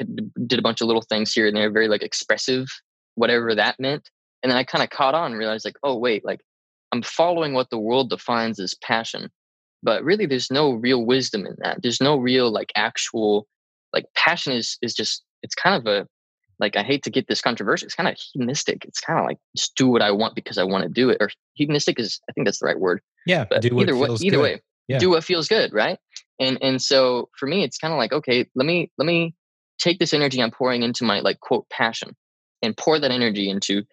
did 0.46 0.58
a 0.58 0.62
bunch 0.62 0.80
of 0.80 0.86
little 0.86 1.02
things 1.02 1.32
here 1.32 1.46
and 1.46 1.56
there 1.56 1.70
very 1.70 1.88
like 1.88 2.02
expressive 2.02 2.66
whatever 3.14 3.54
that 3.54 3.78
meant 3.78 4.10
and 4.42 4.50
then 4.50 4.58
i 4.58 4.64
kind 4.64 4.82
of 4.82 4.90
caught 4.90 5.14
on 5.14 5.32
and 5.32 5.38
realized 5.38 5.64
like 5.64 5.76
oh 5.82 5.96
wait 5.96 6.24
like 6.24 6.40
i'm 6.92 7.02
following 7.02 7.54
what 7.54 7.70
the 7.70 7.78
world 7.78 8.10
defines 8.10 8.58
as 8.58 8.74
passion 8.82 9.30
but 9.82 10.04
really 10.04 10.26
there's 10.26 10.50
no 10.50 10.72
real 10.72 11.04
wisdom 11.04 11.46
in 11.46 11.56
that 11.58 11.82
there's 11.82 12.00
no 12.00 12.16
real 12.16 12.50
like 12.50 12.72
actual 12.76 13.46
like 13.92 14.04
passion 14.16 14.52
is 14.52 14.78
is 14.82 14.94
just 14.94 15.22
it's 15.42 15.54
kind 15.54 15.76
of 15.76 15.86
a 15.86 16.06
like 16.60 16.76
I 16.76 16.82
hate 16.82 17.02
to 17.04 17.10
get 17.10 17.26
this 17.26 17.40
controversial. 17.40 17.86
It's 17.86 17.94
kind 17.94 18.08
of 18.08 18.16
hedonistic. 18.18 18.84
It's 18.84 19.00
kind 19.00 19.18
of 19.18 19.24
like 19.24 19.38
just 19.56 19.74
do 19.76 19.88
what 19.88 20.02
I 20.02 20.10
want 20.10 20.34
because 20.34 20.58
I 20.58 20.64
want 20.64 20.82
to 20.84 20.90
do 20.90 21.08
it. 21.08 21.16
Or 21.18 21.30
hedonistic 21.54 21.98
is 21.98 22.20
I 22.28 22.32
think 22.32 22.46
that's 22.46 22.60
the 22.60 22.66
right 22.66 22.78
word. 22.78 23.00
Yeah. 23.26 23.46
But 23.48 23.64
either 23.64 23.96
way, 23.96 24.08
either 24.20 24.36
good. 24.36 24.42
way, 24.42 24.62
yeah. 24.86 24.98
do 24.98 25.10
what 25.10 25.24
feels 25.24 25.48
good, 25.48 25.72
right? 25.72 25.98
And 26.38 26.58
and 26.62 26.80
so 26.80 27.30
for 27.36 27.46
me, 27.46 27.64
it's 27.64 27.78
kind 27.78 27.92
of 27.92 27.98
like 27.98 28.12
okay, 28.12 28.46
let 28.54 28.66
me 28.66 28.90
let 28.98 29.06
me 29.06 29.34
take 29.78 29.98
this 29.98 30.12
energy 30.12 30.42
I'm 30.42 30.50
pouring 30.50 30.82
into 30.82 31.04
my 31.04 31.20
like 31.20 31.40
quote 31.40 31.68
passion, 31.70 32.14
and 32.62 32.76
pour 32.76 32.98
that 32.98 33.10
energy 33.10 33.48
into 33.48 33.84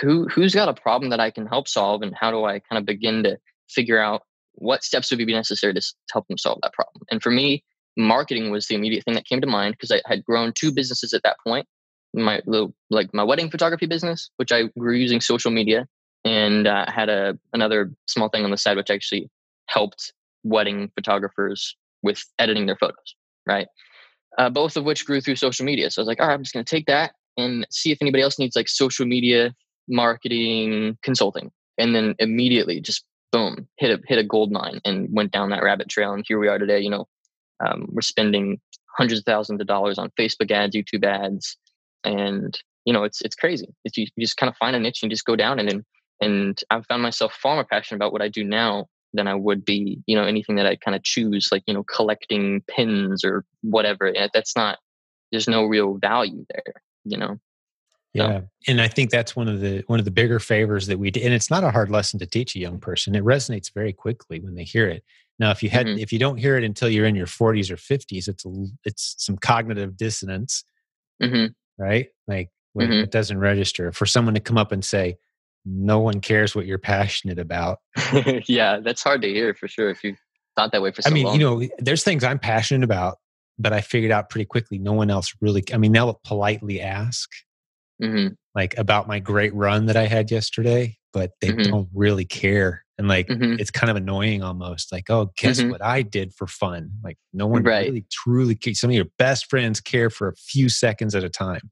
who 0.00 0.26
who's 0.28 0.54
got 0.54 0.68
a 0.68 0.80
problem 0.80 1.10
that 1.10 1.20
I 1.20 1.30
can 1.30 1.46
help 1.46 1.68
solve 1.68 2.02
and 2.02 2.14
how 2.18 2.30
do 2.30 2.44
I 2.44 2.60
kind 2.60 2.78
of 2.78 2.86
begin 2.86 3.24
to 3.24 3.38
figure 3.68 3.98
out 3.98 4.22
what 4.60 4.84
steps 4.84 5.10
would 5.10 5.18
be 5.18 5.32
necessary 5.32 5.74
to, 5.74 5.82
help 6.12 6.28
them 6.28 6.38
solve 6.38 6.58
that 6.62 6.72
problem. 6.72 7.02
And 7.10 7.22
for 7.22 7.30
me, 7.30 7.64
marketing 7.96 8.50
was 8.50 8.66
the 8.66 8.74
immediate 8.74 9.04
thing 9.04 9.14
that 9.14 9.26
came 9.26 9.40
to 9.40 9.46
mind 9.46 9.74
because 9.74 9.90
I 9.90 10.00
had 10.06 10.24
grown 10.24 10.52
two 10.52 10.72
businesses 10.72 11.12
at 11.12 11.22
that 11.24 11.36
point. 11.44 11.66
My 12.12 12.40
little 12.46 12.74
like 12.90 13.12
my 13.14 13.22
wedding 13.22 13.50
photography 13.50 13.86
business, 13.86 14.30
which 14.36 14.52
I 14.52 14.64
grew 14.78 14.94
using 14.94 15.20
social 15.20 15.50
media, 15.50 15.86
and 16.24 16.66
uh, 16.66 16.86
had 16.90 17.08
a 17.08 17.38
another 17.52 17.92
small 18.06 18.28
thing 18.28 18.44
on 18.44 18.50
the 18.50 18.56
side 18.56 18.76
which 18.76 18.90
actually 18.90 19.30
helped 19.68 20.12
wedding 20.42 20.90
photographers 20.96 21.76
with 22.02 22.24
editing 22.38 22.66
their 22.66 22.76
photos. 22.76 23.14
Right, 23.46 23.68
uh, 24.38 24.50
both 24.50 24.76
of 24.76 24.84
which 24.84 25.06
grew 25.06 25.20
through 25.20 25.36
social 25.36 25.64
media. 25.64 25.90
So 25.90 26.00
I 26.00 26.02
was 26.02 26.08
like, 26.08 26.20
all 26.20 26.26
right, 26.26 26.34
I'm 26.34 26.42
just 26.42 26.52
going 26.52 26.64
to 26.64 26.76
take 26.76 26.86
that 26.86 27.12
and 27.36 27.64
see 27.70 27.92
if 27.92 27.98
anybody 28.00 28.22
else 28.22 28.38
needs 28.38 28.56
like 28.56 28.68
social 28.68 29.06
media 29.06 29.54
marketing 29.88 30.98
consulting, 31.02 31.52
and 31.78 31.94
then 31.94 32.16
immediately 32.18 32.80
just 32.80 33.04
boom 33.32 33.68
hit 33.76 33.90
a 33.90 34.02
hit 34.06 34.18
a 34.18 34.24
gold 34.24 34.50
mine 34.50 34.80
and 34.84 35.08
went 35.10 35.32
down 35.32 35.50
that 35.50 35.62
rabbit 35.62 35.88
trail. 35.88 36.12
And 36.12 36.24
here 36.26 36.38
we 36.38 36.48
are 36.48 36.58
today. 36.58 36.80
You 36.80 36.90
know, 36.90 37.08
um, 37.64 37.86
we're 37.90 38.02
spending 38.02 38.60
hundreds 38.96 39.20
of 39.20 39.24
thousands 39.24 39.60
of 39.60 39.66
dollars 39.66 39.98
on 39.98 40.10
Facebook 40.18 40.50
ads, 40.50 40.76
YouTube 40.76 41.04
ads, 41.04 41.56
and 42.04 42.58
you 42.84 42.92
know 42.92 43.04
it's 43.04 43.20
it's 43.22 43.36
crazy. 43.36 43.68
It's 43.84 43.96
you, 43.96 44.06
just 44.18 44.36
kind 44.36 44.50
of 44.50 44.56
find 44.56 44.76
a 44.76 44.80
niche 44.80 45.02
and 45.02 45.10
just 45.10 45.24
go 45.24 45.36
down 45.36 45.58
and 45.58 45.70
and 45.70 45.84
and 46.20 46.60
I've 46.70 46.86
found 46.86 47.02
myself 47.02 47.32
far 47.32 47.54
more 47.54 47.64
passionate 47.64 47.96
about 47.96 48.12
what 48.12 48.22
I 48.22 48.28
do 48.28 48.44
now 48.44 48.86
than 49.12 49.26
I 49.26 49.34
would 49.34 49.64
be, 49.64 49.98
you 50.06 50.14
know, 50.14 50.24
anything 50.24 50.56
that 50.56 50.66
I 50.66 50.76
kind 50.76 50.94
of 50.94 51.02
choose, 51.02 51.48
like 51.50 51.62
you 51.66 51.74
know, 51.74 51.84
collecting 51.84 52.62
pins 52.68 53.24
or 53.24 53.44
whatever. 53.62 54.12
That's 54.32 54.56
not. 54.56 54.78
There's 55.32 55.48
no 55.48 55.64
real 55.64 55.94
value 55.94 56.44
there, 56.50 56.82
you 57.04 57.16
know. 57.16 57.38
Yeah, 58.12 58.40
so. 58.40 58.48
and 58.66 58.80
I 58.80 58.88
think 58.88 59.10
that's 59.10 59.36
one 59.36 59.46
of 59.46 59.60
the 59.60 59.84
one 59.86 60.00
of 60.00 60.04
the 60.04 60.10
bigger 60.10 60.40
favors 60.40 60.88
that 60.88 60.98
we 60.98 61.10
do. 61.12 61.20
And 61.20 61.32
it's 61.32 61.50
not 61.50 61.62
a 61.62 61.70
hard 61.70 61.90
lesson 61.90 62.18
to 62.20 62.26
teach 62.26 62.56
a 62.56 62.58
young 62.58 62.80
person. 62.80 63.14
It 63.14 63.22
resonates 63.24 63.72
very 63.72 63.92
quickly 63.92 64.40
when 64.40 64.54
they 64.56 64.64
hear 64.64 64.88
it. 64.88 65.04
Now, 65.40 65.50
if 65.50 65.62
you 65.62 65.70
had, 65.70 65.86
mm-hmm. 65.86 65.98
if 65.98 66.12
you 66.12 66.18
don't 66.18 66.36
hear 66.36 66.58
it 66.58 66.64
until 66.64 66.90
you're 66.90 67.06
in 67.06 67.16
your 67.16 67.26
40s 67.26 67.70
or 67.70 67.76
50s, 67.76 68.28
it's 68.28 68.44
a, 68.44 68.66
it's 68.84 69.14
some 69.18 69.38
cognitive 69.38 69.96
dissonance, 69.96 70.64
mm-hmm. 71.22 71.46
right? 71.82 72.08
Like 72.28 72.50
mm-hmm. 72.76 72.92
it 72.92 73.10
doesn't 73.10 73.38
register 73.38 73.90
for 73.90 74.04
someone 74.04 74.34
to 74.34 74.40
come 74.40 74.58
up 74.58 74.70
and 74.70 74.84
say, 74.84 75.16
"No 75.64 75.98
one 75.98 76.20
cares 76.20 76.54
what 76.54 76.66
you're 76.66 76.78
passionate 76.78 77.38
about." 77.38 77.78
yeah, 78.46 78.80
that's 78.80 79.02
hard 79.02 79.22
to 79.22 79.28
hear 79.28 79.54
for 79.54 79.66
sure. 79.66 79.88
If 79.88 80.04
you 80.04 80.14
thought 80.56 80.72
that 80.72 80.82
way 80.82 80.92
for 80.92 81.02
so 81.02 81.10
I 81.10 81.12
mean, 81.12 81.24
long. 81.24 81.40
you 81.40 81.40
know, 81.40 81.68
there's 81.78 82.04
things 82.04 82.22
I'm 82.22 82.38
passionate 82.38 82.84
about, 82.84 83.18
but 83.58 83.72
I 83.72 83.80
figured 83.80 84.12
out 84.12 84.28
pretty 84.28 84.44
quickly 84.44 84.78
no 84.78 84.92
one 84.92 85.10
else 85.10 85.34
really. 85.40 85.64
I 85.72 85.78
mean, 85.78 85.92
they'll 85.92 86.20
politely 86.24 86.82
ask, 86.82 87.30
mm-hmm. 88.00 88.34
like 88.54 88.76
about 88.78 89.08
my 89.08 89.18
great 89.18 89.54
run 89.54 89.86
that 89.86 89.96
I 89.96 90.06
had 90.06 90.30
yesterday, 90.30 90.98
but 91.12 91.32
they 91.40 91.48
mm-hmm. 91.48 91.70
don't 91.70 91.88
really 91.94 92.24
care 92.24 92.84
and 93.00 93.08
like 93.08 93.28
mm-hmm. 93.28 93.54
it's 93.58 93.70
kind 93.70 93.90
of 93.90 93.96
annoying 93.96 94.42
almost 94.42 94.92
like 94.92 95.08
oh 95.08 95.32
guess 95.38 95.58
mm-hmm. 95.58 95.70
what 95.70 95.82
i 95.82 96.02
did 96.02 96.34
for 96.34 96.46
fun 96.46 96.90
like 97.02 97.16
no 97.32 97.46
one 97.46 97.62
right. 97.62 97.86
really 97.86 98.04
truly 98.12 98.54
cares. 98.54 98.78
some 98.78 98.90
of 98.90 98.94
your 98.94 99.06
best 99.18 99.48
friends 99.48 99.80
care 99.80 100.10
for 100.10 100.28
a 100.28 100.36
few 100.36 100.68
seconds 100.68 101.14
at 101.14 101.24
a 101.24 101.30
time 101.30 101.70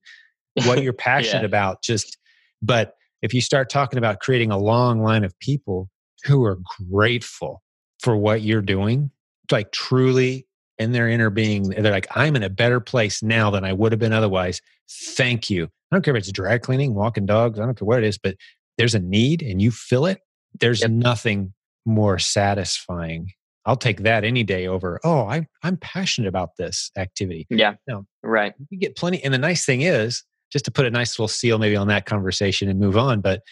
what 0.64 0.82
you're 0.82 0.92
passionate 1.10 1.42
yeah. 1.42 1.46
about 1.46 1.82
just 1.82 2.16
but 2.62 2.94
if 3.20 3.34
you 3.34 3.42
start 3.42 3.68
talking 3.68 3.98
about 3.98 4.20
creating 4.20 4.50
a 4.50 4.58
long 4.58 5.02
line 5.02 5.22
of 5.22 5.38
people 5.38 5.90
who 6.24 6.42
are 6.44 6.58
grateful 6.90 7.62
for 8.00 8.16
what 8.16 8.40
you're 8.40 8.62
doing 8.62 9.10
like 9.52 9.70
truly 9.70 10.46
in 10.78 10.92
their 10.92 11.08
inner 11.08 11.28
being 11.28 11.64
they're 11.64 11.92
like 11.92 12.08
i'm 12.12 12.36
in 12.36 12.42
a 12.42 12.50
better 12.50 12.80
place 12.80 13.22
now 13.22 13.50
than 13.50 13.64
i 13.64 13.72
would 13.72 13.92
have 13.92 13.98
been 13.98 14.14
otherwise 14.14 14.62
thank 14.88 15.50
you 15.50 15.68
i 15.90 15.96
don't 15.96 16.02
care 16.02 16.14
if 16.16 16.20
it's 16.20 16.32
drag 16.32 16.62
cleaning 16.62 16.94
walking 16.94 17.26
dogs 17.26 17.58
i 17.58 17.64
don't 17.64 17.78
care 17.78 17.86
what 17.86 18.02
it 18.02 18.06
is 18.06 18.18
but 18.18 18.34
there's 18.76 18.94
a 18.94 19.00
need 19.00 19.42
and 19.42 19.60
you 19.60 19.70
fill 19.70 20.06
it 20.06 20.20
there's 20.60 20.82
yep. 20.82 20.90
nothing 20.90 21.52
more 21.88 22.18
satisfying. 22.18 23.32
I'll 23.66 23.76
take 23.76 24.02
that 24.02 24.24
any 24.24 24.44
day 24.44 24.66
over, 24.66 25.00
oh, 25.04 25.22
I, 25.26 25.46
I'm 25.62 25.76
passionate 25.76 26.28
about 26.28 26.50
this 26.56 26.90
activity. 26.96 27.46
Yeah. 27.50 27.74
No, 27.86 28.06
right. 28.22 28.54
You 28.70 28.78
get 28.78 28.96
plenty. 28.96 29.22
And 29.22 29.34
the 29.34 29.38
nice 29.38 29.64
thing 29.64 29.82
is, 29.82 30.22
just 30.50 30.64
to 30.64 30.70
put 30.70 30.86
a 30.86 30.90
nice 30.90 31.18
little 31.18 31.28
seal 31.28 31.58
maybe 31.58 31.76
on 31.76 31.88
that 31.88 32.06
conversation 32.06 32.70
and 32.70 32.80
move 32.80 32.96
on, 32.96 33.20
but 33.20 33.42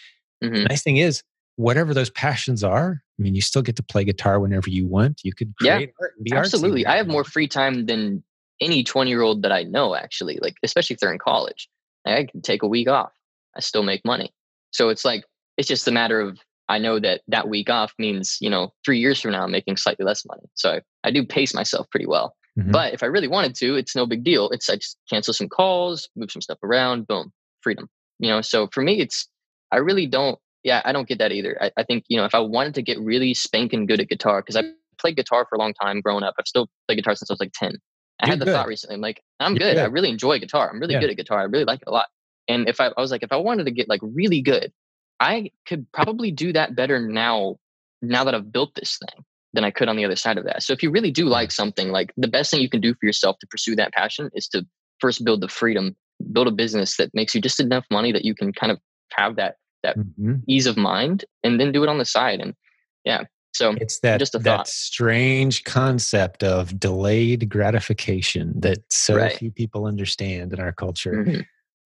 mm-hmm. 0.43 0.55
the 0.55 0.63
nice 0.63 0.81
thing 0.81 0.97
is, 0.97 1.21
whatever 1.57 1.93
those 1.93 2.09
passions 2.09 2.63
are, 2.63 3.01
I 3.19 3.21
mean, 3.21 3.35
you 3.35 3.41
still 3.41 3.61
get 3.61 3.75
to 3.75 3.83
play 3.83 4.03
guitar 4.03 4.39
whenever 4.39 4.69
you 4.69 4.87
want. 4.87 5.21
You 5.23 5.33
could 5.33 5.53
create 5.57 5.81
yeah, 5.81 5.87
art 6.01 6.13
and 6.17 6.23
be 6.23 6.33
Absolutely. 6.33 6.85
I 6.85 6.97
have 6.97 7.07
more 7.07 7.23
free 7.23 7.47
time 7.47 7.85
than 7.85 8.23
any 8.59 8.83
20 8.83 9.09
year 9.09 9.21
old 9.21 9.43
that 9.43 9.51
I 9.51 9.63
know, 9.63 9.95
actually, 9.95 10.39
like, 10.41 10.55
especially 10.63 10.95
if 10.95 10.99
they're 10.99 11.11
in 11.11 11.19
college. 11.19 11.69
I 12.13 12.25
can 12.25 12.41
take 12.41 12.63
a 12.63 12.67
week 12.67 12.89
off. 12.89 13.11
I 13.55 13.59
still 13.59 13.83
make 13.83 14.03
money. 14.05 14.33
So 14.71 14.89
it's 14.89 15.05
like, 15.05 15.23
it's 15.57 15.67
just 15.67 15.87
a 15.87 15.91
matter 15.91 16.19
of 16.21 16.39
I 16.69 16.79
know 16.79 16.99
that 16.99 17.21
that 17.27 17.47
week 17.47 17.69
off 17.69 17.93
means, 17.97 18.37
you 18.41 18.49
know, 18.49 18.73
three 18.83 18.99
years 18.99 19.21
from 19.21 19.31
now, 19.31 19.43
I'm 19.43 19.51
making 19.51 19.77
slightly 19.77 20.05
less 20.05 20.25
money. 20.25 20.43
So 20.55 20.73
I, 20.73 20.81
I 21.05 21.11
do 21.11 21.25
pace 21.25 21.53
myself 21.53 21.89
pretty 21.89 22.05
well. 22.05 22.35
Mm-hmm. 22.59 22.71
But 22.71 22.93
if 22.93 23.03
I 23.03 23.05
really 23.05 23.27
wanted 23.27 23.55
to, 23.55 23.75
it's 23.75 23.95
no 23.95 24.05
big 24.05 24.23
deal. 24.23 24.49
It's 24.49 24.69
I 24.69 24.75
just 24.75 24.97
cancel 25.09 25.33
some 25.33 25.47
calls, 25.47 26.09
move 26.15 26.31
some 26.31 26.41
stuff 26.41 26.57
around, 26.63 27.07
boom, 27.07 27.31
freedom. 27.61 27.87
You 28.19 28.29
know, 28.29 28.41
so 28.41 28.67
for 28.71 28.81
me, 28.81 28.99
it's, 28.99 29.27
I 29.71 29.77
really 29.77 30.07
don't, 30.07 30.39
yeah, 30.63 30.81
I 30.83 30.91
don't 30.91 31.07
get 31.07 31.19
that 31.19 31.31
either. 31.31 31.57
I, 31.61 31.71
I 31.77 31.83
think, 31.83 32.03
you 32.09 32.17
know, 32.17 32.25
if 32.25 32.35
I 32.35 32.39
wanted 32.39 32.75
to 32.75 32.81
get 32.81 32.99
really 32.99 33.33
spanking 33.33 33.85
good 33.85 34.01
at 34.01 34.09
guitar, 34.09 34.41
because 34.41 34.57
I 34.57 34.63
played 34.97 35.15
guitar 35.15 35.45
for 35.47 35.55
a 35.55 35.59
long 35.59 35.73
time 35.73 36.01
growing 36.01 36.23
up, 36.23 36.33
I've 36.39 36.47
still 36.47 36.67
played 36.87 36.97
guitar 36.97 37.15
since 37.15 37.29
I 37.29 37.33
was 37.33 37.39
like 37.39 37.53
10. 37.53 37.77
I 38.19 38.25
You're 38.25 38.33
had 38.33 38.39
the 38.39 38.45
good. 38.45 38.53
thought 38.53 38.67
recently, 38.67 38.95
I'm 38.95 39.01
like, 39.01 39.21
I'm 39.39 39.53
good. 39.53 39.75
good. 39.75 39.77
I 39.77 39.85
really 39.85 40.09
enjoy 40.09 40.39
guitar. 40.39 40.69
I'm 40.69 40.79
really 40.79 40.95
yeah. 40.95 41.01
good 41.01 41.11
at 41.11 41.17
guitar. 41.17 41.39
I 41.39 41.43
really 41.43 41.65
like 41.65 41.81
it 41.81 41.87
a 41.87 41.91
lot. 41.91 42.07
And 42.47 42.67
if 42.67 42.79
I, 42.79 42.87
I 42.87 43.01
was 43.01 43.11
like, 43.11 43.23
if 43.23 43.31
I 43.31 43.37
wanted 43.37 43.65
to 43.65 43.71
get 43.71 43.89
like 43.89 44.01
really 44.01 44.41
good, 44.41 44.71
I 45.19 45.51
could 45.67 45.91
probably 45.91 46.31
do 46.31 46.53
that 46.53 46.75
better 46.75 46.99
now, 46.99 47.57
now 48.01 48.23
that 48.23 48.35
I've 48.35 48.51
built 48.51 48.73
this 48.75 48.97
thing 48.97 49.25
than 49.53 49.63
I 49.63 49.71
could 49.71 49.89
on 49.89 49.95
the 49.95 50.05
other 50.05 50.15
side 50.15 50.37
of 50.37 50.45
that. 50.45 50.63
So 50.63 50.73
if 50.73 50.83
you 50.83 50.91
really 50.91 51.11
do 51.11 51.25
like 51.25 51.51
something, 51.51 51.89
like 51.89 52.13
the 52.17 52.27
best 52.27 52.51
thing 52.51 52.61
you 52.61 52.69
can 52.69 52.81
do 52.81 52.93
for 52.93 53.05
yourself 53.05 53.37
to 53.39 53.47
pursue 53.47 53.75
that 53.75 53.93
passion 53.93 54.29
is 54.33 54.47
to 54.49 54.65
first 54.99 55.23
build 55.23 55.41
the 55.41 55.47
freedom, 55.47 55.95
build 56.31 56.47
a 56.47 56.51
business 56.51 56.97
that 56.97 57.13
makes 57.13 57.35
you 57.35 57.41
just 57.41 57.59
enough 57.59 57.85
money 57.91 58.11
that 58.11 58.25
you 58.25 58.35
can 58.35 58.53
kind 58.53 58.71
of 58.71 58.79
have 59.11 59.35
that 59.37 59.55
that 59.83 59.97
mm-hmm. 59.97 60.35
ease 60.47 60.65
of 60.65 60.75
mind 60.75 61.25
and 61.43 61.59
then 61.59 61.71
do 61.71 61.83
it 61.83 61.89
on 61.89 61.97
the 61.97 62.05
side. 62.05 62.39
And 62.39 62.55
yeah. 63.03 63.23
So 63.57 63.75
it's 63.79 63.99
that 63.99 64.19
just 64.19 64.35
a 64.35 64.39
that 64.39 64.57
thought. 64.57 64.67
strange 64.67 65.63
concept 65.63 66.43
of 66.43 66.79
delayed 66.79 67.49
gratification 67.49 68.53
that 68.61 68.79
so 68.89 69.17
right. 69.17 69.35
few 69.35 69.51
people 69.51 69.85
understand 69.85 70.53
in 70.53 70.59
our 70.59 70.71
culture. 70.71 71.25
Mm-hmm. 71.25 71.41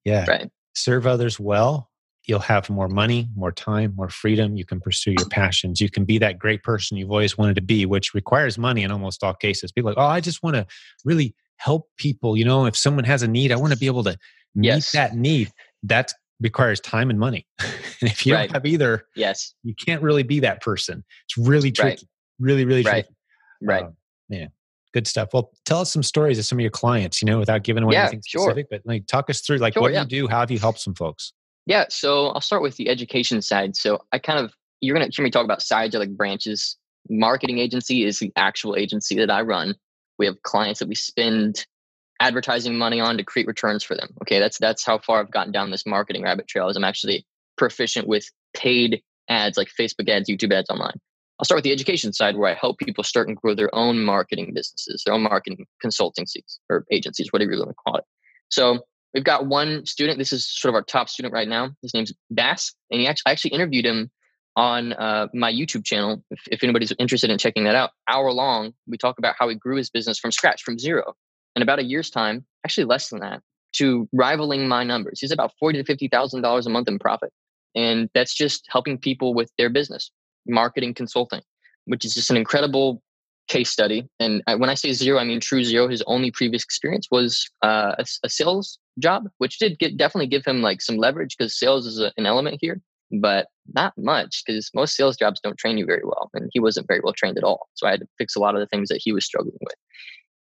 Yeah. 0.05 0.25
Right. 0.27 0.49
Serve 0.73 1.07
others 1.07 1.39
well 1.39 1.91
you'll 2.25 2.39
have 2.39 2.69
more 2.69 2.87
money, 2.87 3.29
more 3.35 3.51
time, 3.51 3.93
more 3.95 4.09
freedom. 4.09 4.55
You 4.55 4.65
can 4.65 4.79
pursue 4.79 5.11
your 5.11 5.27
passions. 5.29 5.81
You 5.81 5.89
can 5.89 6.05
be 6.05 6.17
that 6.19 6.39
great 6.39 6.63
person 6.63 6.97
you've 6.97 7.11
always 7.11 7.37
wanted 7.37 7.55
to 7.55 7.61
be, 7.61 7.85
which 7.85 8.13
requires 8.13 8.57
money 8.57 8.83
in 8.83 8.91
almost 8.91 9.23
all 9.23 9.33
cases. 9.33 9.71
People 9.71 9.91
like, 9.91 9.97
oh, 9.97 10.07
I 10.07 10.21
just 10.21 10.43
want 10.43 10.55
to 10.55 10.65
really 11.03 11.35
help 11.57 11.87
people. 11.97 12.37
You 12.37 12.45
know, 12.45 12.65
if 12.65 12.75
someone 12.75 13.05
has 13.05 13.23
a 13.23 13.27
need, 13.27 13.51
I 13.51 13.55
want 13.55 13.73
to 13.73 13.79
be 13.79 13.87
able 13.87 14.03
to 14.03 14.17
meet 14.55 14.67
yes. 14.67 14.91
that 14.91 15.15
need. 15.15 15.51
That 15.83 16.13
requires 16.39 16.79
time 16.79 17.09
and 17.09 17.19
money. 17.19 17.47
And 18.01 18.09
if 18.09 18.25
you 18.25 18.33
right. 18.33 18.47
don't 18.47 18.53
have 18.53 18.65
either, 18.65 19.05
yes, 19.15 19.53
you 19.63 19.73
can't 19.75 20.01
really 20.01 20.23
be 20.23 20.39
that 20.39 20.61
person. 20.61 21.03
It's 21.25 21.37
really 21.37 21.71
tricky. 21.71 21.89
Right. 21.89 22.03
Really, 22.39 22.65
really 22.65 22.83
right. 22.83 23.05
tricky. 23.05 23.15
Right. 23.61 23.83
Um, 23.83 23.95
yeah. 24.29 24.47
Good 24.93 25.07
stuff. 25.07 25.29
Well, 25.33 25.51
tell 25.65 25.79
us 25.79 25.91
some 25.91 26.03
stories 26.03 26.37
of 26.37 26.45
some 26.45 26.57
of 26.57 26.61
your 26.61 26.71
clients, 26.71 27.21
you 27.21 27.25
know, 27.25 27.39
without 27.39 27.63
giving 27.63 27.83
away 27.83 27.93
yeah, 27.93 28.01
anything 28.01 28.21
specific, 28.23 28.67
sure. 28.69 28.79
but 28.79 28.81
like 28.85 29.07
talk 29.07 29.29
us 29.29 29.39
through 29.39 29.57
like 29.57 29.73
sure, 29.73 29.83
what 29.83 29.93
yeah. 29.93 30.01
you 30.01 30.07
do? 30.07 30.27
How 30.27 30.39
have 30.39 30.51
you 30.51 30.59
helped 30.59 30.79
some 30.79 30.95
folks? 30.95 31.31
Yeah, 31.65 31.85
so 31.89 32.27
I'll 32.29 32.41
start 32.41 32.61
with 32.61 32.75
the 32.75 32.89
education 32.89 33.41
side. 33.41 33.75
So 33.75 34.01
I 34.11 34.19
kind 34.19 34.39
of 34.39 34.53
you're 34.81 34.97
going 34.97 35.09
to 35.09 35.15
hear 35.15 35.23
me 35.23 35.29
talk 35.29 35.45
about 35.45 35.61
sides 35.61 35.95
or 35.95 35.99
like 35.99 36.09
branches. 36.17 36.77
Marketing 37.09 37.59
agency 37.59 38.03
is 38.03 38.19
the 38.19 38.31
actual 38.35 38.75
agency 38.75 39.15
that 39.15 39.31
I 39.31 39.41
run. 39.41 39.75
We 40.19 40.25
have 40.25 40.41
clients 40.43 40.79
that 40.79 40.89
we 40.89 40.95
spend 40.95 41.65
advertising 42.19 42.77
money 42.77 42.99
on 42.99 43.17
to 43.17 43.23
create 43.23 43.47
returns 43.47 43.83
for 43.83 43.95
them. 43.95 44.09
Okay, 44.21 44.39
that's 44.39 44.57
that's 44.57 44.85
how 44.85 44.97
far 44.99 45.19
I've 45.19 45.31
gotten 45.31 45.51
down 45.51 45.71
this 45.71 45.85
marketing 45.85 46.23
rabbit 46.23 46.47
trail. 46.47 46.67
Is 46.67 46.77
I'm 46.77 46.83
actually 46.83 47.25
proficient 47.57 48.07
with 48.07 48.25
paid 48.55 49.01
ads 49.29 49.57
like 49.57 49.69
Facebook 49.79 50.09
ads, 50.09 50.29
YouTube 50.29 50.53
ads 50.53 50.69
online. 50.69 50.99
I'll 51.39 51.45
start 51.45 51.57
with 51.57 51.63
the 51.63 51.71
education 51.71 52.13
side 52.13 52.37
where 52.37 52.49
I 52.49 52.53
help 52.53 52.77
people 52.77 53.03
start 53.03 53.27
and 53.27 53.35
grow 53.35 53.55
their 53.55 53.73
own 53.73 54.03
marketing 54.03 54.51
businesses, 54.53 55.03
their 55.05 55.15
own 55.15 55.23
marketing 55.23 55.65
consultancies 55.83 56.59
or 56.69 56.85
agencies, 56.91 57.27
whatever 57.31 57.51
you 57.51 57.57
want 57.57 57.71
to 57.71 57.75
call 57.75 57.95
it. 57.95 58.03
So 58.49 58.81
We've 59.13 59.23
got 59.23 59.47
one 59.47 59.85
student. 59.85 60.17
This 60.17 60.31
is 60.31 60.45
sort 60.45 60.69
of 60.69 60.75
our 60.75 60.83
top 60.83 61.09
student 61.09 61.33
right 61.33 61.47
now. 61.47 61.71
His 61.81 61.93
name's 61.93 62.13
Bass, 62.29 62.73
and 62.89 63.01
he 63.01 63.07
actually 63.07 63.23
I 63.29 63.31
actually 63.31 63.51
interviewed 63.51 63.85
him 63.85 64.09
on 64.55 64.93
uh, 64.93 65.27
my 65.33 65.51
YouTube 65.51 65.85
channel. 65.85 66.23
If, 66.31 66.39
if 66.49 66.63
anybody's 66.63 66.93
interested 66.97 67.29
in 67.29 67.37
checking 67.37 67.65
that 67.65 67.75
out, 67.75 67.91
hour 68.07 68.31
long, 68.31 68.73
we 68.87 68.97
talk 68.97 69.17
about 69.17 69.35
how 69.37 69.49
he 69.49 69.55
grew 69.55 69.77
his 69.77 69.89
business 69.89 70.17
from 70.17 70.31
scratch, 70.31 70.63
from 70.63 70.79
zero, 70.79 71.13
in 71.55 71.61
about 71.61 71.79
a 71.79 71.83
year's 71.83 72.09
time, 72.09 72.45
actually 72.65 72.85
less 72.85 73.09
than 73.09 73.19
that, 73.19 73.41
to 73.73 74.07
rivaling 74.13 74.67
my 74.67 74.83
numbers. 74.83 75.19
He's 75.19 75.31
about 75.31 75.51
forty 75.59 75.79
to 75.79 75.83
fifty 75.85 76.07
thousand 76.07 76.41
dollars 76.41 76.65
a 76.65 76.69
month 76.69 76.87
in 76.87 76.97
profit, 76.97 77.33
and 77.75 78.09
that's 78.13 78.33
just 78.33 78.65
helping 78.69 78.97
people 78.97 79.33
with 79.33 79.51
their 79.57 79.69
business, 79.69 80.11
marketing, 80.47 80.93
consulting, 80.93 81.41
which 81.85 82.05
is 82.05 82.13
just 82.13 82.29
an 82.29 82.37
incredible 82.37 83.01
case 83.47 83.69
study. 83.69 84.07
And 84.19 84.41
when 84.57 84.69
I 84.69 84.75
say 84.75 84.93
zero, 84.93 85.19
I 85.19 85.23
mean 85.23 85.39
true 85.39 85.63
zero. 85.63 85.87
His 85.87 86.01
only 86.07 86.31
previous 86.31 86.63
experience 86.63 87.07
was 87.11 87.49
uh, 87.63 87.95
a, 87.97 88.05
a, 88.23 88.29
sales 88.29 88.79
job, 88.99 89.27
which 89.39 89.59
did 89.59 89.77
get, 89.79 89.97
definitely 89.97 90.27
give 90.27 90.45
him 90.45 90.61
like 90.61 90.81
some 90.81 90.97
leverage 90.97 91.35
because 91.37 91.57
sales 91.57 91.85
is 91.85 91.99
a, 91.99 92.13
an 92.17 92.25
element 92.25 92.59
here, 92.61 92.81
but 93.19 93.47
not 93.73 93.93
much 93.97 94.43
because 94.45 94.69
most 94.73 94.95
sales 94.95 95.17
jobs 95.17 95.39
don't 95.41 95.57
train 95.57 95.77
you 95.77 95.85
very 95.85 96.03
well, 96.03 96.29
and 96.33 96.49
he 96.53 96.59
wasn't 96.59 96.87
very 96.87 97.01
well 97.03 97.13
trained 97.13 97.37
at 97.37 97.43
all. 97.43 97.67
So 97.73 97.87
I 97.87 97.91
had 97.91 98.01
to 98.01 98.07
fix 98.17 98.35
a 98.35 98.39
lot 98.39 98.55
of 98.55 98.61
the 98.61 98.67
things 98.67 98.89
that 98.89 99.01
he 99.03 99.11
was 99.11 99.25
struggling 99.25 99.57
with. 99.61 99.75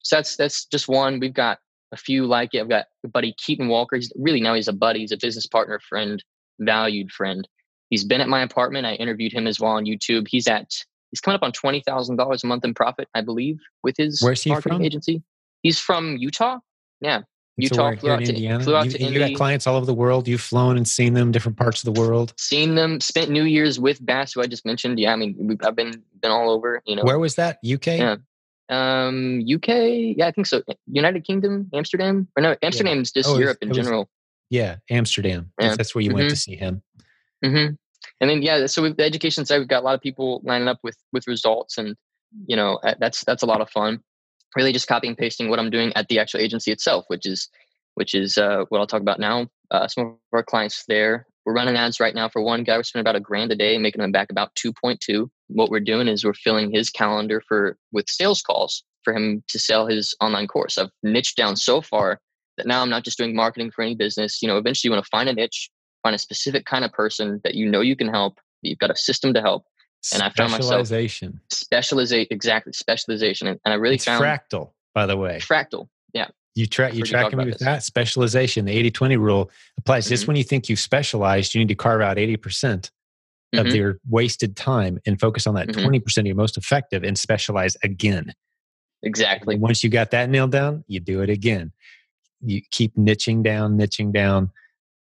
So 0.04 0.18
that's 0.18 0.36
that's 0.36 0.66
just 0.66 0.88
one. 0.88 1.20
We've 1.20 1.34
got 1.34 1.60
a 1.92 1.98
few 1.98 2.28
like 2.28 2.54
it. 2.54 2.62
I've 2.62 2.70
got 2.70 2.86
buddy 3.12 3.34
Keaton 3.44 3.68
Walker. 3.68 3.96
He's 3.96 4.14
really 4.16 4.42
now 4.42 4.54
he's 4.54 4.68
a 4.68 4.74
buddy. 4.74 5.00
He's 5.00 5.12
a 5.12 5.18
business 5.18 5.48
partner, 5.48 5.80
friend, 5.90 6.24
valued 6.60 7.12
friend. 7.12 7.48
He's 7.90 8.04
been 8.04 8.22
at 8.22 8.28
my 8.30 8.42
apartment. 8.42 8.86
I 8.86 8.94
interviewed 8.96 9.34
him 9.34 9.48
as 9.48 9.60
well 9.60 9.72
on 9.72 9.86
YouTube. 9.86 10.28
He's 10.28 10.48
at 10.48 10.72
he's 11.12 11.20
coming 11.22 11.36
up 11.36 11.44
on 11.44 11.52
twenty 11.52 11.82
thousand 11.82 12.18
dollars 12.18 12.44
a 12.44 12.48
month 12.48 12.64
in 12.64 12.74
profit, 12.74 13.08
I 13.16 13.22
believe, 13.22 13.60
with 13.84 13.96
his 13.98 14.22
Where's 14.22 14.44
he 14.44 14.52
marketing 14.52 14.78
from? 14.78 14.86
agency. 14.86 15.24
He's 15.64 15.80
from 15.80 16.18
Utah. 16.18 16.60
Yeah, 17.02 17.22
Utah. 17.58 17.90
we're 17.92 17.98
flew 17.98 18.12
out 18.12 18.22
in 18.22 18.36
to, 18.36 18.64
flew 18.64 18.76
out 18.76 18.86
you, 18.86 18.92
to 18.92 19.04
you 19.04 19.20
got 19.20 19.34
clients 19.36 19.66
all 19.68 19.76
over 19.76 19.86
the 19.86 19.94
world. 19.94 20.28
You've 20.28 20.42
flown 20.42 20.78
and 20.78 20.88
seen 20.88 21.14
them, 21.14 21.32
different 21.32 21.58
parts 21.58 21.84
of 21.86 21.94
the 21.94 22.00
world. 22.00 22.34
Seen 22.38 22.76
them. 22.76 23.00
Spent 23.00 23.32
New 23.32 23.44
Year's 23.44 23.80
with 23.80 24.06
Bass, 24.06 24.34
who 24.34 24.42
I 24.42 24.48
just 24.48 24.66
mentioned. 24.66 25.00
Yeah, 25.00 25.14
I 25.14 25.16
mean, 25.16 25.36
we've, 25.40 25.58
I've 25.64 25.76
been 25.76 26.04
been 26.22 26.32
all 26.32 26.52
over. 26.52 26.82
You 26.86 26.98
know, 26.98 27.04
Where 27.04 27.18
was 27.20 27.36
that? 27.36 27.58
UK. 27.66 27.88
Yeah. 27.88 28.16
um, 28.70 29.42
UK. 29.52 29.68
Yeah, 30.18 30.28
I 30.28 30.32
think 30.32 30.46
so. 30.48 30.62
United 30.88 31.24
Kingdom, 31.26 31.70
Amsterdam. 31.74 32.28
Or 32.38 32.44
no, 32.44 32.56
Amsterdam's 32.62 33.12
just 33.12 33.28
Oh, 33.28 33.32
it 33.32 33.34
was- 33.36 33.42
Europe 33.42 33.58
in 33.62 33.74
general. 33.74 34.10
Yeah, 34.50 34.78
Amsterdam. 34.90 35.52
Yeah. 35.60 35.76
That's 35.76 35.94
where 35.94 36.04
you 36.04 36.14
went 36.14 36.30
to 36.30 36.36
see 36.36 36.56
him. 36.56 36.82
hmm 37.44 37.68
And 38.20 38.30
then 38.30 38.42
yeah, 38.42 38.66
so 38.66 38.82
with 38.82 38.98
the 38.98 39.04
education 39.04 39.46
side, 39.46 39.60
we've 39.60 39.68
got 39.68 39.84
a 39.84 39.86
lot 39.86 39.96
of 39.96 40.02
people 40.02 40.42
lining 40.44 40.68
up 40.68 40.80
with 40.84 40.98
with 41.14 41.28
results, 41.28 41.78
and 41.78 41.96
you 42.48 42.56
know 42.56 42.80
that's 43.00 43.24
that's 43.26 43.44
a 43.44 43.46
lot 43.46 43.62
of 43.62 43.70
fun. 43.70 44.02
Really, 44.56 44.74
just 44.74 44.88
copy 44.88 45.08
and 45.08 45.18
pasting 45.18 45.50
what 45.50 45.60
I'm 45.60 45.70
doing 45.70 45.94
at 45.96 46.08
the 46.08 46.20
actual 46.20 46.40
agency 46.40 46.72
itself, 46.72 47.06
which 47.08 47.26
is 47.26 47.50
which 47.96 48.16
is 48.16 48.38
uh, 48.38 48.66
what 48.70 48.80
I'll 48.80 48.88
talk 48.88 49.02
about 49.02 49.20
now. 49.20 49.48
Uh, 49.72 49.88
some 49.88 50.08
of 50.08 50.14
our 50.34 50.44
clients 50.44 50.86
there, 50.88 51.28
we're 51.46 51.54
running 51.54 51.76
ads 51.76 52.00
right 52.00 52.16
now 52.16 52.30
for 52.30 52.42
one 52.42 52.64
guy. 52.64 52.78
We're 52.78 52.84
spending 52.84 53.04
about 53.04 53.16
a 53.16 53.20
grand 53.20 53.52
a 53.52 53.56
day, 53.56 53.78
making 53.78 54.02
him 54.02 54.12
back 54.12 54.32
about 54.32 54.56
two 54.56 54.74
point 54.74 55.00
two. 55.02 55.30
What 55.48 55.70
we're 55.70 55.80
doing 55.80 56.08
is 56.08 56.26
we're 56.26 56.34
filling 56.34 56.72
his 56.72 56.90
calendar 56.90 57.42
for 57.48 57.78
with 57.92 58.10
sales 58.10 58.42
calls 58.42 58.84
for 59.04 59.14
him 59.14 59.44
to 59.50 59.60
sell 59.60 59.86
his 59.88 60.16
online 60.20 60.48
course. 60.48 60.78
I've 60.78 60.90
niched 61.04 61.38
down 61.38 61.56
so 61.56 61.82
far 61.82 62.20
that 62.60 62.68
now 62.68 62.82
I'm 62.84 62.90
not 62.90 63.04
just 63.04 63.18
doing 63.18 63.36
marketing 63.36 63.72
for 63.72 63.82
any 63.82 63.96
business. 63.96 64.42
You 64.42 64.48
know, 64.48 64.58
eventually 64.58 64.90
you 64.90 64.94
want 64.94 65.04
to 65.04 65.10
find 65.10 65.28
a 65.28 65.34
niche 65.34 65.70
find 66.04 66.16
a 66.16 66.20
specific 66.20 66.66
kind 66.66 66.86
of 66.86 66.92
person 66.94 67.42
that 67.44 67.56
you 67.56 67.70
know 67.70 67.82
you 67.82 67.94
can 67.96 68.08
help 68.08 68.36
that 68.36 68.70
you've 68.70 68.80
got 68.80 68.90
a 68.92 68.96
system 68.96 69.34
to 69.34 69.42
help 69.42 69.66
And 70.14 70.22
I 70.24 70.30
found 70.30 70.52
myself- 70.52 70.68
Specialization. 70.88 71.42
specialization 71.52 72.28
exactly 72.32 72.72
specialization 72.72 73.48
and, 73.48 73.60
and 73.66 73.74
i 73.74 73.76
really 73.76 73.96
It's 73.96 74.06
found 74.06 74.24
fractal, 74.24 74.72
by 74.94 75.06
the 75.06 75.18
way. 75.18 75.40
fractal 75.40 75.90
Yeah, 76.14 76.28
You 76.56 76.68
track 76.68 76.94
you 76.94 77.00
heard 77.00 77.08
you 77.08 77.12
talk 77.14 77.22
tracking 77.24 77.40
me 77.40 77.46
with 77.46 77.56
this. 77.60 77.66
that 77.66 77.84
specialization. 77.84 78.64
The 78.66 78.92
80-20 78.92 79.18
rule 79.18 79.52
applies 79.78 80.08
just 80.08 80.24
Mhm. 80.24 80.28
when 80.28 80.38
you 80.38 80.44
think 80.46 80.70
you've 80.70 80.80
specialized, 80.80 81.54
you 81.54 81.60
need 81.60 81.68
to 81.68 81.76
carve 81.76 82.00
out 82.02 82.18
80% 82.18 82.92
of 83.58 83.66
Mhm. 83.68 83.76
your 83.76 84.00
wasted 84.10 84.56
time 84.56 85.00
and 85.06 85.20
focus 85.20 85.48
on 85.48 85.56
that 85.56 85.68
Mhm. 85.68 85.82
20% 85.84 86.24
of 86.26 86.28
your 86.28 86.36
most 86.38 86.56
effective 86.56 87.04
and 87.04 87.18
specialize 87.20 87.76
again. 87.84 88.34
exactly 89.04 89.56
And 89.56 89.62
once 89.62 89.84
you 89.84 89.90
got 89.90 90.12
that 90.12 90.30
nailed 90.30 90.52
down, 90.52 90.84
you 90.88 91.00
do 91.00 91.22
it 91.22 91.30
again. 91.30 91.72
You 92.42 92.62
keep 92.72 92.96
niching 92.96 93.44
down, 93.44 93.78
niching 93.78 94.14
down. 94.14 94.52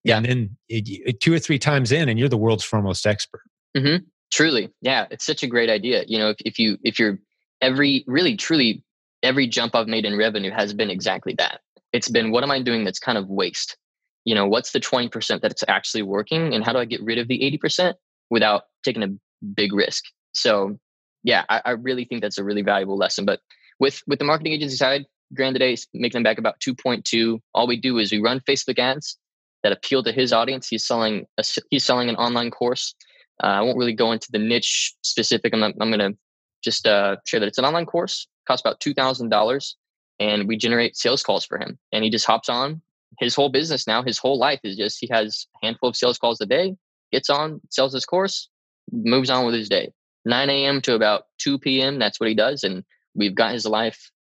Yeah. 0.03 0.17
And 0.17 0.25
then 0.25 0.57
it, 0.69 0.87
it- 0.87 1.19
two 1.19 1.33
or 1.33 1.39
three 1.39 1.59
times 1.59 1.91
in, 1.91 2.09
and 2.09 2.17
you're 2.19 2.29
the 2.29 2.37
world's 2.37 2.63
foremost 2.63 3.05
expert. 3.05 3.41
Mm-hmm. 3.75 4.05
truly 4.31 4.69
yeah 4.81 5.05
it's 5.11 5.25
such 5.25 5.43
a 5.43 5.47
great 5.47 5.69
idea 5.69 6.03
you 6.07 6.17
know 6.17 6.29
if, 6.29 6.37
if 6.43 6.57
you 6.57 6.77
if 6.83 6.97
you're 6.97 7.19
every 7.61 8.03
really 8.07 8.35
truly 8.35 8.83
every 9.21 9.45
jump 9.45 9.75
i've 9.75 9.87
made 9.87 10.03
in 10.03 10.17
revenue 10.17 10.49
has 10.51 10.73
been 10.73 10.89
exactly 10.89 11.35
that 11.37 11.59
it's 11.93 12.09
been 12.09 12.31
what 12.31 12.43
am 12.43 12.49
i 12.49 12.59
doing 12.61 12.83
that's 12.83 12.97
kind 12.97 13.17
of 13.19 13.27
waste 13.29 13.77
you 14.25 14.33
know 14.33 14.47
what's 14.47 14.71
the 14.71 14.79
20% 14.79 15.41
that's 15.41 15.63
actually 15.67 16.01
working 16.01 16.55
and 16.55 16.63
how 16.63 16.73
do 16.73 16.79
i 16.79 16.85
get 16.85 17.01
rid 17.03 17.19
of 17.19 17.27
the 17.27 17.39
80% 17.63 17.93
without 18.31 18.63
taking 18.83 19.03
a 19.03 19.09
big 19.45 19.73
risk 19.73 20.03
so 20.31 20.75
yeah 21.23 21.43
i, 21.49 21.61
I 21.65 21.71
really 21.71 22.05
think 22.05 22.21
that's 22.23 22.39
a 22.39 22.43
really 22.43 22.63
valuable 22.63 22.97
lesson 22.97 23.25
but 23.25 23.41
with 23.79 24.01
with 24.07 24.17
the 24.17 24.25
marketing 24.25 24.53
agency 24.53 24.77
side 24.77 25.05
grand 25.33 25.55
today 25.55 25.75
making 25.93 26.17
them 26.17 26.23
back 26.23 26.37
about 26.37 26.59
2.2 26.59 27.39
all 27.53 27.67
we 27.67 27.77
do 27.77 27.97
is 27.97 28.11
we 28.11 28.19
run 28.19 28.39
facebook 28.41 28.79
ads 28.79 29.17
that 29.63 29.71
appeal 29.71 30.03
to 30.03 30.11
his 30.11 30.31
audience 30.31 30.67
he's 30.67 30.85
selling 30.85 31.25
a, 31.37 31.43
he's 31.69 31.83
selling 31.83 32.09
an 32.09 32.15
online 32.15 32.51
course 32.51 32.95
uh, 33.43 33.47
I 33.47 33.61
won't 33.61 33.77
really 33.77 33.93
go 33.93 34.11
into 34.11 34.31
the 34.31 34.39
niche 34.39 34.95
specific. 35.01 35.53
I'm, 35.53 35.63
I'm 35.63 35.73
going 35.91 35.99
to 35.99 36.17
just 36.63 36.87
uh, 36.87 37.17
share 37.25 37.39
that 37.39 37.47
it's 37.47 37.57
an 37.57 37.65
online 37.65 37.85
course, 37.85 38.27
costs 38.47 38.65
about 38.65 38.79
two 38.79 38.93
thousand 38.93 39.29
dollars, 39.29 39.75
and 40.19 40.47
we 40.47 40.57
generate 40.57 40.95
sales 40.95 41.23
calls 41.23 41.45
for 41.45 41.59
him. 41.59 41.77
And 41.91 42.03
he 42.03 42.09
just 42.09 42.25
hops 42.25 42.49
on. 42.49 42.81
His 43.19 43.35
whole 43.35 43.49
business 43.49 43.87
now, 43.87 44.03
his 44.03 44.17
whole 44.17 44.37
life 44.37 44.59
is 44.63 44.75
just 44.75 44.97
he 44.99 45.07
has 45.11 45.47
a 45.61 45.65
handful 45.65 45.89
of 45.89 45.95
sales 45.95 46.17
calls 46.17 46.41
a 46.41 46.45
day. 46.45 46.75
Gets 47.11 47.29
on, 47.29 47.61
sells 47.69 47.93
his 47.93 48.05
course, 48.05 48.49
moves 48.91 49.29
on 49.29 49.45
with 49.45 49.55
his 49.55 49.69
day. 49.69 49.91
9 50.25 50.49
a.m. 50.49 50.81
to 50.81 50.93
about 50.93 51.23
2 51.37 51.57
p.m. 51.59 51.99
That's 51.99 52.19
what 52.19 52.27
he 52.27 52.35
does, 52.35 52.63
and 52.63 52.83
we've 53.15 53.35
got 53.35 53.53
his 53.53 53.65
life 53.65 54.11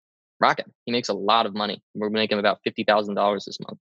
rocking. 0.40 0.66
He 0.84 0.92
makes 0.92 1.08
a 1.08 1.14
lot 1.14 1.46
of 1.46 1.54
money. 1.54 1.82
We're 1.94 2.10
making 2.10 2.38
about 2.38 2.58
fifty 2.64 2.84
thousand 2.84 3.14
dollars 3.14 3.44
this 3.44 3.58
month, 3.60 3.78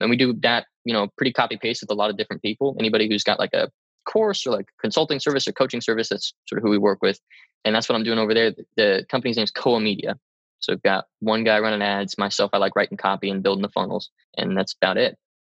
and 0.00 0.10
we 0.10 0.16
do 0.16 0.32
that, 0.42 0.66
you 0.84 0.92
know, 0.92 1.08
pretty 1.16 1.32
copy 1.32 1.56
paste 1.56 1.82
with 1.82 1.90
a 1.90 1.94
lot 1.94 2.10
of 2.10 2.16
different 2.16 2.42
people. 2.42 2.76
Anybody 2.78 3.08
who's 3.08 3.24
got 3.24 3.38
like 3.38 3.52
a 3.54 3.70
course 4.06 4.46
or 4.46 4.50
like 4.50 4.66
consulting 4.80 5.18
service 5.18 5.48
or 5.48 5.52
coaching 5.52 5.80
service. 5.80 6.08
That's 6.10 6.34
sort 6.46 6.58
of 6.58 6.62
who 6.62 6.70
we 6.70 6.78
work 6.78 6.98
with. 7.02 7.18
And 7.64 7.74
that's 7.74 7.88
what 7.88 7.96
I'm 7.96 8.04
doing 8.04 8.18
over 8.18 8.34
there. 8.34 8.50
The, 8.50 8.64
the 8.76 9.06
company's 9.08 9.36
name 9.36 9.44
is 9.44 9.50
Coa 9.50 9.80
Media. 9.80 10.18
So 10.60 10.74
we've 10.74 10.82
got 10.82 11.06
one 11.20 11.44
guy 11.44 11.58
running 11.58 11.80
ads. 11.80 12.18
Myself, 12.18 12.50
I 12.52 12.58
like 12.58 12.76
writing 12.76 12.98
copy 12.98 13.30
and 13.30 13.42
building 13.42 13.62
the 13.62 13.70
funnels. 13.70 14.10
And 14.36 14.56
that's 14.56 14.74
about 14.74 14.98
it. 14.98 15.16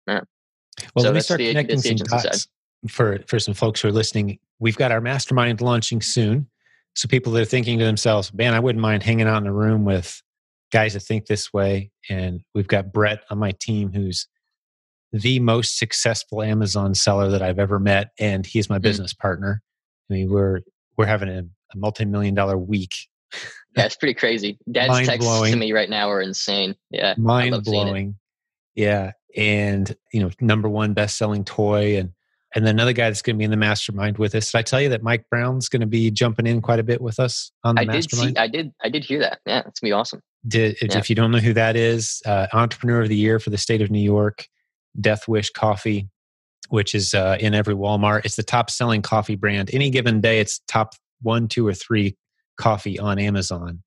Yeah. 0.07 0.21
Well, 0.93 1.03
So 1.03 1.09
let 1.09 1.15
me 1.15 1.21
start 1.21 1.39
the- 1.39 1.47
connecting 1.47 1.77
the 1.77 1.97
some 1.97 2.19
side. 2.19 2.23
dots 2.23 2.47
for 2.87 3.19
for 3.27 3.39
some 3.39 3.53
folks 3.55 3.81
who 3.81 3.87
are 3.87 3.91
listening. 3.91 4.37
We've 4.59 4.77
got 4.77 4.91
our 4.91 5.01
mastermind 5.01 5.61
launching 5.61 6.01
soon, 6.01 6.47
so 6.95 7.07
people 7.07 7.31
that 7.33 7.41
are 7.41 7.45
thinking 7.45 7.79
to 7.79 7.85
themselves, 7.85 8.33
"Man, 8.33 8.53
I 8.53 8.59
wouldn't 8.59 8.81
mind 8.81 9.03
hanging 9.03 9.27
out 9.27 9.41
in 9.41 9.47
a 9.47 9.53
room 9.53 9.85
with 9.85 10.21
guys 10.71 10.93
that 10.93 11.01
think 11.01 11.25
this 11.27 11.53
way." 11.53 11.91
And 12.09 12.41
we've 12.53 12.67
got 12.67 12.91
Brett 12.91 13.19
on 13.29 13.37
my 13.37 13.51
team, 13.59 13.91
who's 13.93 14.27
the 15.11 15.39
most 15.39 15.77
successful 15.77 16.41
Amazon 16.41 16.93
seller 16.95 17.29
that 17.29 17.41
I've 17.41 17.59
ever 17.59 17.79
met, 17.79 18.09
and 18.19 18.45
he's 18.45 18.69
my 18.69 18.79
Mhm. 18.79 18.83
business 18.83 19.13
partner. 19.13 19.61
I 20.09 20.13
mean, 20.13 20.29
we're 20.29 20.61
we're 20.97 21.05
having 21.05 21.29
a, 21.29 21.39
a 21.73 21.77
multi-million 21.77 22.33
dollar 22.35 22.57
week, 22.57 22.93
Yeah, 23.75 23.83
it's 23.85 23.97
pretty 23.97 24.13
crazy. 24.13 24.57
Dad's 24.71 24.87
Mind 24.89 25.05
texts 25.05 25.29
to 25.49 25.55
me 25.57 25.73
right 25.73 25.89
now 25.89 26.09
are 26.09 26.21
insane. 26.21 26.75
Yeah. 26.89 27.15
Mind 27.17 27.51
love 27.51 27.65
seeing 27.65 27.81
it. 27.81 27.85
blowing. 27.91 28.15
Yeah, 28.75 29.11
and 29.35 29.93
you 30.13 30.21
know, 30.21 30.29
number 30.39 30.69
one 30.69 30.93
best-selling 30.93 31.43
toy, 31.43 31.97
and 31.97 32.11
and 32.55 32.65
then 32.65 32.75
another 32.75 32.93
guy 32.93 33.09
that's 33.09 33.21
going 33.21 33.35
to 33.35 33.37
be 33.37 33.43
in 33.43 33.51
the 33.51 33.57
mastermind 33.57 34.17
with 34.17 34.33
us. 34.33 34.51
Did 34.51 34.57
I 34.57 34.61
tell 34.61 34.81
you 34.81 34.89
that 34.89 35.03
Mike 35.03 35.25
Brown's 35.29 35.67
going 35.69 35.81
to 35.81 35.85
be 35.87 36.09
jumping 36.09 36.47
in 36.47 36.61
quite 36.61 36.79
a 36.79 36.83
bit 36.83 37.01
with 37.01 37.19
us 37.19 37.51
on 37.63 37.75
the 37.75 37.81
I 37.81 37.83
did 37.85 37.93
mastermind? 37.93 38.29
see, 38.31 38.41
I 38.41 38.47
did, 38.47 38.71
I 38.83 38.89
did 38.89 39.03
hear 39.03 39.19
that. 39.19 39.39
Yeah, 39.45 39.59
it's 39.67 39.79
gonna 39.79 39.89
be 39.89 39.93
awesome. 39.93 40.21
Did, 40.47 40.77
if- 40.81 40.91
Yeah. 40.91 40.97
If 40.97 41.09
you 41.09 41.15
don't 41.15 41.31
know 41.31 41.39
who 41.39 41.53
that 41.53 41.75
is, 41.75 42.21
uh, 42.25 42.47
Entrepreneur 42.53 43.01
of 43.01 43.09
the 43.09 43.15
Year 43.17 43.39
for 43.39 43.49
the 43.49 43.57
state 43.57 43.81
of 43.81 43.91
New 43.91 43.99
York, 43.99 44.47
Death 44.99 45.27
Wish 45.27 45.49
Coffee, 45.51 46.07
which 46.69 46.95
is 46.95 47.13
uh, 47.13 47.37
in 47.39 47.53
every 47.53 47.75
Walmart. 47.75 48.25
It's 48.25 48.37
the 48.37 48.43
top-selling 48.43 49.01
coffee 49.01 49.35
brand. 49.35 49.69
Any 49.73 49.89
given 49.89 50.21
day, 50.21 50.39
it's 50.39 50.61
top 50.67 50.93
one, 51.21 51.47
two, 51.47 51.67
or 51.67 51.73
three 51.73 52.15
coffee 52.57 52.97
on 52.97 53.19
Amazon, 53.19 53.83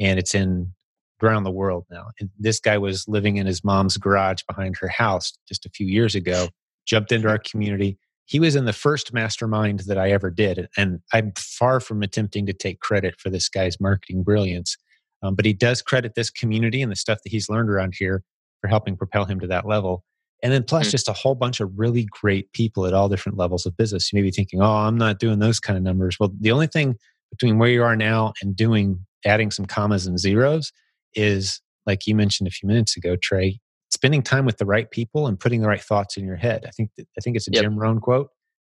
and 0.00 0.18
it's 0.18 0.34
in 0.34 0.74
around 1.22 1.44
the 1.44 1.50
world 1.50 1.84
now. 1.90 2.08
And 2.20 2.30
this 2.38 2.60
guy 2.60 2.78
was 2.78 3.06
living 3.08 3.36
in 3.36 3.46
his 3.46 3.64
mom's 3.64 3.96
garage 3.96 4.42
behind 4.48 4.76
her 4.78 4.88
house 4.88 5.36
just 5.48 5.64
a 5.66 5.70
few 5.70 5.86
years 5.86 6.14
ago. 6.14 6.48
Jumped 6.86 7.12
into 7.12 7.28
our 7.28 7.38
community. 7.38 7.98
He 8.28 8.38
was 8.38 8.54
in 8.54 8.66
the 8.66 8.74
first 8.74 9.14
mastermind 9.14 9.80
that 9.80 9.96
I 9.96 10.10
ever 10.10 10.30
did, 10.30 10.68
and 10.76 11.00
I'm 11.14 11.32
far 11.36 11.80
from 11.80 12.02
attempting 12.02 12.44
to 12.46 12.52
take 12.52 12.78
credit 12.80 13.18
for 13.18 13.30
this 13.30 13.48
guy's 13.48 13.80
marketing 13.80 14.22
brilliance. 14.22 14.76
Um, 15.22 15.34
but 15.34 15.46
he 15.46 15.54
does 15.54 15.80
credit 15.80 16.14
this 16.14 16.30
community 16.30 16.82
and 16.82 16.92
the 16.92 16.96
stuff 16.96 17.20
that 17.24 17.30
he's 17.30 17.48
learned 17.48 17.70
around 17.70 17.94
here 17.98 18.22
for 18.60 18.68
helping 18.68 18.96
propel 18.98 19.24
him 19.24 19.40
to 19.40 19.46
that 19.46 19.66
level. 19.66 20.04
And 20.42 20.52
then 20.52 20.62
plus 20.62 20.88
Mm. 20.88 20.90
just 20.90 21.08
a 21.08 21.14
whole 21.14 21.34
bunch 21.34 21.58
of 21.60 21.70
really 21.76 22.06
great 22.10 22.52
people 22.52 22.84
at 22.86 22.92
all 22.92 23.08
different 23.08 23.38
levels 23.38 23.64
of 23.64 23.76
business. 23.76 24.12
You 24.12 24.18
may 24.18 24.22
be 24.22 24.30
thinking, 24.30 24.60
oh, 24.60 24.66
I'm 24.72 24.98
not 24.98 25.18
doing 25.18 25.38
those 25.38 25.58
kind 25.58 25.76
of 25.76 25.82
numbers. 25.82 26.18
Well, 26.20 26.30
the 26.38 26.52
only 26.52 26.66
thing 26.66 26.96
between 27.30 27.58
where 27.58 27.70
you 27.70 27.82
are 27.82 27.96
now 27.96 28.34
and 28.42 28.54
doing 28.54 29.04
adding 29.24 29.50
some 29.50 29.64
commas 29.66 30.06
and 30.06 30.18
zeros 30.18 30.70
is 31.14 31.60
like 31.86 32.06
you 32.06 32.14
mentioned 32.14 32.46
a 32.46 32.50
few 32.50 32.68
minutes 32.68 32.96
ago, 32.96 33.16
Trey, 33.16 33.58
spending 33.90 34.22
time 34.22 34.44
with 34.44 34.58
the 34.58 34.66
right 34.66 34.90
people 34.90 35.26
and 35.26 35.38
putting 35.38 35.60
the 35.60 35.68
right 35.68 35.80
thoughts 35.80 36.16
in 36.16 36.24
your 36.24 36.36
head. 36.36 36.64
I 36.66 36.70
think 36.70 36.90
that, 36.96 37.06
I 37.16 37.20
think 37.20 37.36
it's 37.36 37.48
a 37.48 37.52
Yep. 37.52 37.62
Jim 37.62 37.78
Rohn 37.78 38.00
quote. 38.00 38.28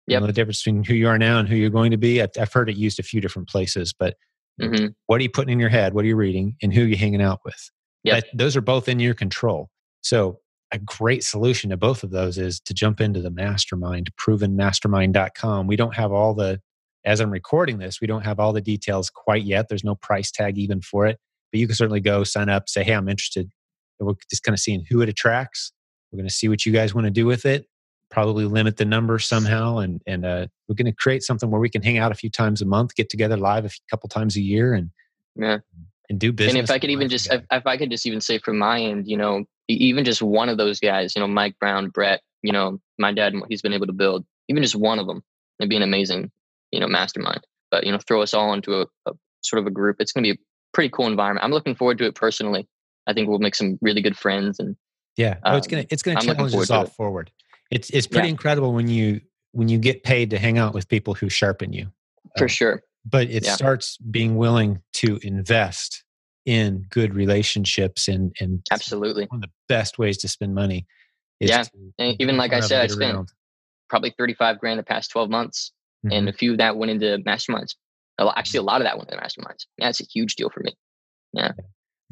You 0.08 0.20
know, 0.20 0.26
the 0.26 0.32
difference 0.32 0.62
between 0.62 0.82
who 0.84 0.94
you 0.94 1.08
are 1.08 1.18
now 1.18 1.38
and 1.38 1.48
who 1.48 1.54
you're 1.54 1.70
going 1.70 1.92
to 1.92 1.96
be. 1.96 2.20
I've, 2.20 2.30
I've 2.38 2.52
heard 2.52 2.68
it 2.68 2.76
used 2.76 2.98
a 2.98 3.04
few 3.04 3.20
different 3.20 3.48
places, 3.48 3.94
but 3.96 4.16
hmm 4.60 4.86
what 5.06 5.20
are 5.20 5.22
you 5.22 5.30
putting 5.30 5.52
in 5.52 5.60
your 5.60 5.68
head? 5.68 5.94
What 5.94 6.04
are 6.04 6.08
you 6.08 6.16
reading? 6.16 6.56
And 6.62 6.72
who 6.72 6.82
are 6.82 6.86
you 6.86 6.96
hanging 6.96 7.22
out 7.22 7.40
with? 7.44 7.70
Yep. 8.04 8.24
That, 8.24 8.38
those 8.38 8.56
are 8.56 8.60
both 8.60 8.88
in 8.88 8.98
your 8.98 9.14
control. 9.14 9.68
So, 10.00 10.38
a 10.72 10.78
great 10.78 11.22
solution 11.22 11.68
to 11.70 11.76
both 11.76 12.02
of 12.02 12.10
those 12.10 12.38
is 12.38 12.58
to 12.60 12.72
jump 12.72 13.00
into 13.00 13.20
the 13.20 13.30
mastermind, 13.30 14.10
provenmastermind.com. 14.16 15.66
We 15.66 15.76
don't 15.76 15.94
have 15.94 16.12
all 16.12 16.34
the, 16.34 16.60
as 17.04 17.20
I'm 17.20 17.30
recording 17.30 17.78
this, 17.78 18.00
we 18.00 18.06
don't 18.06 18.24
have 18.24 18.40
all 18.40 18.52
the 18.52 18.62
details 18.62 19.10
quite 19.10 19.44
yet. 19.44 19.68
There's 19.68 19.84
no 19.84 19.94
price 19.96 20.30
tag 20.30 20.56
even 20.58 20.80
for 20.80 21.06
it, 21.06 21.18
but 21.50 21.60
you 21.60 21.66
can 21.66 21.76
certainly 21.76 22.00
go 22.00 22.24
sign 22.24 22.48
up, 22.48 22.68
say, 22.68 22.84
hey, 22.84 22.94
I'm 22.94 23.08
interested. 23.08 23.50
And 24.02 24.08
we're 24.08 24.14
just 24.28 24.42
kind 24.42 24.52
of 24.52 24.58
seeing 24.58 24.84
who 24.90 25.00
it 25.00 25.08
attracts 25.08 25.72
We're 26.10 26.16
going 26.16 26.28
to 26.28 26.34
see 26.34 26.48
what 26.48 26.66
you 26.66 26.72
guys 26.72 26.92
want 26.92 27.04
to 27.04 27.10
do 27.10 27.24
with 27.24 27.46
it. 27.46 27.68
Probably 28.10 28.44
limit 28.44 28.76
the 28.76 28.84
number 28.84 29.18
somehow, 29.18 29.78
and 29.78 30.02
and 30.06 30.26
uh, 30.26 30.46
we're 30.68 30.74
going 30.74 30.86
to 30.86 30.92
create 30.92 31.22
something 31.22 31.50
where 31.50 31.60
we 31.60 31.70
can 31.70 31.82
hang 31.82 31.96
out 31.96 32.12
a 32.12 32.14
few 32.14 32.28
times 32.28 32.60
a 32.60 32.66
month, 32.66 32.94
get 32.94 33.08
together 33.08 33.38
live 33.38 33.64
a 33.64 33.70
couple 33.88 34.10
times 34.10 34.36
a 34.36 34.42
year, 34.42 34.74
and 34.74 34.90
yeah, 35.34 35.58
and 36.10 36.18
do 36.18 36.30
business. 36.30 36.56
And 36.56 36.64
if 36.64 36.70
I 36.70 36.78
could 36.78 36.90
even 36.90 37.08
just, 37.08 37.32
if, 37.32 37.42
if 37.50 37.66
I 37.66 37.78
could 37.78 37.90
just 37.90 38.04
even 38.04 38.20
say 38.20 38.38
from 38.38 38.58
my 38.58 38.82
end, 38.82 39.08
you 39.08 39.16
know, 39.16 39.44
even 39.68 40.04
just 40.04 40.20
one 40.20 40.50
of 40.50 40.58
those 40.58 40.78
guys, 40.78 41.16
you 41.16 41.20
know, 41.20 41.26
Mike 41.26 41.58
Brown, 41.58 41.88
Brett, 41.88 42.20
you 42.42 42.52
know, 42.52 42.78
my 42.98 43.14
dad, 43.14 43.32
he's 43.48 43.62
been 43.62 43.72
able 43.72 43.86
to 43.86 43.94
build 43.94 44.26
even 44.48 44.62
just 44.62 44.76
one 44.76 44.98
of 44.98 45.06
them, 45.06 45.22
it'd 45.58 45.70
be 45.70 45.76
an 45.76 45.82
amazing, 45.82 46.30
you 46.70 46.80
know, 46.80 46.88
mastermind. 46.88 47.46
But 47.70 47.84
you 47.84 47.92
know, 47.92 47.98
throw 48.06 48.22
us 48.22 48.34
all 48.34 48.52
into 48.52 48.82
a, 48.82 48.86
a 49.06 49.12
sort 49.40 49.60
of 49.60 49.66
a 49.66 49.70
group. 49.70 49.96
It's 49.98 50.12
going 50.12 50.24
to 50.24 50.34
be 50.34 50.38
a 50.38 50.42
pretty 50.74 50.90
cool 50.90 51.06
environment. 51.06 51.44
I'm 51.44 51.52
looking 51.52 51.74
forward 51.74 51.98
to 51.98 52.04
it 52.04 52.14
personally. 52.14 52.68
I 53.06 53.12
think 53.12 53.28
we'll 53.28 53.38
make 53.38 53.54
some 53.54 53.78
really 53.80 54.00
good 54.00 54.16
friends 54.16 54.58
and 54.58 54.76
yeah, 55.16 55.36
um, 55.44 55.54
oh, 55.54 55.56
it's 55.56 55.66
gonna 55.66 55.84
it's 55.90 56.02
gonna 56.02 56.18
I'm 56.18 56.24
challenge 56.26 56.54
us 56.54 56.70
all 56.70 56.86
forward. 56.86 57.30
It's 57.70 57.90
it's 57.90 58.06
pretty 58.06 58.28
yeah. 58.28 58.32
incredible 58.32 58.72
when 58.72 58.88
you 58.88 59.20
when 59.52 59.68
you 59.68 59.78
get 59.78 60.04
paid 60.04 60.30
to 60.30 60.38
hang 60.38 60.58
out 60.58 60.74
with 60.74 60.88
people 60.88 61.14
who 61.14 61.28
sharpen 61.28 61.72
you. 61.72 61.88
For 62.38 62.44
um, 62.44 62.48
sure. 62.48 62.82
But 63.04 63.30
it 63.30 63.44
yeah. 63.44 63.54
starts 63.54 63.98
being 63.98 64.36
willing 64.36 64.80
to 64.94 65.18
invest 65.22 66.04
in 66.46 66.86
good 66.88 67.14
relationships 67.14 68.08
and 68.08 68.34
and 68.40 68.62
absolutely 68.70 69.26
one 69.26 69.38
of 69.38 69.42
the 69.42 69.50
best 69.68 69.98
ways 69.98 70.18
to 70.18 70.28
spend 70.28 70.54
money. 70.54 70.86
yeah, 71.40 71.64
and 71.98 72.16
even 72.20 72.36
like 72.36 72.52
I 72.52 72.60
said, 72.60 72.82
I 72.82 72.86
spent 72.86 73.14
around. 73.14 73.32
probably 73.90 74.14
thirty 74.16 74.34
five 74.34 74.58
grand 74.58 74.78
the 74.78 74.84
past 74.84 75.10
twelve 75.10 75.28
months, 75.28 75.72
mm-hmm. 76.06 76.12
and 76.12 76.28
a 76.28 76.32
few 76.32 76.52
of 76.52 76.58
that 76.58 76.76
went 76.76 76.90
into 76.90 77.18
masterminds. 77.26 77.74
Actually, 78.18 78.58
a 78.58 78.62
lot 78.62 78.80
of 78.80 78.86
that 78.86 78.96
went 78.96 79.10
into 79.10 79.22
masterminds. 79.22 79.66
Yeah, 79.78 79.88
it's 79.88 80.00
a 80.00 80.04
huge 80.04 80.36
deal 80.36 80.48
for 80.48 80.60
me. 80.60 80.74
Yeah 81.32 81.52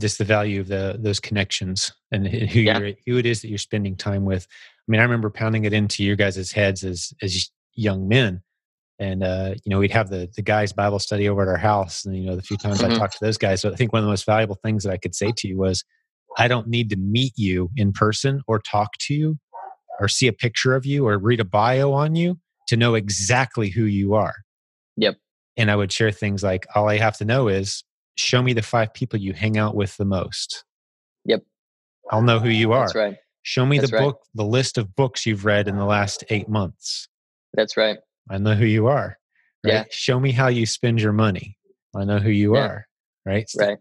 just 0.00 0.18
the 0.18 0.24
value 0.24 0.60
of 0.60 0.68
the 0.68 0.96
those 0.98 1.20
connections 1.20 1.92
and 2.10 2.26
who 2.26 2.60
yeah. 2.60 2.78
you're 2.78 2.92
who 3.06 3.18
it 3.18 3.26
is 3.26 3.42
that 3.42 3.48
you're 3.48 3.58
spending 3.58 3.96
time 3.96 4.24
with. 4.24 4.46
I 4.50 4.84
mean, 4.88 5.00
I 5.00 5.04
remember 5.04 5.30
pounding 5.30 5.64
it 5.64 5.72
into 5.72 6.02
your 6.02 6.16
guys' 6.16 6.50
heads 6.50 6.82
as 6.84 7.12
as 7.22 7.50
young 7.74 8.08
men. 8.08 8.42
And 8.98 9.22
uh, 9.22 9.54
you 9.64 9.70
know, 9.70 9.78
we'd 9.78 9.92
have 9.92 10.10
the 10.10 10.28
the 10.34 10.42
guys' 10.42 10.72
Bible 10.72 10.98
study 10.98 11.28
over 11.28 11.42
at 11.42 11.48
our 11.48 11.56
house. 11.56 12.04
And 12.04 12.16
you 12.16 12.26
know, 12.26 12.36
the 12.36 12.42
few 12.42 12.56
times 12.56 12.80
mm-hmm. 12.80 12.92
I 12.92 12.96
talked 12.96 13.14
to 13.18 13.24
those 13.24 13.38
guys. 13.38 13.60
So 13.60 13.70
I 13.70 13.76
think 13.76 13.92
one 13.92 14.00
of 14.00 14.04
the 14.04 14.10
most 14.10 14.26
valuable 14.26 14.58
things 14.62 14.84
that 14.84 14.92
I 14.92 14.96
could 14.96 15.14
say 15.14 15.32
to 15.36 15.48
you 15.48 15.58
was 15.58 15.84
I 16.38 16.48
don't 16.48 16.68
need 16.68 16.90
to 16.90 16.96
meet 16.96 17.32
you 17.36 17.70
in 17.76 17.92
person 17.92 18.42
or 18.46 18.58
talk 18.58 18.90
to 19.00 19.14
you 19.14 19.38
or 20.00 20.08
see 20.08 20.26
a 20.26 20.32
picture 20.32 20.74
of 20.74 20.86
you 20.86 21.06
or 21.06 21.18
read 21.18 21.40
a 21.40 21.44
bio 21.44 21.92
on 21.92 22.14
you 22.14 22.38
to 22.68 22.76
know 22.76 22.94
exactly 22.94 23.68
who 23.68 23.84
you 23.84 24.14
are. 24.14 24.34
Yep. 24.96 25.16
And 25.56 25.70
I 25.70 25.76
would 25.76 25.92
share 25.92 26.10
things 26.10 26.42
like 26.42 26.66
all 26.74 26.88
I 26.88 26.98
have 26.98 27.18
to 27.18 27.24
know 27.24 27.48
is 27.48 27.84
show 28.16 28.42
me 28.42 28.52
the 28.52 28.62
five 28.62 28.92
people 28.94 29.18
you 29.18 29.32
hang 29.32 29.56
out 29.58 29.74
with 29.74 29.96
the 29.96 30.04
most. 30.04 30.64
Yep. 31.24 31.42
I'll 32.10 32.22
know 32.22 32.38
who 32.38 32.48
you 32.48 32.72
are. 32.72 32.86
That's 32.86 32.94
right. 32.94 33.16
Show 33.42 33.64
me 33.64 33.78
That's 33.78 33.90
the 33.90 33.98
book, 33.98 34.16
right. 34.16 34.30
the 34.34 34.44
list 34.44 34.78
of 34.78 34.94
books 34.94 35.24
you've 35.24 35.44
read 35.44 35.68
in 35.68 35.76
the 35.76 35.84
last 35.84 36.24
eight 36.28 36.48
months. 36.48 37.08
That's 37.54 37.76
right. 37.76 37.98
I 38.28 38.38
know 38.38 38.54
who 38.54 38.66
you 38.66 38.86
are. 38.86 39.16
Right? 39.64 39.72
Yeah. 39.72 39.84
Show 39.90 40.20
me 40.20 40.32
how 40.32 40.48
you 40.48 40.66
spend 40.66 41.00
your 41.00 41.12
money. 41.12 41.56
I 41.96 42.04
know 42.04 42.18
who 42.18 42.30
you 42.30 42.54
yeah. 42.54 42.62
are. 42.62 42.86
Right. 43.24 43.50
Right. 43.56 43.78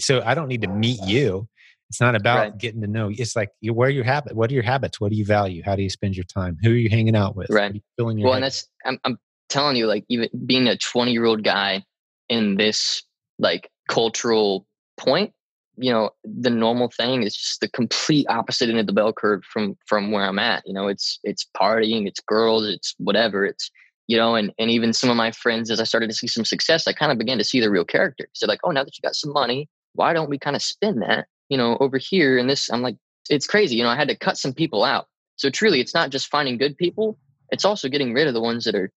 So 0.00 0.22
I 0.24 0.34
don't 0.34 0.48
need 0.48 0.62
to 0.62 0.68
meet 0.68 1.00
you. 1.04 1.48
It's 1.88 2.00
not 2.00 2.16
about 2.16 2.38
right. 2.38 2.58
getting 2.58 2.80
to 2.80 2.86
know 2.86 3.08
you. 3.08 3.16
It's 3.18 3.36
like 3.36 3.50
you 3.60 3.72
where 3.72 3.88
are 3.88 3.92
your 3.92 4.04
habit? 4.04 4.34
What 4.34 4.50
are 4.50 4.54
your 4.54 4.62
habits? 4.62 5.00
What 5.00 5.12
do 5.12 5.16
you 5.16 5.24
value? 5.24 5.62
How 5.64 5.76
do 5.76 5.82
you 5.82 5.90
spend 5.90 6.16
your 6.16 6.24
time? 6.24 6.56
Who 6.62 6.70
are 6.70 6.76
you 6.76 6.90
hanging 6.90 7.14
out 7.14 7.36
with? 7.36 7.48
Right. 7.48 7.80
Filling 7.96 8.18
your 8.18 8.26
well, 8.26 8.34
head? 8.34 8.38
and 8.38 8.44
that's 8.44 8.68
I'm 8.84 8.98
I'm 9.04 9.18
telling 9.48 9.76
you, 9.76 9.86
like 9.86 10.04
even 10.08 10.28
being 10.46 10.66
a 10.66 10.76
20 10.76 11.12
year 11.12 11.24
old 11.24 11.44
guy 11.44 11.84
in 12.28 12.56
this 12.56 13.02
like 13.38 13.70
cultural 13.88 14.66
point 14.96 15.32
you 15.76 15.92
know 15.92 16.10
the 16.24 16.50
normal 16.50 16.90
thing 16.90 17.22
is 17.22 17.36
just 17.36 17.60
the 17.60 17.68
complete 17.68 18.26
opposite 18.28 18.68
end 18.68 18.78
of 18.78 18.86
the 18.86 18.92
bell 18.92 19.12
curve 19.12 19.42
from 19.44 19.76
from 19.86 20.10
where 20.10 20.24
i'm 20.24 20.38
at 20.38 20.62
you 20.66 20.72
know 20.72 20.88
it's 20.88 21.18
it's 21.22 21.46
partying 21.56 22.06
it's 22.06 22.20
girls 22.20 22.66
it's 22.66 22.94
whatever 22.98 23.44
it's 23.44 23.70
you 24.06 24.16
know 24.16 24.34
and 24.34 24.52
and 24.58 24.70
even 24.70 24.92
some 24.92 25.10
of 25.10 25.16
my 25.16 25.30
friends 25.30 25.70
as 25.70 25.80
i 25.80 25.84
started 25.84 26.08
to 26.08 26.16
see 26.16 26.26
some 26.26 26.44
success 26.44 26.86
i 26.86 26.92
kind 26.92 27.12
of 27.12 27.18
began 27.18 27.38
to 27.38 27.44
see 27.44 27.60
the 27.60 27.70
real 27.70 27.84
character. 27.84 28.28
So 28.32 28.46
like 28.46 28.60
oh 28.64 28.70
now 28.70 28.84
that 28.84 28.96
you 28.96 29.02
got 29.02 29.16
some 29.16 29.32
money 29.32 29.68
why 29.94 30.12
don't 30.12 30.30
we 30.30 30.38
kind 30.38 30.56
of 30.56 30.62
spend 30.62 31.02
that 31.02 31.26
you 31.48 31.58
know 31.58 31.76
over 31.80 31.98
here 31.98 32.38
and 32.38 32.48
this 32.48 32.70
i'm 32.70 32.82
like 32.82 32.96
it's 33.28 33.46
crazy 33.46 33.76
you 33.76 33.82
know 33.82 33.90
i 33.90 33.96
had 33.96 34.08
to 34.08 34.16
cut 34.16 34.38
some 34.38 34.54
people 34.54 34.84
out. 34.84 35.06
So 35.36 35.50
truly 35.50 35.80
it's 35.80 35.94
not 35.94 36.10
just 36.10 36.28
finding 36.28 36.56
good 36.56 36.76
people 36.76 37.18
it's 37.50 37.64
also 37.64 37.88
getting 37.88 38.12
rid 38.12 38.26
of 38.26 38.34
the 38.34 38.40
ones 38.40 38.64
that 38.64 38.74
are 38.74 38.90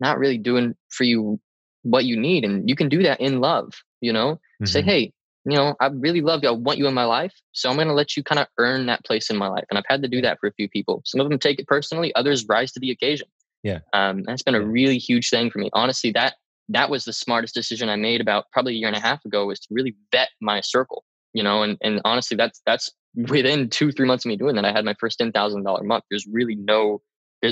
not 0.00 0.18
really 0.18 0.38
doing 0.38 0.74
for 0.90 1.04
you 1.04 1.40
what 1.86 2.04
you 2.04 2.16
need 2.16 2.44
and 2.44 2.68
you 2.68 2.76
can 2.76 2.88
do 2.88 3.02
that 3.02 3.20
in 3.20 3.40
love 3.40 3.72
you 4.00 4.12
know? 4.12 4.34
Mm-hmm. 4.34 4.66
say 4.66 4.82
hey 4.82 5.12
you 5.46 5.56
know 5.56 5.74
i 5.80 5.86
really 5.86 6.20
love 6.20 6.40
you 6.42 6.48
i 6.48 6.52
want 6.52 6.78
you 6.78 6.86
in 6.86 6.94
my 6.94 7.04
life 7.04 7.32
so 7.52 7.70
i'm 7.70 7.76
going 7.76 7.88
to 7.88 7.94
let 7.94 8.16
you 8.16 8.22
kind 8.22 8.38
of 8.38 8.46
earn 8.58 8.86
that 8.86 9.04
place 9.04 9.30
in 9.30 9.36
my 9.36 9.48
life 9.48 9.64
and 9.70 9.78
i've 9.78 9.84
had 9.88 10.02
to 10.02 10.08
do 10.08 10.20
that 10.20 10.38
for 10.40 10.48
a 10.48 10.52
few 10.52 10.68
people. 10.68 11.02
Some 11.06 11.20
of 11.20 11.28
them 11.28 11.38
take 11.38 11.58
it 11.58 11.66
personally 11.66 12.14
others 12.14 12.44
rise 12.48 12.72
to 12.72 12.80
the 12.80 12.90
occasion. 12.90 13.28
Yeah. 13.62 13.78
Um, 13.92 14.22
that's 14.24 14.42
been 14.42 14.54
a 14.54 14.64
really 14.64 14.98
huge 14.98 15.30
thing 15.30 15.50
for 15.50 15.58
me. 15.58 15.70
Honestly 15.72 16.10
that 16.12 16.34
that 16.68 16.90
was 16.90 17.04
the 17.04 17.12
smartest 17.12 17.54
decision 17.54 17.88
i 17.88 17.96
made 17.96 18.20
about 18.20 18.46
probably 18.52 18.72
a 18.74 18.76
year 18.76 18.88
and 18.88 18.96
a 18.96 19.00
half 19.00 19.24
ago 19.24 19.46
was 19.46 19.60
to 19.60 19.68
really 19.70 19.94
vet 20.10 20.28
my 20.40 20.60
circle 20.60 21.04
you 21.32 21.42
know? 21.42 21.62
And, 21.62 21.78
and 21.82 22.00
honestly 22.04 22.36
that's 22.36 22.60
that's 22.66 22.90
within 23.14 23.70
two 23.70 23.92
three 23.92 24.06
months 24.06 24.24
of 24.24 24.30
me 24.30 24.36
doing 24.36 24.56
that 24.56 24.64
i 24.64 24.72
had 24.72 24.84
my 24.84 24.94
first 24.98 25.20
$10000 25.20 25.84
month. 25.84 26.04
There's 26.10 26.26
really 26.30 26.56
no 26.56 27.02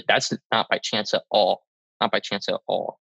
that's 0.09 0.33
not 0.51 0.67
by 0.69 0.79
chance 0.79 1.15
at 1.15 1.23
all 1.31 1.63
not 2.01 2.11
by 2.11 2.19
chance 2.19 2.49
at 2.49 2.59
all. 2.67 2.99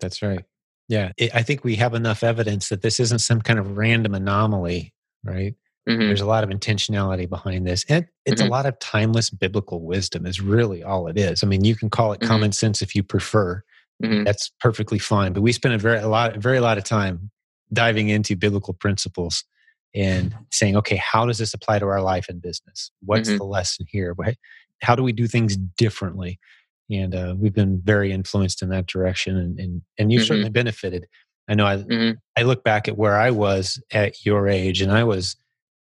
That's 0.00 0.20
right 0.20 0.44
yeah, 0.92 1.12
it, 1.16 1.34
I 1.34 1.42
think 1.42 1.64
we 1.64 1.76
have 1.76 1.94
enough 1.94 2.22
evidence 2.22 2.68
that 2.68 2.82
this 2.82 3.00
isn't 3.00 3.20
some 3.20 3.40
kind 3.40 3.58
of 3.58 3.78
random 3.78 4.14
anomaly, 4.14 4.92
right? 5.24 5.54
Mm-hmm. 5.88 6.00
There's 6.00 6.20
a 6.20 6.26
lot 6.26 6.44
of 6.44 6.50
intentionality 6.50 7.26
behind 7.26 7.66
this. 7.66 7.86
And 7.88 8.06
it's 8.26 8.42
mm-hmm. 8.42 8.48
a 8.48 8.54
lot 8.54 8.66
of 8.66 8.78
timeless 8.78 9.30
biblical 9.30 9.80
wisdom, 9.80 10.26
is 10.26 10.42
really 10.42 10.82
all 10.82 11.08
it 11.08 11.16
is. 11.16 11.42
I 11.42 11.46
mean, 11.46 11.64
you 11.64 11.74
can 11.74 11.88
call 11.88 12.12
it 12.12 12.20
mm-hmm. 12.20 12.28
common 12.28 12.52
sense 12.52 12.82
if 12.82 12.94
you 12.94 13.02
prefer. 13.02 13.62
Mm-hmm. 14.04 14.24
That's 14.24 14.52
perfectly 14.60 14.98
fine. 14.98 15.32
But 15.32 15.40
we 15.40 15.52
spend 15.52 15.72
a 15.72 15.78
very 15.78 15.98
a 15.98 16.08
lot, 16.08 16.36
very 16.36 16.58
a 16.58 16.60
lot 16.60 16.76
of 16.76 16.84
time 16.84 17.30
diving 17.72 18.10
into 18.10 18.36
biblical 18.36 18.74
principles 18.74 19.44
and 19.94 20.34
saying, 20.50 20.76
okay, 20.76 20.96
how 20.96 21.24
does 21.24 21.38
this 21.38 21.54
apply 21.54 21.78
to 21.78 21.86
our 21.86 22.02
life 22.02 22.26
and 22.28 22.42
business? 22.42 22.90
What's 23.00 23.30
mm-hmm. 23.30 23.38
the 23.38 23.44
lesson 23.44 23.86
here? 23.88 24.14
How 24.82 24.94
do 24.94 25.02
we 25.02 25.12
do 25.12 25.26
things 25.26 25.56
differently? 25.56 26.38
And 26.92 27.14
uh, 27.14 27.34
we've 27.36 27.54
been 27.54 27.80
very 27.82 28.12
influenced 28.12 28.62
in 28.62 28.68
that 28.68 28.86
direction 28.86 29.36
and 29.36 29.58
and, 29.58 29.82
and 29.98 30.12
you 30.12 30.18
mm-hmm. 30.18 30.26
certainly 30.26 30.50
benefited 30.50 31.06
i 31.48 31.54
know 31.54 31.66
i 31.66 31.76
mm-hmm. 31.76 32.16
i 32.36 32.42
look 32.42 32.62
back 32.64 32.88
at 32.88 32.98
where 32.98 33.18
i 33.18 33.30
was 33.30 33.82
at 33.92 34.24
your 34.24 34.48
age 34.48 34.80
and 34.80 34.92
i 34.92 35.02
was 35.04 35.36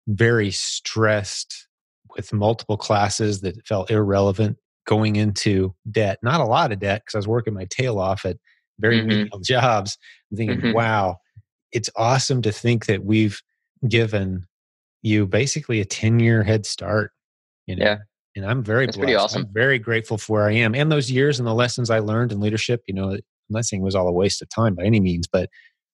very 0.07 0.51
stressed 0.51 1.67
with 2.15 2.33
multiple 2.33 2.77
classes 2.77 3.41
that 3.41 3.55
felt 3.65 3.91
irrelevant 3.91 4.57
going 4.87 5.15
into 5.15 5.73
debt 5.89 6.17
not 6.23 6.41
a 6.41 6.45
lot 6.45 6.71
of 6.71 6.79
debt 6.79 7.01
because 7.01 7.15
i 7.15 7.19
was 7.19 7.27
working 7.27 7.53
my 7.53 7.65
tail 7.69 7.99
off 7.99 8.25
at 8.25 8.37
very 8.79 8.99
mm-hmm. 8.99 9.07
menial 9.07 9.39
jobs 9.43 9.97
I'm 10.31 10.37
thinking 10.37 10.57
mm-hmm. 10.57 10.73
wow 10.73 11.17
it's 11.71 11.89
awesome 11.95 12.41
to 12.41 12.51
think 12.51 12.87
that 12.87 13.05
we've 13.05 13.41
given 13.87 14.45
you 15.01 15.25
basically 15.25 15.79
a 15.81 15.85
10 15.85 16.19
year 16.19 16.43
head 16.43 16.65
start 16.65 17.11
you 17.67 17.75
know 17.75 17.85
yeah 17.85 17.97
and 18.35 18.45
I'm 18.45 18.63
very 18.63 18.85
That's 18.85 18.97
blessed. 18.97 19.05
pretty 19.05 19.15
awesome. 19.15 19.41
I'm 19.43 19.53
very 19.53 19.79
grateful 19.79 20.17
for 20.17 20.33
where 20.33 20.47
I 20.47 20.53
am 20.53 20.73
and 20.75 20.91
those 20.91 21.11
years 21.11 21.39
and 21.39 21.47
the 21.47 21.53
lessons 21.53 21.89
I 21.89 21.99
learned 21.99 22.31
in 22.31 22.39
leadership. 22.39 22.83
You 22.87 22.93
know, 22.93 23.11
I'm 23.11 23.21
not 23.49 23.65
saying 23.65 23.81
it 23.81 23.85
was 23.85 23.95
all 23.95 24.07
a 24.07 24.11
waste 24.11 24.41
of 24.41 24.49
time 24.49 24.75
by 24.75 24.83
any 24.83 24.99
means, 24.99 25.27
but 25.27 25.49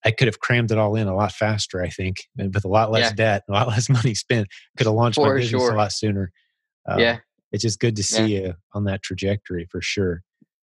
I 0.06 0.12
could 0.12 0.28
have 0.28 0.40
crammed 0.40 0.72
it 0.72 0.78
all 0.78 0.96
in 0.96 1.08
a 1.08 1.16
lot 1.16 1.32
faster. 1.32 1.82
I 1.82 1.90
think, 1.90 2.18
and 2.38 2.54
with 2.54 2.66
a 2.66 2.70
lot 2.70 2.92
less 2.92 3.12
yeah. 3.12 3.16
debt, 3.16 3.44
a 3.50 3.52
lot 3.52 3.68
less 3.68 3.90
money 3.90 4.14
spent, 4.14 4.48
could 4.78 4.88
have 4.88 4.96
launched 4.96 5.16
for 5.16 5.34
my 5.34 5.40
business 5.40 5.62
sure. 5.62 5.74
a 5.74 5.78
lot 5.78 5.92
sooner. 5.92 6.32
Uh, 6.90 6.98
yeah, 6.98 7.18
it's 7.52 7.64
just 7.64 7.80
good 7.80 7.96
to 7.96 8.04
see 8.04 8.36
yeah. 8.36 8.40
you 8.40 8.54
on 8.74 8.86
that 8.86 9.02
trajectory 9.02 9.68
for 9.72 9.82
sure. 9.82 10.22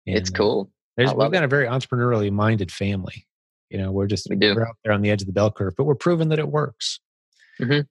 And, 0.08 0.18
it's 0.18 0.32
uh, 0.32 0.34
cool. 0.34 0.72
There's, 0.98 1.14
we've 1.14 1.32
got 1.32 1.44
a 1.44 1.48
very 1.48 1.68
entrepreneurially 1.68 2.32
minded 2.32 2.72
family. 2.72 3.26
You 3.70 3.78
know, 3.78 3.92
we're 3.92 4.08
just 4.08 4.28
we 4.30 4.36
we're 4.36 4.68
out 4.68 4.76
there 4.84 4.94
on 4.94 5.02
the 5.02 5.12
edge 5.12 5.22
of 5.22 5.28
the 5.28 5.34
bell 5.34 5.52
curve, 5.52 5.76
but 5.78 5.84
we're 5.84 5.96
proving 5.96 6.30
that 6.30 6.40
it 6.40 6.50
works. 6.50 7.00
Mm-hmm. 7.62 7.82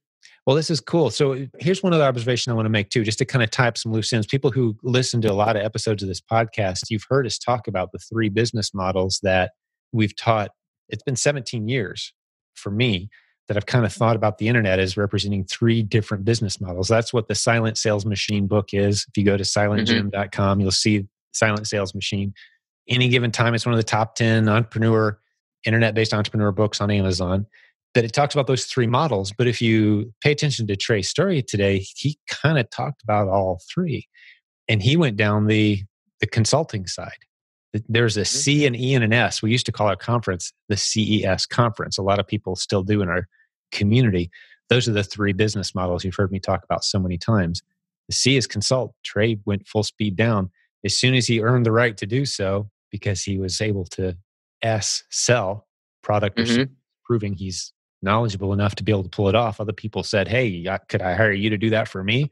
Well, 0.49 0.57
this 0.57 0.71
is 0.71 0.81
cool. 0.81 1.11
So 1.11 1.47
here's 1.59 1.83
one 1.83 1.93
other 1.93 2.05
observation 2.05 2.51
I 2.51 2.55
want 2.55 2.65
to 2.65 2.71
make 2.71 2.89
too, 2.89 3.05
just 3.05 3.19
to 3.19 3.27
kind 3.27 3.43
of 3.43 3.51
tie 3.51 3.69
up 3.69 3.77
some 3.77 3.93
loose 3.93 4.11
ends. 4.15 4.27
People 4.27 4.51
who 4.51 4.79
listen 4.83 5.21
to 5.21 5.31
a 5.31 5.35
lot 5.35 5.57
of 5.57 5.63
episodes 5.63 6.03
of 6.03 6.09
this 6.09 6.23
podcast, 6.23 6.85
you've 6.89 7.05
heard 7.11 7.27
us 7.27 7.37
talk 7.37 7.69
about 7.69 7.93
the 7.93 7.99
three 7.99 8.31
business 8.31 8.73
models 8.73 9.21
that 9.23 9.51
we've 9.93 10.17
taught. 10.17 10.53
It's 10.89 11.03
been 11.03 11.17
17 11.17 11.69
years 11.69 12.15
for 12.55 12.71
me 12.71 13.11
that 13.47 13.59
I've 13.59 13.67
kind 13.67 13.85
of 13.85 13.93
thought 13.93 14.17
about 14.17 14.39
the 14.39 14.49
internet 14.49 14.79
as 14.79 14.97
representing 14.97 15.45
three 15.45 15.83
different 15.83 16.25
business 16.25 16.63
models. 16.63 16.89
That's 16.89 17.13
what 17.13 17.29
the 17.29 17.35
Silent 17.35 17.77
Sales 17.77 18.07
Machine 18.07 18.47
book 18.47 18.73
is. 18.73 19.05
If 19.07 19.19
you 19.19 19.27
go 19.27 19.37
to 19.37 19.45
silentjim.com, 19.45 20.31
mm-hmm. 20.33 20.61
you'll 20.63 20.71
see 20.71 21.07
Silent 21.33 21.69
Sales 21.69 21.95
Machine. 21.95 22.33
Any 22.89 23.11
given 23.11 23.33
time, 23.33 23.53
it's 23.53 23.67
one 23.67 23.75
of 23.75 23.79
the 23.79 23.83
top 23.83 24.15
10 24.15 24.49
entrepreneur, 24.49 25.19
internet 25.67 25.95
based 25.95 26.15
entrepreneur 26.15 26.53
books 26.53 26.81
on 26.81 26.91
Amazon 26.91 27.45
that 27.99 28.05
it 28.05 28.13
talks 28.13 28.33
about 28.33 28.47
those 28.47 28.67
three 28.67 28.87
models. 28.87 29.33
But 29.37 29.49
if 29.49 29.61
you 29.61 30.15
pay 30.21 30.31
attention 30.31 30.69
to 30.69 30.77
Trey's 30.77 31.09
story 31.09 31.43
today, 31.43 31.85
he 31.97 32.17
kind 32.29 32.57
of 32.57 32.71
talked 32.71 33.03
about 33.03 33.27
all 33.27 33.61
three. 33.75 34.07
And 34.69 34.81
he 34.81 34.97
went 34.97 35.17
down 35.17 35.49
the 35.49 35.83
the 36.21 36.29
consulting 36.29 36.87
side. 36.87 37.19
There's 37.89 38.17
a 38.17 38.25
C 38.25 38.59
mm-hmm. 38.59 38.61
C, 38.61 38.67
an 38.67 38.75
E, 38.77 38.95
and 38.95 39.03
an 39.03 39.13
S. 39.13 39.43
We 39.43 39.51
used 39.51 39.67
to 39.67 39.73
call 39.73 39.89
our 39.89 39.97
conference 39.97 40.53
the 40.69 40.77
CES 40.77 41.47
conference. 41.47 41.99
A 41.99 42.03
lot 42.03 42.21
of 42.21 42.29
people 42.29 42.55
still 42.55 42.85
do 42.85 43.03
in 43.03 43.09
our 43.09 43.27
community. 43.73 44.31
Those 44.69 44.87
are 44.89 44.93
the 44.93 45.03
three 45.03 45.33
business 45.33 45.75
models 45.75 46.05
you've 46.05 46.15
heard 46.15 46.31
me 46.31 46.39
talk 46.39 46.63
about 46.63 46.85
so 46.85 47.01
many 47.01 47.19
times. 47.19 47.65
The 48.09 48.15
C 48.15 48.37
is 48.37 48.47
consult. 48.47 48.95
Trey 49.05 49.39
went 49.45 49.67
full 49.67 49.83
speed 49.83 50.15
down 50.15 50.51
as 50.85 50.97
soon 50.97 51.17
as 51.17 51.27
he 51.27 51.43
earned 51.43 51.67
the 51.67 51.73
right 51.73 51.97
to 51.97 52.07
do 52.07 52.27
so 52.27 52.71
because 52.93 53.25
he 53.25 53.39
was 53.39 53.61
able 53.61 53.87
to 53.87 54.17
S 54.63 55.03
sell 55.11 55.67
product 56.05 56.39
mm-hmm. 56.39 56.63
or 56.63 56.67
proving 57.05 57.35
he's 57.35 57.73
knowledgeable 58.03 58.53
enough 58.53 58.75
to 58.77 58.85
be 58.85 58.93
able 58.93 59.03
to 59.03 59.09
pull 59.09 59.29
it 59.29 59.35
off. 59.35 59.61
Other 59.61 59.73
people 59.73 60.03
said, 60.03 60.29
Hey, 60.29 60.65
could 60.89 61.03
I 61.03 61.15
hire 61.15 61.33
you 61.33 61.51
to 61.51 61.59
do 61.59 61.71
that 61.71 61.89
for 61.89 62.03
me? 62.03 62.31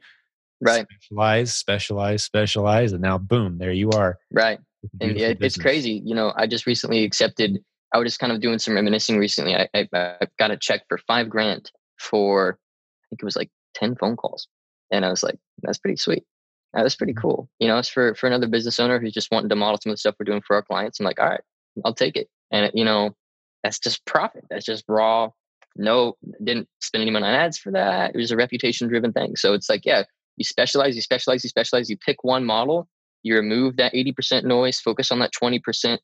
Right. 0.61 0.87
Specialize, 0.91 1.55
specialize, 1.55 2.25
specialize. 2.25 2.93
And 2.93 3.03
now, 3.03 3.19
boom, 3.19 3.59
there 3.59 3.73
you 3.73 3.91
are. 3.91 4.19
Right. 4.31 4.59
And 5.01 5.17
it, 5.17 5.39
it's 5.41 5.59
crazy. 5.59 6.03
You 6.05 6.15
know, 6.15 6.33
I 6.37 6.47
just 6.47 6.67
recently 6.67 7.05
accepted, 7.05 7.63
I 7.93 7.99
was 7.99 8.07
just 8.07 8.21
kind 8.21 8.33
of 8.33 8.41
doing 8.41 8.59
some 8.59 8.75
reminiscing 8.75 9.19
recently. 9.19 9.55
I, 9.55 9.69
I, 9.75 9.89
I 9.93 10.27
got 10.39 10.51
a 10.51 10.57
check 10.57 10.83
for 10.89 10.99
five 10.99 11.29
grand 11.29 11.71
for, 11.99 12.59
I 12.59 13.07
think 13.11 13.23
it 13.23 13.25
was 13.25 13.37
like 13.37 13.51
10 13.75 13.97
phone 13.97 14.17
calls. 14.17 14.49
And 14.91 15.05
I 15.05 15.11
was 15.11 15.23
like, 15.23 15.37
that's 15.63 15.79
pretty 15.79 15.97
sweet. 15.97 16.25
That 16.73 16.85
was 16.85 16.95
pretty 16.95 17.13
mm-hmm. 17.13 17.23
cool. 17.23 17.51
You 17.59 17.69
know, 17.69 17.79
it's 17.79 17.89
for, 17.89 18.15
for 18.15 18.27
another 18.27 18.47
business 18.47 18.79
owner 18.79 18.99
who's 18.99 19.13
just 19.13 19.31
wanting 19.31 19.49
to 19.49 19.57
model 19.57 19.79
some 19.83 19.91
of 19.91 19.95
the 19.95 19.99
stuff 19.99 20.15
we're 20.19 20.25
doing 20.25 20.43
for 20.47 20.57
our 20.57 20.63
clients. 20.63 21.01
I'm 21.01 21.07
like, 21.07 21.21
all 21.21 21.29
right, 21.29 21.41
I'll 21.85 21.95
take 21.95 22.17
it. 22.17 22.29
And, 22.51 22.67
it, 22.67 22.75
you 22.75 22.85
know, 22.85 23.15
that's 23.63 23.79
just 23.79 24.05
profit. 24.07 24.45
That's 24.49 24.65
just 24.65 24.85
raw. 24.89 25.31
No, 25.77 26.17
didn't 26.43 26.69
spend 26.81 27.03
any 27.03 27.11
money 27.11 27.27
on 27.27 27.35
ads 27.35 27.59
for 27.59 27.71
that. 27.73 28.15
It 28.15 28.19
was 28.19 28.31
a 28.31 28.37
reputation 28.37 28.89
driven 28.89 29.13
thing. 29.13 29.37
So 29.37 29.53
it's 29.53 29.69
like, 29.69 29.85
yeah, 29.85 30.05
you 30.37 30.45
specialize, 30.45 30.97
you 30.97 31.03
specialize, 31.03 31.45
you 31.45 31.51
specialize, 31.51 31.91
you 31.91 31.97
pick 31.99 32.25
one 32.25 32.45
model, 32.45 32.89
you 33.23 33.35
remove 33.35 33.77
that 33.77 33.93
80% 33.93 34.45
noise, 34.45 34.81
focus 34.81 35.11
on 35.11 35.19
that 35.19 35.33
20% 35.33 35.99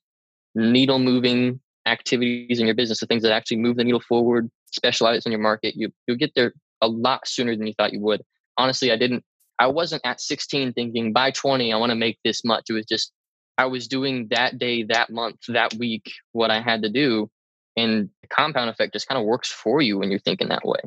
needle 0.54 0.98
moving 0.98 1.60
activities 1.86 2.60
in 2.60 2.66
your 2.66 2.74
business, 2.74 3.00
the 3.00 3.06
things 3.06 3.22
that 3.22 3.32
actually 3.32 3.58
move 3.58 3.76
the 3.76 3.84
needle 3.84 4.00
forward, 4.00 4.50
specialize 4.66 5.24
in 5.24 5.32
your 5.32 5.40
market. 5.40 5.74
You, 5.76 5.92
you'll 6.06 6.16
get 6.16 6.32
there 6.34 6.52
a 6.80 6.88
lot 6.88 7.26
sooner 7.26 7.56
than 7.56 7.66
you 7.66 7.74
thought 7.74 7.92
you 7.92 8.00
would. 8.00 8.22
Honestly, 8.58 8.92
I 8.92 8.96
didn't, 8.96 9.24
I 9.58 9.68
wasn't 9.68 10.02
at 10.04 10.20
16 10.20 10.72
thinking 10.72 11.12
by 11.12 11.30
20, 11.30 11.72
I 11.72 11.76
want 11.76 11.90
to 11.90 11.96
make 11.96 12.18
this 12.24 12.44
much. 12.44 12.64
It 12.68 12.74
was 12.74 12.86
just, 12.86 13.12
I 13.58 13.66
was 13.66 13.86
doing 13.86 14.28
that 14.30 14.58
day, 14.58 14.82
that 14.84 15.10
month, 15.10 15.36
that 15.48 15.74
week, 15.74 16.10
what 16.32 16.50
I 16.50 16.60
had 16.60 16.82
to 16.82 16.88
do. 16.88 17.30
And 17.76 18.10
the 18.20 18.28
compound 18.28 18.70
effect 18.70 18.92
just 18.92 19.08
kind 19.08 19.18
of 19.18 19.26
works 19.26 19.50
for 19.50 19.80
you 19.80 19.98
when 19.98 20.10
you're 20.10 20.20
thinking 20.20 20.48
that 20.48 20.64
way. 20.64 20.80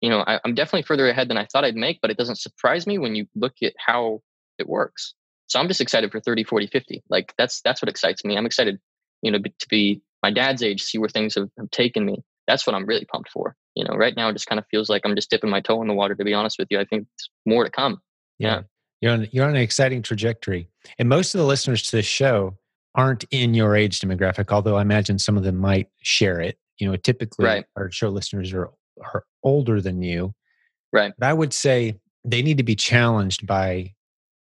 You 0.00 0.10
know, 0.10 0.24
I, 0.26 0.40
I'm 0.44 0.54
definitely 0.54 0.82
further 0.82 1.08
ahead 1.08 1.28
than 1.28 1.38
I 1.38 1.46
thought 1.46 1.64
I'd 1.64 1.76
make, 1.76 2.00
but 2.00 2.10
it 2.10 2.16
doesn't 2.16 2.38
surprise 2.38 2.86
me 2.86 2.98
when 2.98 3.14
you 3.14 3.26
look 3.36 3.54
at 3.62 3.74
how 3.78 4.22
it 4.58 4.68
works. 4.68 5.14
So 5.46 5.60
I'm 5.60 5.68
just 5.68 5.80
excited 5.80 6.10
for 6.10 6.20
30, 6.20 6.44
40, 6.44 6.66
50. 6.66 7.04
Like 7.08 7.34
that's 7.38 7.60
that's 7.60 7.82
what 7.82 7.88
excites 7.88 8.24
me. 8.24 8.36
I'm 8.36 8.46
excited, 8.46 8.80
you 9.22 9.30
know, 9.30 9.38
to 9.38 9.68
be 9.68 10.02
my 10.22 10.32
dad's 10.32 10.62
age, 10.62 10.82
see 10.82 10.98
where 10.98 11.08
things 11.08 11.34
have, 11.34 11.48
have 11.58 11.70
taken 11.70 12.04
me. 12.04 12.24
That's 12.48 12.66
what 12.66 12.74
I'm 12.74 12.86
really 12.86 13.04
pumped 13.04 13.30
for. 13.30 13.54
You 13.74 13.84
know, 13.84 13.94
right 13.94 14.16
now 14.16 14.28
it 14.28 14.32
just 14.32 14.46
kind 14.46 14.58
of 14.58 14.66
feels 14.70 14.88
like 14.88 15.02
I'm 15.04 15.14
just 15.14 15.30
dipping 15.30 15.50
my 15.50 15.60
toe 15.60 15.80
in 15.82 15.88
the 15.88 15.94
water. 15.94 16.14
To 16.14 16.24
be 16.24 16.34
honest 16.34 16.58
with 16.58 16.68
you, 16.70 16.80
I 16.80 16.84
think 16.84 17.06
more 17.46 17.64
to 17.64 17.70
come. 17.70 18.00
Yeah. 18.38 18.48
yeah. 18.48 18.62
You're 19.00 19.12
on 19.12 19.28
you're 19.30 19.44
on 19.44 19.50
an 19.50 19.62
exciting 19.62 20.02
trajectory. 20.02 20.68
And 20.98 21.08
most 21.08 21.34
of 21.34 21.38
the 21.38 21.46
listeners 21.46 21.82
to 21.84 21.96
this 21.96 22.06
show 22.06 22.56
aren't 22.94 23.24
in 23.30 23.54
your 23.54 23.74
age 23.74 24.00
demographic, 24.00 24.52
although 24.52 24.76
I 24.76 24.82
imagine 24.82 25.18
some 25.18 25.36
of 25.36 25.44
them 25.44 25.56
might 25.56 25.88
share 26.02 26.40
it. 26.40 26.58
You 26.78 26.90
know, 26.90 26.96
typically 26.96 27.44
right. 27.44 27.64
our 27.76 27.90
show 27.90 28.08
listeners 28.08 28.52
are, 28.52 28.70
are 29.02 29.24
older 29.42 29.80
than 29.80 30.02
you. 30.02 30.34
Right. 30.92 31.12
But 31.18 31.28
I 31.28 31.32
would 31.32 31.52
say 31.52 31.94
they 32.24 32.42
need 32.42 32.58
to 32.58 32.64
be 32.64 32.74
challenged 32.74 33.46
by 33.46 33.94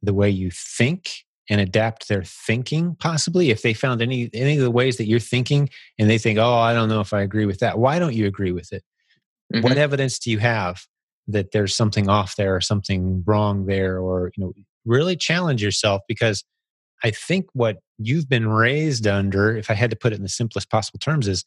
the 0.02 0.14
way 0.14 0.30
you 0.30 0.50
think 0.50 1.10
and 1.48 1.60
adapt 1.60 2.08
their 2.08 2.22
thinking 2.22 2.96
possibly 2.98 3.50
if 3.50 3.62
they 3.62 3.74
found 3.74 4.00
any 4.00 4.30
any 4.32 4.56
of 4.56 4.62
the 4.62 4.70
ways 4.70 4.96
that 4.96 5.06
you're 5.06 5.18
thinking 5.18 5.68
and 5.98 6.08
they 6.08 6.16
think 6.16 6.38
oh 6.38 6.54
i 6.54 6.72
don't 6.72 6.88
know 6.88 7.00
if 7.00 7.12
i 7.12 7.20
agree 7.20 7.44
with 7.44 7.58
that 7.58 7.78
why 7.78 7.98
don't 7.98 8.14
you 8.14 8.26
agree 8.26 8.52
with 8.52 8.72
it 8.72 8.82
mm-hmm. 9.52 9.62
what 9.62 9.76
evidence 9.76 10.18
do 10.18 10.30
you 10.30 10.38
have 10.38 10.80
that 11.26 11.50
there's 11.52 11.74
something 11.74 12.08
off 12.08 12.36
there 12.36 12.54
or 12.54 12.60
something 12.60 13.22
wrong 13.26 13.66
there 13.66 13.98
or 13.98 14.30
you 14.36 14.44
know 14.44 14.52
really 14.86 15.16
challenge 15.16 15.62
yourself 15.62 16.00
because 16.08 16.44
i 17.04 17.10
think 17.10 17.46
what 17.52 17.78
you've 17.98 18.28
been 18.28 18.48
raised 18.48 19.06
under 19.06 19.56
if 19.56 19.70
i 19.70 19.74
had 19.74 19.90
to 19.90 19.96
put 19.96 20.12
it 20.12 20.16
in 20.16 20.22
the 20.22 20.28
simplest 20.28 20.70
possible 20.70 20.98
terms 20.98 21.28
is 21.28 21.44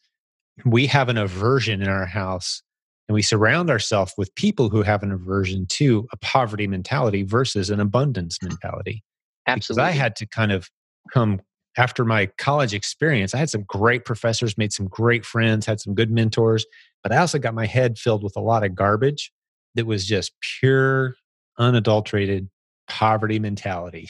we 0.64 0.86
have 0.86 1.08
an 1.08 1.18
aversion 1.18 1.82
in 1.82 1.88
our 1.88 2.06
house 2.06 2.62
and 3.08 3.14
we 3.14 3.22
surround 3.22 3.70
ourselves 3.70 4.14
with 4.16 4.34
people 4.34 4.70
who 4.70 4.82
have 4.82 5.02
an 5.02 5.12
aversion 5.12 5.66
to 5.66 6.06
a 6.12 6.16
poverty 6.18 6.66
mentality 6.66 7.22
versus 7.22 7.70
an 7.70 7.80
abundance 7.80 8.38
mentality 8.42 9.02
absolutely 9.46 9.82
because 9.82 9.94
i 9.94 9.96
had 9.96 10.16
to 10.16 10.26
kind 10.26 10.52
of 10.52 10.68
come 11.12 11.40
after 11.76 12.04
my 12.04 12.26
college 12.38 12.72
experience 12.72 13.34
i 13.34 13.38
had 13.38 13.50
some 13.50 13.64
great 13.66 14.04
professors 14.04 14.56
made 14.56 14.72
some 14.72 14.86
great 14.86 15.24
friends 15.24 15.66
had 15.66 15.80
some 15.80 15.94
good 15.94 16.10
mentors 16.10 16.64
but 17.02 17.12
i 17.12 17.16
also 17.16 17.38
got 17.38 17.54
my 17.54 17.66
head 17.66 17.98
filled 17.98 18.22
with 18.22 18.36
a 18.36 18.40
lot 18.40 18.64
of 18.64 18.74
garbage 18.74 19.32
that 19.74 19.86
was 19.86 20.06
just 20.06 20.32
pure, 20.40 21.14
unadulterated 21.58 22.48
poverty 22.88 23.38
mentality. 23.38 24.08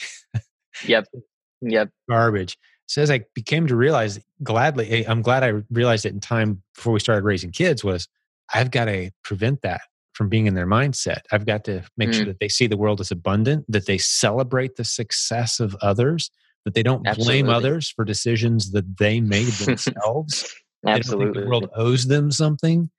yep. 0.85 1.05
Yep. 1.61 1.89
Garbage. 2.09 2.57
So 2.87 3.01
as 3.01 3.09
I 3.09 3.21
became 3.33 3.67
to 3.67 3.75
realize 3.75 4.19
gladly, 4.43 4.89
eh, 4.89 5.03
I'm 5.07 5.21
glad 5.21 5.43
I 5.43 5.63
realized 5.71 6.05
it 6.05 6.13
in 6.13 6.19
time 6.19 6.61
before 6.75 6.93
we 6.93 6.99
started 6.99 7.23
raising 7.23 7.51
kids 7.51 7.83
was 7.83 8.07
I've 8.53 8.71
got 8.71 8.85
to 8.85 9.11
prevent 9.23 9.61
that 9.63 9.81
from 10.13 10.29
being 10.29 10.45
in 10.45 10.53
their 10.53 10.67
mindset. 10.67 11.21
I've 11.31 11.45
got 11.45 11.63
to 11.65 11.83
make 11.97 12.09
mm. 12.09 12.13
sure 12.13 12.25
that 12.25 12.39
they 12.39 12.47
see 12.47 12.67
the 12.67 12.77
world 12.77 13.01
as 13.01 13.11
abundant, 13.11 13.65
that 13.67 13.85
they 13.85 13.97
celebrate 13.97 14.75
the 14.75 14.83
success 14.83 15.59
of 15.59 15.75
others, 15.81 16.29
that 16.63 16.73
they 16.73 16.83
don't 16.83 17.05
Absolutely. 17.07 17.41
blame 17.41 17.49
others 17.49 17.89
for 17.89 18.05
decisions 18.05 18.71
that 18.71 18.97
they 18.97 19.19
made 19.19 19.47
themselves. 19.53 20.53
Absolutely. 20.87 21.41
the 21.41 21.47
world 21.47 21.69
owes 21.75 22.05
them 22.05 22.31
something 22.31 22.91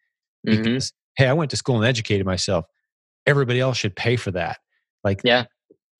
mm-hmm. 0.46 0.78
hey, 1.16 1.28
I 1.28 1.32
went 1.32 1.50
to 1.52 1.56
school 1.56 1.76
and 1.76 1.84
educated 1.84 2.26
myself. 2.26 2.66
Everybody 3.26 3.60
else 3.60 3.76
should 3.76 3.96
pay 3.96 4.16
for 4.16 4.30
that. 4.32 4.58
Like, 5.04 5.20
yeah, 5.24 5.44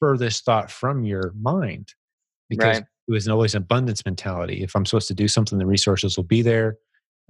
furthest 0.01 0.45
thought 0.45 0.71
from 0.71 1.05
your 1.05 1.33
mind 1.41 1.95
because 2.49 2.79
right. 2.79 2.85
it 3.09 3.13
was 3.13 3.29
always 3.29 3.55
an 3.55 3.63
abundance 3.63 4.05
mentality. 4.05 4.63
If 4.63 4.75
I'm 4.75 4.87
supposed 4.87 5.09
to 5.09 5.15
do 5.15 5.29
something, 5.29 5.59
the 5.59 5.67
resources 5.67 6.17
will 6.17 6.25
be 6.25 6.43
there. 6.43 6.79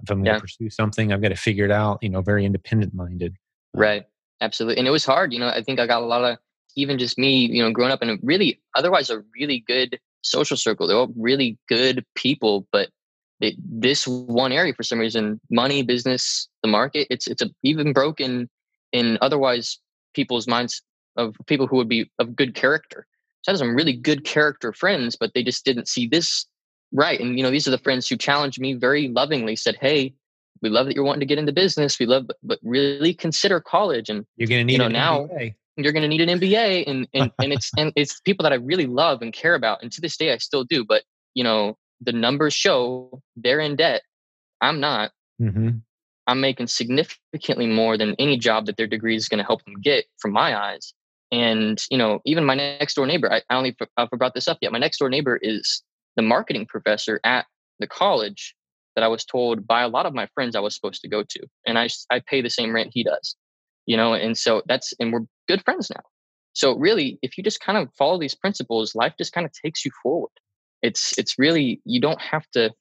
If 0.03 0.11
I'm 0.11 0.23
going 0.23 0.35
to 0.35 0.41
pursue 0.41 0.69
something, 0.69 1.11
I've 1.11 1.21
got 1.21 1.29
to 1.29 1.35
figure 1.35 1.65
it 1.65 1.71
out. 1.71 1.99
You 2.01 2.09
know, 2.09 2.21
very 2.21 2.45
independent 2.45 2.93
minded. 2.93 3.35
Um, 3.75 3.81
right. 3.81 4.05
Absolutely. 4.41 4.77
And 4.77 4.87
it 4.87 4.91
was 4.91 5.05
hard. 5.05 5.33
You 5.33 5.39
know, 5.39 5.47
I 5.47 5.63
think 5.63 5.79
I 5.79 5.87
got 5.87 6.03
a 6.03 6.05
lot 6.05 6.23
of 6.23 6.37
even 6.75 6.99
just 6.99 7.17
me. 7.17 7.47
You 7.47 7.63
know, 7.63 7.71
growing 7.71 7.91
up 7.91 8.03
in 8.03 8.09
a 8.11 8.17
really 8.21 8.61
otherwise 8.75 9.09
a 9.09 9.23
really 9.35 9.63
good 9.65 9.99
social 10.21 10.57
circle. 10.57 10.87
They're 10.87 10.97
all 10.97 11.13
really 11.15 11.57
good 11.67 12.05
people, 12.15 12.67
but 12.71 12.89
it, 13.39 13.55
this 13.59 14.07
one 14.07 14.51
area 14.51 14.73
for 14.73 14.83
some 14.83 14.99
reason 14.99 15.39
money 15.51 15.83
business 15.83 16.47
the 16.63 16.67
market 16.67 17.07
it's 17.09 17.27
it's 17.27 17.41
a, 17.41 17.49
even 17.63 17.93
broken 17.93 18.49
in 18.91 19.17
otherwise 19.21 19.79
people's 20.13 20.47
minds 20.47 20.81
of 21.17 21.35
people 21.45 21.67
who 21.67 21.75
would 21.75 21.89
be 21.89 22.09
of 22.19 22.35
good 22.35 22.55
character 22.55 23.05
so 23.41 23.51
i 23.51 23.53
had 23.53 23.59
some 23.59 23.75
really 23.75 23.93
good 23.93 24.23
character 24.23 24.73
friends 24.73 25.15
but 25.15 25.33
they 25.33 25.43
just 25.43 25.65
didn't 25.65 25.87
see 25.87 26.07
this 26.07 26.45
right 26.91 27.19
and 27.19 27.37
you 27.37 27.43
know 27.43 27.51
these 27.51 27.67
are 27.67 27.71
the 27.71 27.77
friends 27.77 28.07
who 28.07 28.15
challenged 28.15 28.59
me 28.59 28.73
very 28.73 29.07
lovingly 29.09 29.55
said 29.55 29.77
hey 29.79 30.13
we 30.61 30.69
love 30.69 30.87
that 30.87 30.95
you're 30.95 31.03
wanting 31.03 31.19
to 31.19 31.25
get 31.25 31.37
into 31.37 31.51
business 31.51 31.99
we 31.99 32.05
love 32.05 32.27
but 32.43 32.59
really 32.63 33.13
consider 33.13 33.59
college 33.59 34.09
and 34.09 34.25
you're 34.37 34.47
going 34.47 34.59
to 34.59 34.65
need 34.65 34.73
you 34.73 34.79
know 34.79 34.87
now 34.87 35.25
MBA. 35.25 35.55
you're 35.75 35.93
going 35.93 36.03
to 36.03 36.07
need 36.07 36.21
an 36.21 36.39
mba 36.39 36.83
and 36.87 37.07
and, 37.13 37.31
and 37.41 37.53
it's 37.53 37.71
and 37.77 37.91
it's 37.95 38.19
people 38.21 38.43
that 38.43 38.53
i 38.53 38.55
really 38.55 38.87
love 38.87 39.21
and 39.21 39.33
care 39.33 39.55
about 39.55 39.81
and 39.83 39.91
to 39.91 40.01
this 40.01 40.17
day 40.17 40.33
i 40.33 40.37
still 40.37 40.63
do 40.63 40.83
but 40.85 41.03
you 41.33 41.43
know 41.43 41.77
the 42.01 42.11
numbers 42.11 42.53
show 42.53 43.21
they're 43.35 43.59
in 43.59 43.75
debt. 43.75 44.01
I'm 44.61 44.79
not. 44.79 45.11
Mm-hmm. 45.41 45.69
I'm 46.27 46.41
making 46.41 46.67
significantly 46.67 47.67
more 47.67 47.97
than 47.97 48.15
any 48.19 48.37
job 48.37 48.65
that 48.65 48.77
their 48.77 48.87
degree 48.87 49.15
is 49.15 49.29
going 49.29 49.37
to 49.39 49.45
help 49.45 49.63
them 49.65 49.79
get 49.81 50.05
from 50.19 50.31
my 50.31 50.57
eyes. 50.57 50.93
And, 51.31 51.81
you 51.89 51.97
know, 51.97 52.21
even 52.25 52.45
my 52.45 52.55
next 52.55 52.95
door 52.95 53.05
neighbor, 53.05 53.31
I, 53.31 53.41
I 53.49 53.55
only 53.55 53.75
I 53.97 54.05
brought 54.05 54.33
this 54.33 54.47
up 54.47 54.57
yet. 54.61 54.71
My 54.71 54.79
next 54.79 54.97
door 54.97 55.09
neighbor 55.09 55.37
is 55.41 55.83
the 56.15 56.21
marketing 56.21 56.65
professor 56.65 57.19
at 57.23 57.45
the 57.79 57.87
college 57.87 58.55
that 58.95 59.03
I 59.03 59.07
was 59.07 59.25
told 59.25 59.67
by 59.67 59.81
a 59.81 59.87
lot 59.87 60.05
of 60.05 60.13
my 60.13 60.27
friends 60.33 60.55
I 60.55 60.59
was 60.59 60.73
supposed 60.73 61.01
to 61.01 61.09
go 61.09 61.23
to. 61.23 61.39
And 61.65 61.77
I, 61.77 61.89
I 62.09 62.21
pay 62.25 62.41
the 62.41 62.49
same 62.49 62.73
rent 62.73 62.91
he 62.93 63.03
does, 63.03 63.35
you 63.85 63.97
know, 63.97 64.13
and 64.13 64.37
so 64.37 64.63
that's, 64.67 64.93
and 64.99 65.11
we're 65.11 65.25
good 65.47 65.63
friends 65.63 65.89
now. 65.89 66.01
So 66.53 66.75
really, 66.75 67.19
if 67.21 67.37
you 67.37 67.43
just 67.43 67.59
kind 67.59 67.77
of 67.77 67.93
follow 67.93 68.19
these 68.19 68.33
principles, 68.33 68.95
life 68.95 69.13
just 69.17 69.33
kind 69.33 69.45
of 69.45 69.51
takes 69.53 69.85
you 69.85 69.91
forward 70.01 70.31
it's 70.81 71.17
it's 71.17 71.37
really 71.37 71.81
you 71.85 71.99
don't 71.99 72.21
have 72.21 72.45
to 72.51 72.71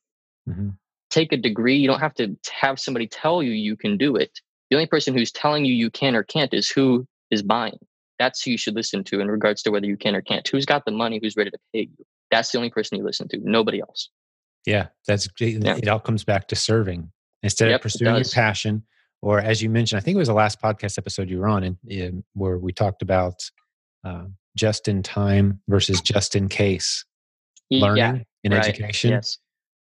mm-hmm. 0.49 0.70
take 1.11 1.32
a 1.32 1.36
degree 1.36 1.76
you 1.76 1.88
don't 1.88 2.01
have 2.01 2.14
to 2.14 2.36
have 2.61 2.78
somebody 2.78 3.07
tell 3.07 3.42
you 3.42 3.51
you 3.51 3.76
can 3.76 3.97
do 3.97 4.16
it 4.16 4.40
the 4.70 4.76
only 4.76 4.86
person 4.86 5.16
who's 5.16 5.32
telling 5.32 5.64
you 5.64 5.74
you 5.74 5.90
can 5.90 6.14
or 6.14 6.22
can't 6.22 6.53
is 6.53 6.68
who 6.68 7.07
is 7.30 7.42
buying 7.42 7.78
that's 8.19 8.43
who 8.43 8.53
you 8.53 8.59
should 8.59 8.75
listen 8.75 9.05
to 9.05 9.21
in 9.21 9.29
regards 9.29 9.62
to 9.62 9.71
whether 9.71 9.87
you 9.87 9.97
can 9.97 10.14
or 10.14 10.21
can't 10.21 10.47
who's 10.49 10.67
got 10.67 10.85
the 10.85 10.91
money 10.91 11.19
who's 11.23 11.37
ready 11.37 11.51
to 11.51 11.59
pay 11.73 11.81
you 11.81 12.05
that's 12.31 12.51
the 12.51 12.59
only 12.59 12.71
person 12.71 12.99
you 12.99 13.05
listen 13.05 13.29
to 13.29 13.39
nobody 13.43 13.81
else 13.81 14.11
yeah 14.67 14.87
that's 15.07 15.29
yeah. 15.39 15.77
it 15.77 15.89
all 15.89 16.01
comes 16.01 16.25
back 16.25 16.49
to 16.49 16.57
serving 16.57 17.11
instead 17.43 17.69
yep, 17.69 17.77
of 17.77 17.83
pursuing 17.83 18.14
your 18.14 18.25
passion 18.33 18.83
or 19.23 19.41
as 19.41 19.62
you 19.62 19.71
mentioned 19.71 19.99
i 19.99 20.03
think 20.03 20.14
it 20.14 20.19
was 20.19 20.29
the 20.29 20.35
last 20.35 20.61
podcast 20.61 20.99
episode 20.99 21.31
you 21.31 21.39
were 21.39 21.49
on 21.49 21.79
in 21.89 22.25
where 22.35 22.59
we 22.59 22.73
talked 22.73 23.03
about 23.03 23.43
uh, 24.05 24.25
just 24.57 24.89
in 24.89 25.03
time 25.03 25.61
versus 25.69 26.01
just 26.01 26.35
in 26.35 26.49
case 26.49 27.05
learning 27.71 27.97
yeah, 27.97 28.19
in 28.45 28.53
right. 28.53 28.67
education. 28.67 29.11
Yes. 29.11 29.39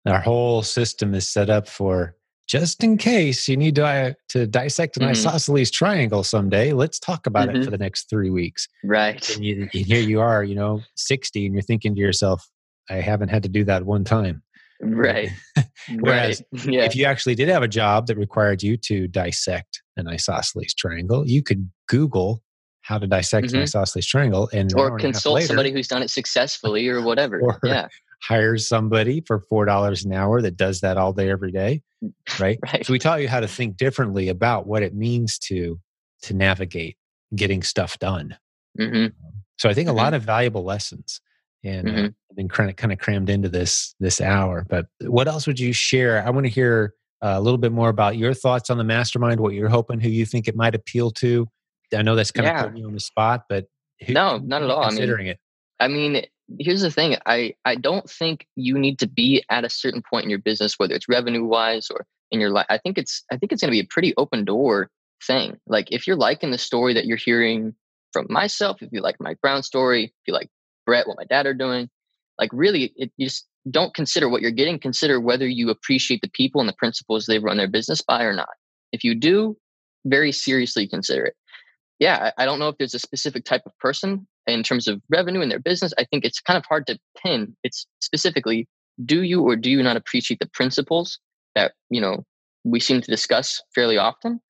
Our 0.07 0.21
whole 0.21 0.63
system 0.63 1.15
is 1.15 1.29
set 1.29 1.49
up 1.49 1.69
for 1.69 2.17
just 2.49 2.83
in 2.85 2.99
case 2.99 3.49
you 3.49 3.57
need 3.57 3.77
to, 3.77 3.87
uh, 3.87 4.13
to 4.31 4.47
dissect 4.47 4.97
an 4.97 5.05
mm-hmm. 5.05 5.13
isosceles 5.13 5.71
triangle 5.71 6.23
someday, 6.23 6.73
let's 6.73 6.99
talk 6.99 7.27
about 7.27 7.49
mm-hmm. 7.49 7.63
it 7.63 7.65
for 7.65 7.71
the 7.71 7.79
next 7.79 8.11
three 8.11 8.31
weeks. 8.31 8.69
Right. 8.85 9.29
And, 9.35 9.45
you, 9.45 9.69
and 9.73 9.87
here 9.87 10.01
you 10.01 10.21
are, 10.21 10.45
you 10.45 10.55
know, 10.55 10.83
60, 10.97 11.47
and 11.47 11.55
you're 11.55 11.63
thinking 11.63 11.95
to 11.95 12.01
yourself, 12.01 12.49
I 12.91 12.97
haven't 12.97 13.29
had 13.29 13.43
to 13.45 13.49
do 13.49 13.65
that 13.65 13.85
one 13.85 14.05
time. 14.05 14.43
Right. 14.81 15.31
Whereas 16.01 16.43
right. 16.53 16.65
Yeah. 16.67 16.85
if 16.85 16.97
you 16.97 17.05
actually 17.05 17.37
did 17.37 17.49
have 17.49 17.63
a 17.63 17.69
job 17.69 18.09
that 18.09 18.17
required 18.17 18.63
you 18.63 18.77
to 18.79 19.07
dissect 19.07 19.81
an 19.97 20.09
isosceles 20.09 20.75
triangle, 20.75 21.27
you 21.27 21.43
could 21.43 21.71
Google 21.89 22.43
how 22.83 22.99
to 22.99 23.07
dissect 23.07 23.49
mm-hmm. 23.49 23.57
an 23.57 23.63
isosceles 23.63 24.07
triangle 24.07 24.51
and 24.53 24.75
or 24.75 24.99
consult 24.99 25.37
later, 25.37 25.47
somebody 25.47 25.71
who's 25.71 25.87
done 25.87 26.03
it 26.03 26.11
successfully 26.11 26.89
or 26.89 27.01
whatever. 27.05 27.41
Or 27.41 27.61
yeah. 27.63 27.87
Hire 28.23 28.57
somebody 28.57 29.21
for 29.27 29.41
four 29.41 29.65
dollars 29.65 30.05
an 30.05 30.13
hour 30.13 30.41
that 30.43 30.57
does 30.57 30.81
that 30.81 30.97
all 30.97 31.13
day 31.13 31.31
every 31.31 31.53
day. 31.53 31.83
Right? 32.39 32.59
right. 32.73 32.85
So 32.87 32.93
we 32.93 32.99
taught 32.99 33.23
you 33.23 33.29
how 33.29 33.41
to 33.41 33.49
think 33.49 33.77
differently 33.77 34.29
about 34.29 34.67
what 34.67 34.83
it 34.83 34.95
means 34.95 35.39
to 35.41 35.79
to 36.23 36.35
navigate 36.35 36.97
getting 37.35 37.63
stuff 37.63 37.99
done. 37.99 38.37
Mm-hmm. 38.79 39.07
So 39.59 39.69
I 39.69 39.75
think 39.75 39.89
a 39.89 39.91
mm-hmm. 39.91 39.99
lot 39.99 40.15
of 40.15 40.23
valuable 40.23 40.65
lessons 40.65 41.21
and 41.65 41.89
uh, 41.89 41.93
mm-hmm. 41.93 42.05
uh, 42.05 42.09
I've 42.31 42.37
been 42.37 42.49
kind 42.49 42.71
of 42.71 42.77
kind 42.77 42.93
of 42.93 42.99
crammed 42.99 43.31
into 43.31 43.49
this 43.49 43.95
this 44.01 44.21
hour. 44.21 44.67
But 44.69 44.87
what 45.01 45.29
else 45.29 45.47
would 45.47 45.61
you 45.61 45.73
share? 45.73 46.25
I 46.27 46.31
want 46.31 46.47
to 46.47 46.51
hear 46.51 46.95
uh, 47.23 47.35
a 47.37 47.41
little 47.41 47.59
bit 47.59 47.73
more 47.73 47.89
about 47.89 48.17
your 48.17 48.35
thoughts 48.35 48.71
on 48.71 48.79
the 48.79 48.85
mastermind, 48.85 49.41
what 49.41 49.55
you're 49.55 49.69
hoping, 49.69 50.01
who 50.01 50.09
you 50.09 50.27
think 50.27 50.49
it 50.49 50.57
might 50.57 50.75
appeal 50.75 51.11
to. 51.13 51.47
I 51.95 52.03
know 52.03 52.17
that's 52.17 52.33
kind 52.33 52.47
yeah. 52.47 52.61
of 52.61 52.65
putting 52.67 52.79
you 52.79 52.87
on 52.87 52.95
the 52.95 53.01
spot, 53.01 53.45
but 53.49 53.67
who, 54.07 54.13
no, 54.13 54.39
not 54.39 54.63
at 54.63 54.71
all. 54.71 54.89
Considering 54.89 55.27
I 55.27 55.29
mean, 55.29 55.31
it, 55.31 55.39
I 55.81 55.89
mean, 55.89 56.25
here's 56.59 56.83
the 56.83 56.91
thing. 56.91 57.17
I 57.27 57.55
I 57.65 57.75
don't 57.75 58.09
think 58.09 58.47
you 58.57 58.79
need 58.79 58.99
to 59.01 59.09
be 59.09 59.45
at 59.51 59.65
a 59.65 59.71
certain 59.71 60.03
point 60.03 60.25
in 60.25 60.31
your 60.31 60.39
business, 60.39 60.79
whether 60.79 60.95
it's 60.95 61.09
revenue 61.09 61.45
wise 61.45 61.91
or 61.91 62.07
in 62.31 62.41
your 62.41 62.51
life. 62.51 62.67
I 62.69 62.79
think 62.79 62.99
it's 62.99 63.25
I 63.31 63.37
think 63.37 63.53
it's 63.53 63.63
going 63.63 63.71
to 63.71 63.77
be 63.77 63.81
a 63.81 63.89
pretty 63.91 64.15
open 64.17 64.45
door 64.45 64.91
thing. 65.25 65.59
Like 65.67 65.89
if 65.91 66.07
you're 66.07 66.17
liking 66.17 66.51
the 66.51 66.59
story 66.59 66.95
that 66.95 67.07
you're 67.07 67.17
hearing 67.17 67.75
from 68.13 68.27
myself, 68.29 68.83
if 68.83 68.91
you 68.93 69.01
like 69.01 69.17
Mike 69.21 69.41
Brown's 69.41 69.67
story, 69.67 70.05
if 70.05 70.13
you 70.27 70.35
like 70.35 70.49
Brett, 70.87 71.07
what 71.07 71.19
my 71.19 71.25
dad 71.25 71.47
are 71.47 71.55
doing, 71.55 71.89
like 72.39 72.51
really, 72.53 72.93
it, 72.97 73.13
you 73.17 73.27
just 73.27 73.47
don't 73.71 73.95
consider 73.95 74.29
what 74.29 74.43
you're 74.43 74.51
getting. 74.51 74.79
Consider 74.79 75.21
whether 75.21 75.47
you 75.47 75.71
appreciate 75.71 76.21
the 76.23 76.31
people 76.31 76.61
and 76.61 76.69
the 76.69 76.75
principles 76.75 77.27
they 77.27 77.39
run 77.39 77.57
their 77.57 77.69
business 77.69 78.03
by 78.03 78.25
or 78.25 78.33
not. 78.33 78.49
If 78.93 79.05
you 79.05 79.15
do, 79.15 79.57
very 80.05 80.33
seriously 80.33 80.89
consider 80.89 81.27
it. 81.27 81.35
Yeah, 81.99 82.33
I 82.37 82.45
don't 82.45 82.59
know 82.59 82.69
if 82.69 82.79
there's 82.79 82.95
a 82.95 82.99
specific 82.99 83.45
type 83.45 83.63
of 83.65 83.79
person 83.79 84.27
in 84.47 84.63
terms 84.63 84.89
of 84.89 85.01
revenue 85.09 85.41
in 85.41 85.49
their 85.49 85.59
business. 85.59 85.93
I 85.99 86.05
think 86.05 86.25
it's 86.25 86.41
kind 86.41 86.57
of 86.57 86.65
hard 86.67 86.87
to 86.89 86.99
pin. 87.23 87.57
It's 87.63 87.87
specifically, 88.01 88.69
do 89.05 89.23
you 89.23 89.43
or 89.43 89.57
do 89.57 89.71
you 89.71 89.83
not 89.83 89.97
appreciate 89.97 90.41
the 90.41 90.51
principles 90.53 91.19
that 91.55 91.73
you 91.91 92.01
know 92.01 92.25
we 92.65 92.81
seem 92.81 93.01
to 93.01 93.11
discuss 93.11 93.63
fairly 93.75 93.99
often? 93.99 94.41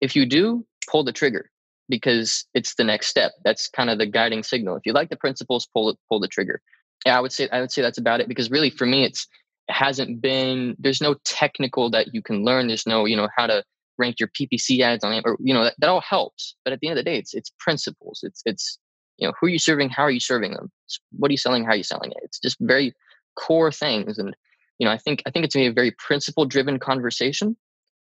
If 0.00 0.16
you 0.16 0.26
do, 0.26 0.66
pull 0.90 1.04
the 1.04 1.12
trigger 1.12 1.50
because 1.88 2.44
it's 2.54 2.74
the 2.74 2.84
next 2.84 3.08
step. 3.08 3.32
That's 3.44 3.68
kind 3.68 3.90
of 3.90 3.98
the 3.98 4.06
guiding 4.06 4.42
signal. 4.42 4.76
If 4.76 4.82
you 4.86 4.92
like 4.92 5.10
the 5.10 5.16
principles, 5.16 5.68
pull 5.72 5.90
it, 5.90 5.98
pull 6.08 6.20
the 6.20 6.28
trigger 6.28 6.60
yeah, 7.06 7.18
I 7.18 7.20
would 7.20 7.32
say 7.32 7.48
I 7.50 7.60
would 7.60 7.72
say 7.72 7.82
that's 7.82 7.98
about 7.98 8.20
it 8.20 8.28
because 8.28 8.50
really 8.50 8.70
for 8.70 8.86
me 8.86 9.04
it's 9.04 9.26
it 9.68 9.74
hasn't 9.74 10.20
been 10.20 10.76
there's 10.78 11.00
no 11.00 11.14
technical 11.24 11.90
that 11.90 12.14
you 12.14 12.22
can 12.22 12.44
learn. 12.44 12.68
There's 12.68 12.86
no, 12.86 13.04
you 13.04 13.16
know, 13.16 13.28
how 13.36 13.46
to 13.46 13.64
rank 13.98 14.16
your 14.18 14.28
PPC 14.28 14.80
ads 14.80 15.04
on 15.04 15.22
or 15.24 15.36
you 15.40 15.54
know, 15.54 15.64
that, 15.64 15.74
that 15.78 15.88
all 15.88 16.00
helps. 16.00 16.54
But 16.64 16.72
at 16.72 16.80
the 16.80 16.88
end 16.88 16.98
of 16.98 17.04
the 17.04 17.10
day, 17.10 17.18
it's 17.18 17.34
it's 17.34 17.52
principles. 17.58 18.20
It's 18.22 18.42
it's 18.44 18.78
you 19.22 19.28
know, 19.28 19.34
who 19.40 19.46
are 19.46 19.50
you 19.50 19.60
serving, 19.60 19.88
how 19.88 20.02
are 20.02 20.10
you 20.10 20.18
serving 20.18 20.54
them? 20.54 20.68
What 21.12 21.30
are 21.30 21.32
you 21.32 21.38
selling, 21.38 21.64
how 21.64 21.70
are 21.70 21.76
you 21.76 21.84
selling 21.84 22.10
it? 22.10 22.18
It's 22.24 22.40
just 22.40 22.56
very 22.60 22.92
core 23.36 23.70
things. 23.70 24.18
And 24.18 24.34
you 24.80 24.84
know, 24.84 24.92
I 24.92 24.98
think 24.98 25.22
I 25.26 25.30
think 25.30 25.44
it's 25.44 25.54
a 25.54 25.68
very 25.68 25.92
principle 25.92 26.44
driven 26.44 26.80
conversation. 26.80 27.56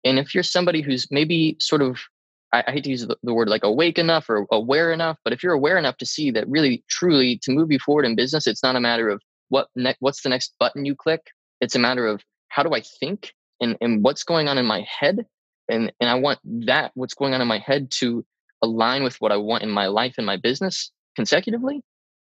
And 0.04 0.20
if 0.20 0.36
you're 0.36 0.44
somebody 0.44 0.82
who's 0.82 1.08
maybe 1.10 1.56
sort 1.62 1.82
of 1.82 2.02
I, 2.52 2.66
I 2.68 2.72
hate 2.72 2.84
to 2.84 2.90
use 2.90 3.08
the, 3.08 3.18
the, 3.24 3.34
word 3.34 3.48
like 3.48 3.64
awake 3.64 3.98
enough 3.98 4.30
or 4.30 4.46
aware 4.52 4.92
enough, 4.92 5.18
but 5.24 5.32
if 5.32 5.42
you're 5.42 5.54
aware 5.54 5.78
enough 5.78 5.98
to 5.98 6.06
see 6.06 6.32
that 6.32 6.50
really, 6.50 6.84
truly, 6.90 7.40
to 7.44 7.52
move 7.52 7.72
you 7.72 7.80
forward 7.80 8.06
in 8.06 8.16
business, 8.16 8.46
it's 8.46 8.62
not 8.62 8.76
a 8.76 8.82
matter 8.82 9.08
of 9.08 9.22
what 9.48 9.70
ne- 9.78 9.96
what's 10.02 10.22
the 10.22 10.30
next 10.30 10.54
button 10.60 10.84
you 10.84 10.96
click. 10.96 11.22
It's 11.62 11.76
a 11.76 11.80
matter 11.80 12.06
of 12.06 12.22
how 12.50 12.64
do 12.64 12.74
I 12.74 12.82
think 13.00 13.34
and, 13.62 13.78
and 13.80 14.04
what's 14.04 14.24
going 14.24 14.50
on 14.50 14.58
in 14.58 14.66
my 14.66 14.82
head, 14.82 15.26
and 15.70 15.94
and 16.02 16.10
I 16.10 16.16
want 16.16 16.40
that 16.66 16.92
what's 16.96 17.14
going 17.14 17.34
on 17.34 17.42
in 17.42 17.48
my 17.48 17.60
head 17.60 17.90
to 18.02 18.26
align 18.62 19.04
with 19.04 19.16
what 19.22 19.32
I 19.32 19.38
want 19.38 19.64
in 19.64 19.70
my 19.70 19.88
life 19.88 20.16
and 20.18 20.26
my 20.26 20.38
business 20.38 20.92
consecutively. 21.16 21.82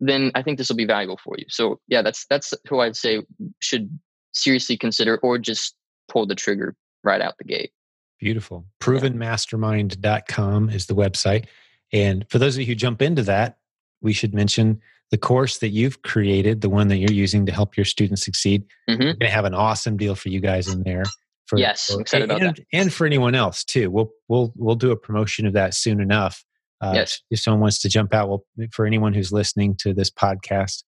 Then 0.01 0.32
I 0.35 0.43
think 0.43 0.59
this 0.59 0.68
will 0.68 0.76
be 0.76 0.87
valuable 0.87 1.18
for 1.22 1.37
you. 1.39 1.45
So 1.49 1.80
yeah, 1.89 2.03
that's 2.03 2.26
that's 2.28 2.53
who 2.68 2.80
I'd 2.80 2.97
say 2.97 3.22
should 3.61 3.89
seriously 4.32 4.76
consider 4.76 5.18
or 5.22 5.39
just 5.39 5.74
pull 6.09 6.26
the 6.26 6.35
trigger 6.35 6.74
right 7.03 7.20
out 7.20 7.35
the 7.39 7.45
gate. 7.45 7.70
Beautiful. 8.18 8.66
Provenmastermind.com 8.80 10.70
is 10.70 10.87
the 10.87 10.95
website. 10.95 11.47
And 11.93 12.26
for 12.28 12.39
those 12.39 12.57
of 12.57 12.61
you 12.61 12.66
who 12.66 12.74
jump 12.74 13.03
into 13.03 13.22
that, 13.22 13.59
we 14.01 14.12
should 14.12 14.35
mention 14.35 14.80
the 15.11 15.18
course 15.18 15.59
that 15.59 15.68
you've 15.68 16.03
created, 16.03 16.61
the 16.61 16.68
one 16.68 16.89
that 16.89 16.97
you're 16.97 17.12
using 17.12 17.47
to 17.47 17.53
help 17.53 17.76
your 17.76 17.85
students 17.85 18.24
succeed. 18.24 18.64
Mm-hmm. 18.89 19.01
We're 19.01 19.12
going 19.12 19.18
to 19.20 19.30
have 19.30 19.45
an 19.45 19.55
awesome 19.55 19.97
deal 19.97 20.14
for 20.14 20.28
you 20.28 20.41
guys 20.41 20.68
in 20.68 20.82
there. 20.82 21.05
For, 21.47 21.59
yes, 21.59 21.93
for, 21.93 22.01
excited 22.01 22.30
and, 22.30 22.43
about 22.43 22.57
that. 22.57 22.64
and 22.72 22.93
for 22.93 23.07
anyone 23.07 23.35
else 23.35 23.64
too. 23.64 23.91
We'll 23.91 24.11
we'll 24.28 24.53
we'll 24.57 24.76
do 24.76 24.91
a 24.93 24.97
promotion 24.97 25.47
of 25.47 25.53
that 25.53 25.74
soon 25.74 26.01
enough. 26.01 26.43
Uh, 26.81 26.93
yes. 26.95 27.20
If 27.31 27.41
someone 27.41 27.61
wants 27.61 27.81
to 27.81 27.89
jump 27.89 28.12
out, 28.12 28.29
well, 28.29 28.45
for 28.72 28.87
anyone 28.87 29.14
who's 29.14 29.33
listening 29.33 29.77
to 29.81 29.95
this 29.95 30.11
podcast, 30.11 30.85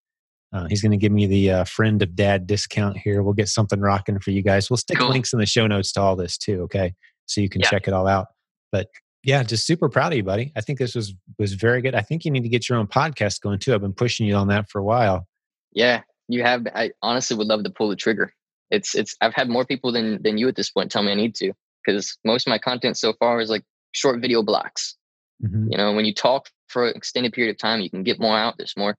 uh, 0.53 0.67
he's 0.69 0.83
going 0.83 0.93
to 0.93 0.97
give 0.97 1.13
me 1.13 1.27
the 1.27 1.51
uh, 1.51 1.65
friend 1.65 2.03
of 2.03 2.15
dad 2.15 2.47
discount 2.47 2.97
here. 2.97 3.23
We'll 3.23 3.35
get 3.35 3.49
something 3.49 3.81
rocking 3.81 4.19
for 4.21 4.31
you 4.31 4.43
guys. 4.43 4.71
We'll 4.71 4.77
stick 4.77 4.99
cool. 4.99 5.09
links 5.09 5.33
in 5.33 5.39
the 5.39 5.47
show 5.47 5.67
notes 5.67 5.93
to 5.93 6.01
all 6.01 6.17
this 6.17 6.39
too. 6.39 6.63
Okay 6.63 6.95
so 7.27 7.41
you 7.41 7.49
can 7.49 7.61
yeah. 7.61 7.69
check 7.69 7.87
it 7.87 7.95
all 7.95 8.07
out. 8.07 8.29
But 8.73 8.89
yeah, 9.23 9.43
just 9.43 9.67
super 9.67 9.89
proud 9.89 10.13
of 10.13 10.17
you, 10.17 10.23
buddy. 10.23 10.53
I 10.57 10.61
think 10.61 10.79
this 10.79 10.95
was 10.95 11.15
was 11.39 11.53
very 11.55 11.83
good. 11.83 11.95
I 11.95 12.01
think 12.01 12.25
you 12.25 12.31
need 12.31 12.45
to 12.45 12.49
get 12.49 12.69
your 12.69 12.79
own 12.79 12.87
podcast 12.87 13.41
going 13.41 13.59
too. 13.59 13.75
I've 13.75 13.81
been 13.81 13.93
pushing 13.93 14.27
you 14.27 14.35
on 14.35 14.49
that 14.49 14.71
for 14.71 14.79
a 14.79 14.85
while. 14.85 15.27
Yeah, 15.73 16.03
you 16.29 16.43
have. 16.43 16.67
I 16.75 16.93
honestly 17.03 17.37
would 17.37 17.49
love 17.49 17.65
to 17.65 17.71
pull 17.71 17.89
the 17.89 17.97
trigger. 17.97 18.33
It's 18.71 18.95
it's. 18.95 19.17
I've 19.21 19.35
had 19.35 19.49
more 19.49 19.65
people 19.65 19.93
than 19.93 20.23
than 20.23 20.39
you 20.39 20.49
at 20.49 20.57
this 20.57 20.71
point 20.71 20.91
tell 20.91 21.03
me 21.03 21.13
I 21.13 21.17
need 21.17 21.35
to 21.37 21.53
because 21.85 22.17
most 22.25 22.47
of 22.47 22.51
my 22.51 22.59
content 22.59 22.97
so 22.97 23.13
far 23.19 23.41
is 23.41 23.51
like 23.51 23.65
short 23.93 24.21
video 24.21 24.43
blocks. 24.43 24.97
Mm-hmm. 25.45 25.73
You 25.73 25.79
know, 25.79 25.93
when 25.93 26.05
you 26.05 26.15
talk 26.15 26.49
for 26.69 26.89
an 26.89 26.97
extended 26.97 27.33
period 27.33 27.53
of 27.55 27.59
time, 27.59 27.81
you 27.81 27.91
can 27.91 28.03
get 28.03 28.21
more 28.21 28.37
out. 28.37 28.55
There's 28.57 28.75
more. 28.77 28.97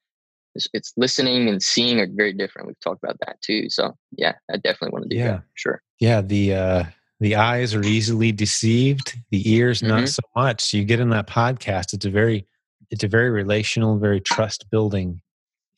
It's, 0.56 0.68
it's, 0.74 0.94
listening 0.98 1.48
and 1.50 1.62
seeing 1.62 2.00
are 2.00 2.08
very 2.10 2.34
different. 2.34 2.68
We've 2.68 2.80
talked 2.80 3.04
about 3.04 3.18
that 3.26 3.40
too. 3.42 3.70
So 3.70 3.94
yeah, 4.12 4.34
I 4.52 4.58
definitely 4.58 4.90
want 4.92 5.04
to 5.04 5.10
do 5.10 5.18
yeah. 5.18 5.28
that. 5.28 5.44
Sure. 5.54 5.82
Yeah. 6.00 6.22
The 6.22 6.54
uh, 6.54 6.84
the 7.20 7.36
eyes 7.36 7.74
are 7.74 7.84
easily 7.84 8.32
deceived 8.32 9.18
the 9.32 9.52
ears 9.52 9.82
mm-hmm. 9.82 9.98
not 9.98 10.10
so 10.10 10.22
much 10.36 10.74
you 10.74 10.84
get 10.84 11.00
in 11.00 11.10
that 11.10 11.28
podcast 11.28 11.94
it's 11.94 12.06
a 12.06 12.10
very 12.10 12.46
it's 12.92 13.04
a 13.04 13.08
very 13.08 13.30
relational 13.30 13.98
very 13.98 14.22
trust 14.22 14.70
building 14.70 15.22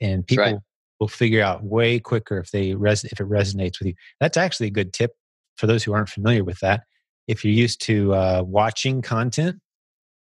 and 0.02 0.26
people 0.26 0.44
right. 0.44 0.56
will 1.00 1.08
figure 1.08 1.42
out 1.42 1.64
way 1.64 2.00
quicker 2.00 2.38
if 2.38 2.52
they 2.52 2.76
res- 2.76 3.06
if 3.06 3.20
it 3.20 3.30
resonates 3.30 3.80
with 3.80 3.88
you 3.88 3.94
that's 4.20 4.38
actually 4.38 4.68
a 4.68 4.72
good 4.72 4.94
tip 4.94 5.12
for 5.58 5.68
those 5.68 5.84
who 5.84 5.94
aren't 5.94 6.10
familiar 6.10 6.44
with 6.44 6.60
that 6.60 6.84
if 7.28 7.46
you're 7.46 7.54
used 7.54 7.82
to 7.82 8.14
uh, 8.14 8.44
watching 8.46 9.02
content 9.02 9.60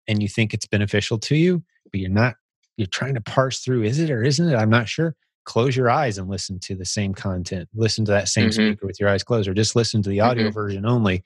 and 0.09 0.23
you 0.23 0.29
think 0.29 0.53
it's 0.53 0.67
beneficial 0.67 1.19
to 1.19 1.37
you 1.37 1.63
but 1.91 2.01
you're 2.01 2.11
not 2.11 2.35
you're 2.77 2.87
trying 2.87 3.15
to 3.15 3.21
parse 3.21 3.61
through 3.61 3.83
is 3.83 3.99
it 3.99 4.11
or 4.11 4.23
isn't 4.23 4.49
it 4.49 4.57
i'm 4.57 4.71
not 4.71 4.89
sure 4.89 5.15
close 5.45 5.77
your 5.77 5.91
eyes 5.91 6.19
and 6.19 6.29
listen 6.29 6.59
to 6.61 6.75
the 6.75 6.85
same 6.85 7.13
content 7.15 7.69
listen 7.75 8.05
to 8.05 8.13
that 8.13 8.29
same 8.29 8.49
mm-hmm. 8.49 8.71
speaker 8.71 8.87
with 8.87 8.99
your 9.01 9.09
eyes 9.09 9.25
closed 9.25 9.49
or 9.49 9.55
just 9.55 9.77
listen 9.77 10.03
to 10.03 10.09
the 10.09 10.21
audio 10.21 10.45
mm-hmm. 10.45 10.55
version 10.55 10.87
only 10.87 11.23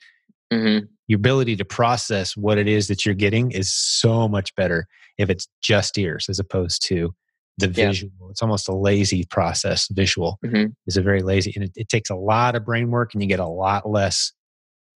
mm-hmm. 0.53 0.85
your 1.07 1.16
ability 1.16 1.57
to 1.57 1.64
process 1.64 2.37
what 2.37 2.59
it 2.59 2.68
is 2.68 2.89
that 2.89 3.05
you're 3.05 3.14
getting 3.14 3.51
is 3.51 3.72
so 3.72 4.29
much 4.29 4.55
better 4.55 4.87
if 5.18 5.31
it's 5.31 5.49
just 5.62 5.99
ears 5.99 6.29
as 6.29 6.39
opposed 6.39 6.83
to 6.83 7.14
the 7.59 7.68
visual 7.68 8.12
yeah. 8.20 8.29
it's 8.31 8.43
almost 8.43 8.68
a 8.68 8.74
lazy 8.74 9.24
process 9.24 9.89
visual 9.89 10.39
mm-hmm. 10.45 10.66
is 10.87 10.97
a 10.97 11.03
very 11.03 11.22
lazy 11.22 11.53
and 11.55 11.64
it, 11.64 11.72
it, 11.77 11.89
takes 11.89 12.11
a 12.11 12.14
lot 12.14 12.55
of 12.55 12.64
brain 12.64 12.91
work 12.91 13.14
and 13.14 13.22
you 13.22 13.29
get 13.29 13.41
a 13.41 13.47
lot 13.47 13.89
less 13.89 14.33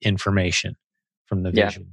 information 0.02 0.74
from 1.26 1.42
the 1.42 1.50
visual 1.50 1.86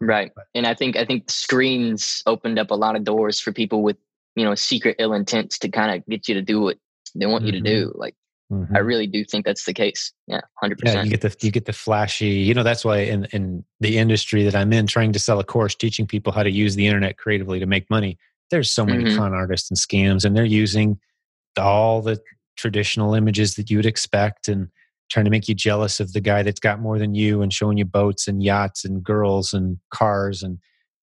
right 0.00 0.32
and 0.54 0.66
i 0.66 0.74
think 0.74 0.96
i 0.96 1.04
think 1.04 1.30
screens 1.30 2.22
opened 2.26 2.58
up 2.58 2.70
a 2.70 2.74
lot 2.74 2.96
of 2.96 3.04
doors 3.04 3.40
for 3.40 3.52
people 3.52 3.82
with 3.82 3.96
you 4.36 4.44
know 4.44 4.54
secret 4.54 4.96
ill 4.98 5.12
intents 5.12 5.58
to 5.58 5.68
kind 5.68 5.94
of 5.94 6.06
get 6.06 6.28
you 6.28 6.34
to 6.34 6.42
do 6.42 6.60
what 6.60 6.76
they 7.14 7.26
want 7.26 7.44
mm-hmm. 7.44 7.54
you 7.54 7.62
to 7.62 7.68
mm-hmm. 7.68 7.90
do 7.90 7.92
like 7.96 8.14
mm-hmm. 8.52 8.74
i 8.76 8.78
really 8.78 9.06
do 9.06 9.24
think 9.24 9.44
that's 9.44 9.64
the 9.64 9.74
case 9.74 10.12
yeah 10.26 10.40
100% 10.62 10.76
yeah, 10.84 11.02
you 11.02 11.10
get 11.10 11.20
the 11.20 11.36
you 11.40 11.50
get 11.50 11.66
the 11.66 11.72
flashy 11.72 12.26
you 12.26 12.54
know 12.54 12.62
that's 12.62 12.84
why 12.84 12.98
in 12.98 13.26
in 13.26 13.64
the 13.80 13.98
industry 13.98 14.44
that 14.44 14.54
i'm 14.54 14.72
in 14.72 14.86
trying 14.86 15.12
to 15.12 15.18
sell 15.18 15.38
a 15.38 15.44
course 15.44 15.74
teaching 15.74 16.06
people 16.06 16.32
how 16.32 16.42
to 16.42 16.50
use 16.50 16.74
the 16.74 16.86
internet 16.86 17.16
creatively 17.16 17.58
to 17.58 17.66
make 17.66 17.88
money 17.90 18.18
there's 18.50 18.70
so 18.70 18.84
many 18.84 19.04
mm-hmm. 19.04 19.16
con 19.16 19.32
artists 19.32 19.70
and 19.70 19.78
scams 19.78 20.24
and 20.24 20.36
they're 20.36 20.44
using 20.44 20.98
all 21.58 22.02
the 22.02 22.20
traditional 22.56 23.14
images 23.14 23.54
that 23.54 23.70
you 23.70 23.78
would 23.78 23.86
expect 23.86 24.48
and 24.48 24.68
trying 25.10 25.24
to 25.24 25.30
make 25.30 25.48
you 25.48 25.54
jealous 25.54 26.00
of 26.00 26.12
the 26.12 26.20
guy 26.20 26.42
that's 26.42 26.60
got 26.60 26.80
more 26.80 26.98
than 26.98 27.14
you 27.14 27.42
and 27.42 27.52
showing 27.52 27.78
you 27.78 27.84
boats 27.84 28.26
and 28.26 28.42
yachts 28.42 28.84
and 28.84 29.02
girls 29.02 29.52
and 29.52 29.78
cars 29.90 30.42
and 30.42 30.58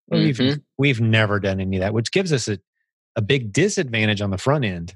we've 0.10 0.38
mm-hmm. 0.38 0.60
we've 0.78 1.00
never 1.00 1.40
done 1.40 1.60
any 1.60 1.78
of 1.78 1.82
that 1.82 1.94
which 1.94 2.12
gives 2.12 2.34
us 2.34 2.48
a, 2.48 2.58
a 3.16 3.22
big 3.22 3.52
disadvantage 3.52 4.22
on 4.22 4.32
the 4.32 4.38
front 4.38 4.66
end. 4.66 4.96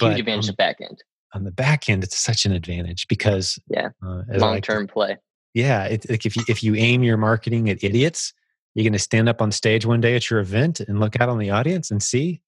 Huge 0.00 0.18
advantage 0.20 0.44
on 0.44 0.46
the 0.48 0.52
back 0.54 0.80
end. 0.80 1.02
On 1.34 1.44
the 1.44 1.50
back 1.50 1.88
end, 1.88 2.04
it's 2.04 2.18
such 2.18 2.46
an 2.46 2.52
advantage 2.52 3.06
because 3.08 3.58
yeah, 3.68 3.88
uh, 4.06 4.22
long 4.28 4.60
term 4.60 4.82
like 4.82 4.92
play. 4.92 5.16
Yeah, 5.52 5.84
it, 5.84 6.08
like 6.08 6.26
if 6.26 6.36
you 6.36 6.44
if 6.48 6.62
you 6.62 6.74
aim 6.74 7.02
your 7.02 7.16
marketing 7.16 7.70
at 7.70 7.82
idiots, 7.82 8.32
you're 8.74 8.84
going 8.84 8.92
to 8.92 8.98
stand 8.98 9.28
up 9.28 9.42
on 9.42 9.52
stage 9.52 9.84
one 9.86 10.00
day 10.00 10.14
at 10.14 10.30
your 10.30 10.40
event 10.40 10.80
and 10.80 11.00
look 11.00 11.20
out 11.20 11.28
on 11.28 11.38
the 11.38 11.50
audience 11.50 11.90
and 11.90 12.02
see 12.02 12.40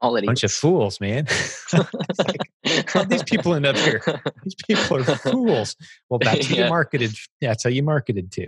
all 0.00 0.16
a 0.16 0.22
bunch 0.22 0.44
of 0.44 0.52
fools, 0.52 1.00
man. 1.00 1.26
like, 1.72 2.36
how 2.86 3.04
these 3.04 3.22
people 3.30 3.54
end 3.54 3.66
up 3.66 3.76
here? 3.76 4.02
These 4.42 4.54
people 4.66 4.98
are 4.98 5.04
fools. 5.16 5.76
Well, 6.10 6.20
that's 6.22 6.46
how 6.46 6.56
yeah. 6.56 6.64
you 6.64 6.70
marketed. 6.70 7.14
That's 7.40 7.64
how 7.64 7.70
you 7.70 7.82
marketed 7.82 8.30
to. 8.32 8.46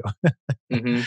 mm-hmm. 0.72 1.00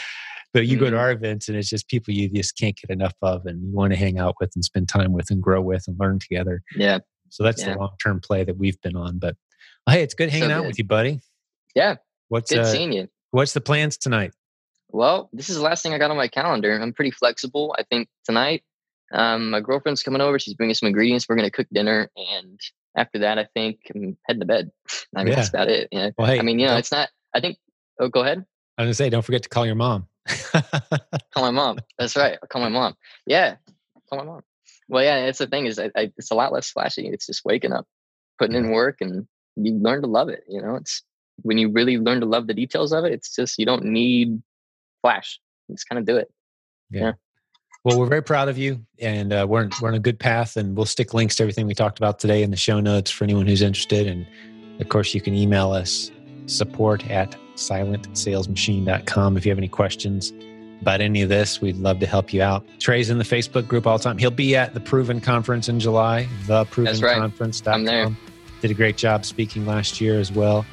But 0.52 0.66
you 0.66 0.78
mm-hmm. 0.78 0.80
go 0.80 0.86
to 0.86 0.92
mm-hmm. 0.92 1.00
our 1.00 1.12
events 1.12 1.48
and 1.48 1.58
it's 1.58 1.70
just 1.70 1.88
people 1.88 2.14
you 2.14 2.28
just 2.30 2.58
can't 2.58 2.76
get 2.76 2.90
enough 2.90 3.14
of 3.22 3.46
and 3.46 3.62
you 3.62 3.72
want 3.72 3.94
to 3.94 4.00
hang 4.00 4.18
out 4.18 4.36
with 4.40 4.52
and 4.56 4.66
spend 4.66 4.90
time 4.90 5.14
with 5.14 5.30
and 5.30 5.42
grow 5.42 5.62
with 5.62 5.84
and 5.88 5.96
learn 6.00 6.18
together. 6.18 6.64
Yeah. 6.76 7.00
So 7.30 7.44
that's 7.44 7.62
yeah. 7.62 7.74
the 7.74 7.80
long 7.80 7.92
term 8.04 8.20
play 8.20 8.44
that 8.44 8.58
we've 8.58 8.82
been 8.82 8.96
on. 8.96 9.20
But 9.20 9.36
hey, 9.88 10.02
it's 10.02 10.16
good 10.16 10.30
hanging 10.30 10.50
so 10.50 10.56
out 10.56 10.66
with 10.66 10.80
you, 10.80 10.86
buddy. 10.86 11.20
Yeah. 11.76 11.98
What's 12.30 12.52
good 12.52 12.62
uh, 12.62 12.66
seeing 12.66 12.92
you? 12.92 13.08
What's 13.32 13.54
the 13.54 13.62
plans 13.62 13.98
tonight? 13.98 14.32
Well, 14.92 15.30
this 15.34 15.50
is 15.50 15.58
the 15.58 15.62
last 15.62 15.84
thing 15.84 15.94
I 15.94 16.00
got 16.00 16.10
on 16.10 16.18
my 16.18 16.28
calendar. 16.28 16.76
I'm 16.76 16.94
pretty 16.94 17.12
flexible. 17.12 17.76
I 17.78 17.84
think 17.84 18.08
tonight, 18.26 18.64
um, 19.12 19.49
my 19.49 19.60
girlfriend's 19.60 20.03
coming 20.03 20.22
over. 20.22 20.39
She's 20.39 20.53
bringing 20.53 20.76
some 20.76 20.88
ingredients. 20.88 21.28
We're 21.28 21.36
going 21.36 21.47
to 21.47 21.51
cook 21.51 21.68
dinner. 21.72 22.10
And 22.16 22.60
after 22.95 23.20
that, 23.20 23.39
I 23.39 23.47
think 23.53 23.80
I'm 23.93 24.18
heading 24.26 24.41
to 24.41 24.45
bed. 24.45 24.72
I 25.16 25.24
mean, 25.24 25.28
yeah. 25.28 25.36
that's 25.36 25.49
about 25.49 25.68
it. 25.70 25.89
Yeah. 25.91 26.12
Well, 26.18 26.28
hey, 26.28 26.39
I 26.39 26.41
mean, 26.41 26.60
you 26.60 26.68
know, 26.68 26.78
it's 26.78 26.91
not, 26.91 27.10
I 27.34 27.39
think, 27.39 27.57
oh, 27.99 28.10
go 28.10 28.22
ahead. 28.22 28.45
I 28.78 28.84
was 28.84 28.86
going 28.86 28.89
to 28.89 28.95
say, 28.95 29.10
don't 29.10 29.24
forget 29.24 29.43
to 29.43 29.49
call 29.49 29.66
your 29.66 29.76
mom. 29.76 30.07
call 31.34 31.43
my 31.43 31.51
mom. 31.51 31.80
That's 31.97 32.16
right. 32.16 32.38
I'll 32.41 32.47
call 32.47 32.62
my 32.62 32.70
mom. 32.70 32.95
Yeah. 33.26 33.55
Call 34.10 34.20
my 34.20 34.26
mom. 34.26 34.41
Well, 34.88 35.03
yeah, 35.03 35.26
it's 35.26 35.39
the 35.39 35.47
thing 35.47 35.66
is 35.66 35.80
I, 35.80 35.91
I, 35.95 36.12
it's 36.18 36.32
a 36.32 36.36
lot 36.36 36.51
less 36.51 36.72
flashy. 36.72 37.07
It's 37.07 37.28
just 37.28 37.45
waking 37.45 37.74
up, 37.74 37.86
putting 38.39 38.55
in 38.55 38.72
work 38.72 38.97
and 39.01 39.28
you 39.55 39.74
learn 39.74 40.01
to 40.01 40.07
love 40.07 40.30
it. 40.30 40.43
You 40.47 40.62
know, 40.62 40.76
it's 40.76 41.03
when 41.41 41.57
you 41.57 41.72
really 41.72 41.97
learn 41.97 42.20
to 42.22 42.26
love 42.26 42.47
the 42.47 42.53
details 42.53 42.91
of 42.91 43.05
it, 43.05 43.14
it's 43.14 43.36
just, 43.36 43.60
you 43.60 43.66
don't 43.66 43.86
need 43.86 44.41
flash. 45.01 45.39
Just 45.70 45.88
kind 45.88 45.99
of 45.99 46.05
do 46.05 46.18
it. 46.18 46.32
Yeah. 46.89 47.01
yeah. 47.01 47.12
Well, 47.86 47.97
we're 47.97 48.07
very 48.07 48.23
proud 48.23 48.49
of 48.49 48.57
you, 48.57 48.86
and 48.99 49.32
uh, 49.32 49.45
we're 49.47 49.69
we're 49.82 49.88
on 49.88 49.95
a 49.95 49.99
good 49.99 50.19
path, 50.19 50.57
and 50.57 50.75
we'll 50.75 50.86
stick 50.86 51.13
links 51.13 51.38
to 51.38 51.43
everything 51.43 51.65
we 51.65 51.73
talked 51.73 51.97
about 51.97 52.19
today 52.19 52.43
in 52.43 52.51
the 52.51 52.57
show 52.57 52.82
notes 52.82 53.09
for 53.09 53.23
anyone 53.23 53.47
who's 53.47 53.61
interested. 53.61 54.05
And 54.05 54.27
of 54.82 54.89
course, 54.89 55.13
you 55.13 55.21
can 55.21 55.34
email 55.34 55.71
us 55.71 56.11
support 56.45 57.09
at 57.09 57.36
silentsalesmachine.com 57.55 59.38
if 59.38 59.45
you 59.45 59.51
have 59.51 59.57
any 59.57 59.69
questions 59.69 60.34
about 60.82 60.99
any 60.99 61.21
of 61.21 61.30
this. 61.30 61.61
We'd 61.61 61.77
love 61.77 61.99
to 61.99 62.05
help 62.05 62.34
you 62.34 62.41
out. 62.41 62.65
Trey's 62.80 63.09
in 63.09 63.17
the 63.17 63.23
Facebook 63.23 63.67
group 63.67 63.88
all 63.88 63.97
the 63.97 64.03
time. 64.03 64.17
He'll 64.17 64.32
be 64.32 64.57
at 64.57 64.73
the 64.73 64.82
Proven 64.82 65.21
Conference 65.21 65.69
in 65.69 65.80
July, 65.80 66.27
the 66.47 66.65
Proven 66.65 66.93
right. 67.01 67.17
I'm 67.67 67.86
there. 67.86 68.09
Did 68.61 68.71
a 68.71 68.73
great 68.73 68.97
job 68.97 69.23
speaking 69.23 69.65
last 69.65 70.01
year 70.01 70.19
as 70.19 70.34
well. 70.34 70.65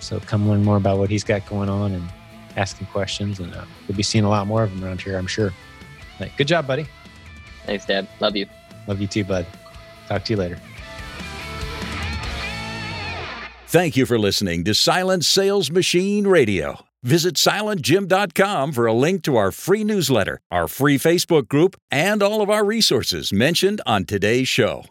So 0.00 0.18
come 0.20 0.48
learn 0.48 0.64
more 0.64 0.76
about 0.76 0.98
what 0.98 1.10
he's 1.10 1.24
got 1.24 1.46
going 1.46 1.68
on 1.68 1.92
and 1.92 2.10
asking 2.56 2.86
questions. 2.86 3.38
And 3.38 3.54
uh, 3.54 3.64
we'll 3.86 3.96
be 3.96 4.02
seeing 4.02 4.24
a 4.24 4.30
lot 4.30 4.46
more 4.46 4.62
of 4.62 4.72
him 4.72 4.82
around 4.82 5.02
here, 5.02 5.18
I'm 5.18 5.26
sure. 5.26 5.52
Right, 6.20 6.32
good 6.36 6.48
job, 6.48 6.66
buddy. 6.66 6.86
Thanks, 7.66 7.84
Dad. 7.84 8.06
Love 8.20 8.36
you. 8.36 8.46
Love 8.86 9.00
you 9.00 9.06
too, 9.06 9.24
bud. 9.24 9.46
Talk 10.08 10.24
to 10.24 10.32
you 10.32 10.36
later. 10.38 10.60
Thank 13.66 13.96
you 13.96 14.06
for 14.06 14.18
listening 14.18 14.62
to 14.64 14.74
Silent 14.74 15.24
Sales 15.24 15.70
Machine 15.70 16.26
Radio. 16.28 16.84
Visit 17.02 17.34
silentjim.com 17.34 18.72
for 18.72 18.86
a 18.86 18.92
link 18.92 19.22
to 19.24 19.36
our 19.36 19.50
free 19.50 19.84
newsletter, 19.84 20.40
our 20.50 20.68
free 20.68 20.96
Facebook 20.96 21.48
group, 21.48 21.76
and 21.90 22.22
all 22.22 22.40
of 22.40 22.48
our 22.48 22.64
resources 22.64 23.32
mentioned 23.32 23.82
on 23.84 24.04
today's 24.04 24.48
show. 24.48 24.84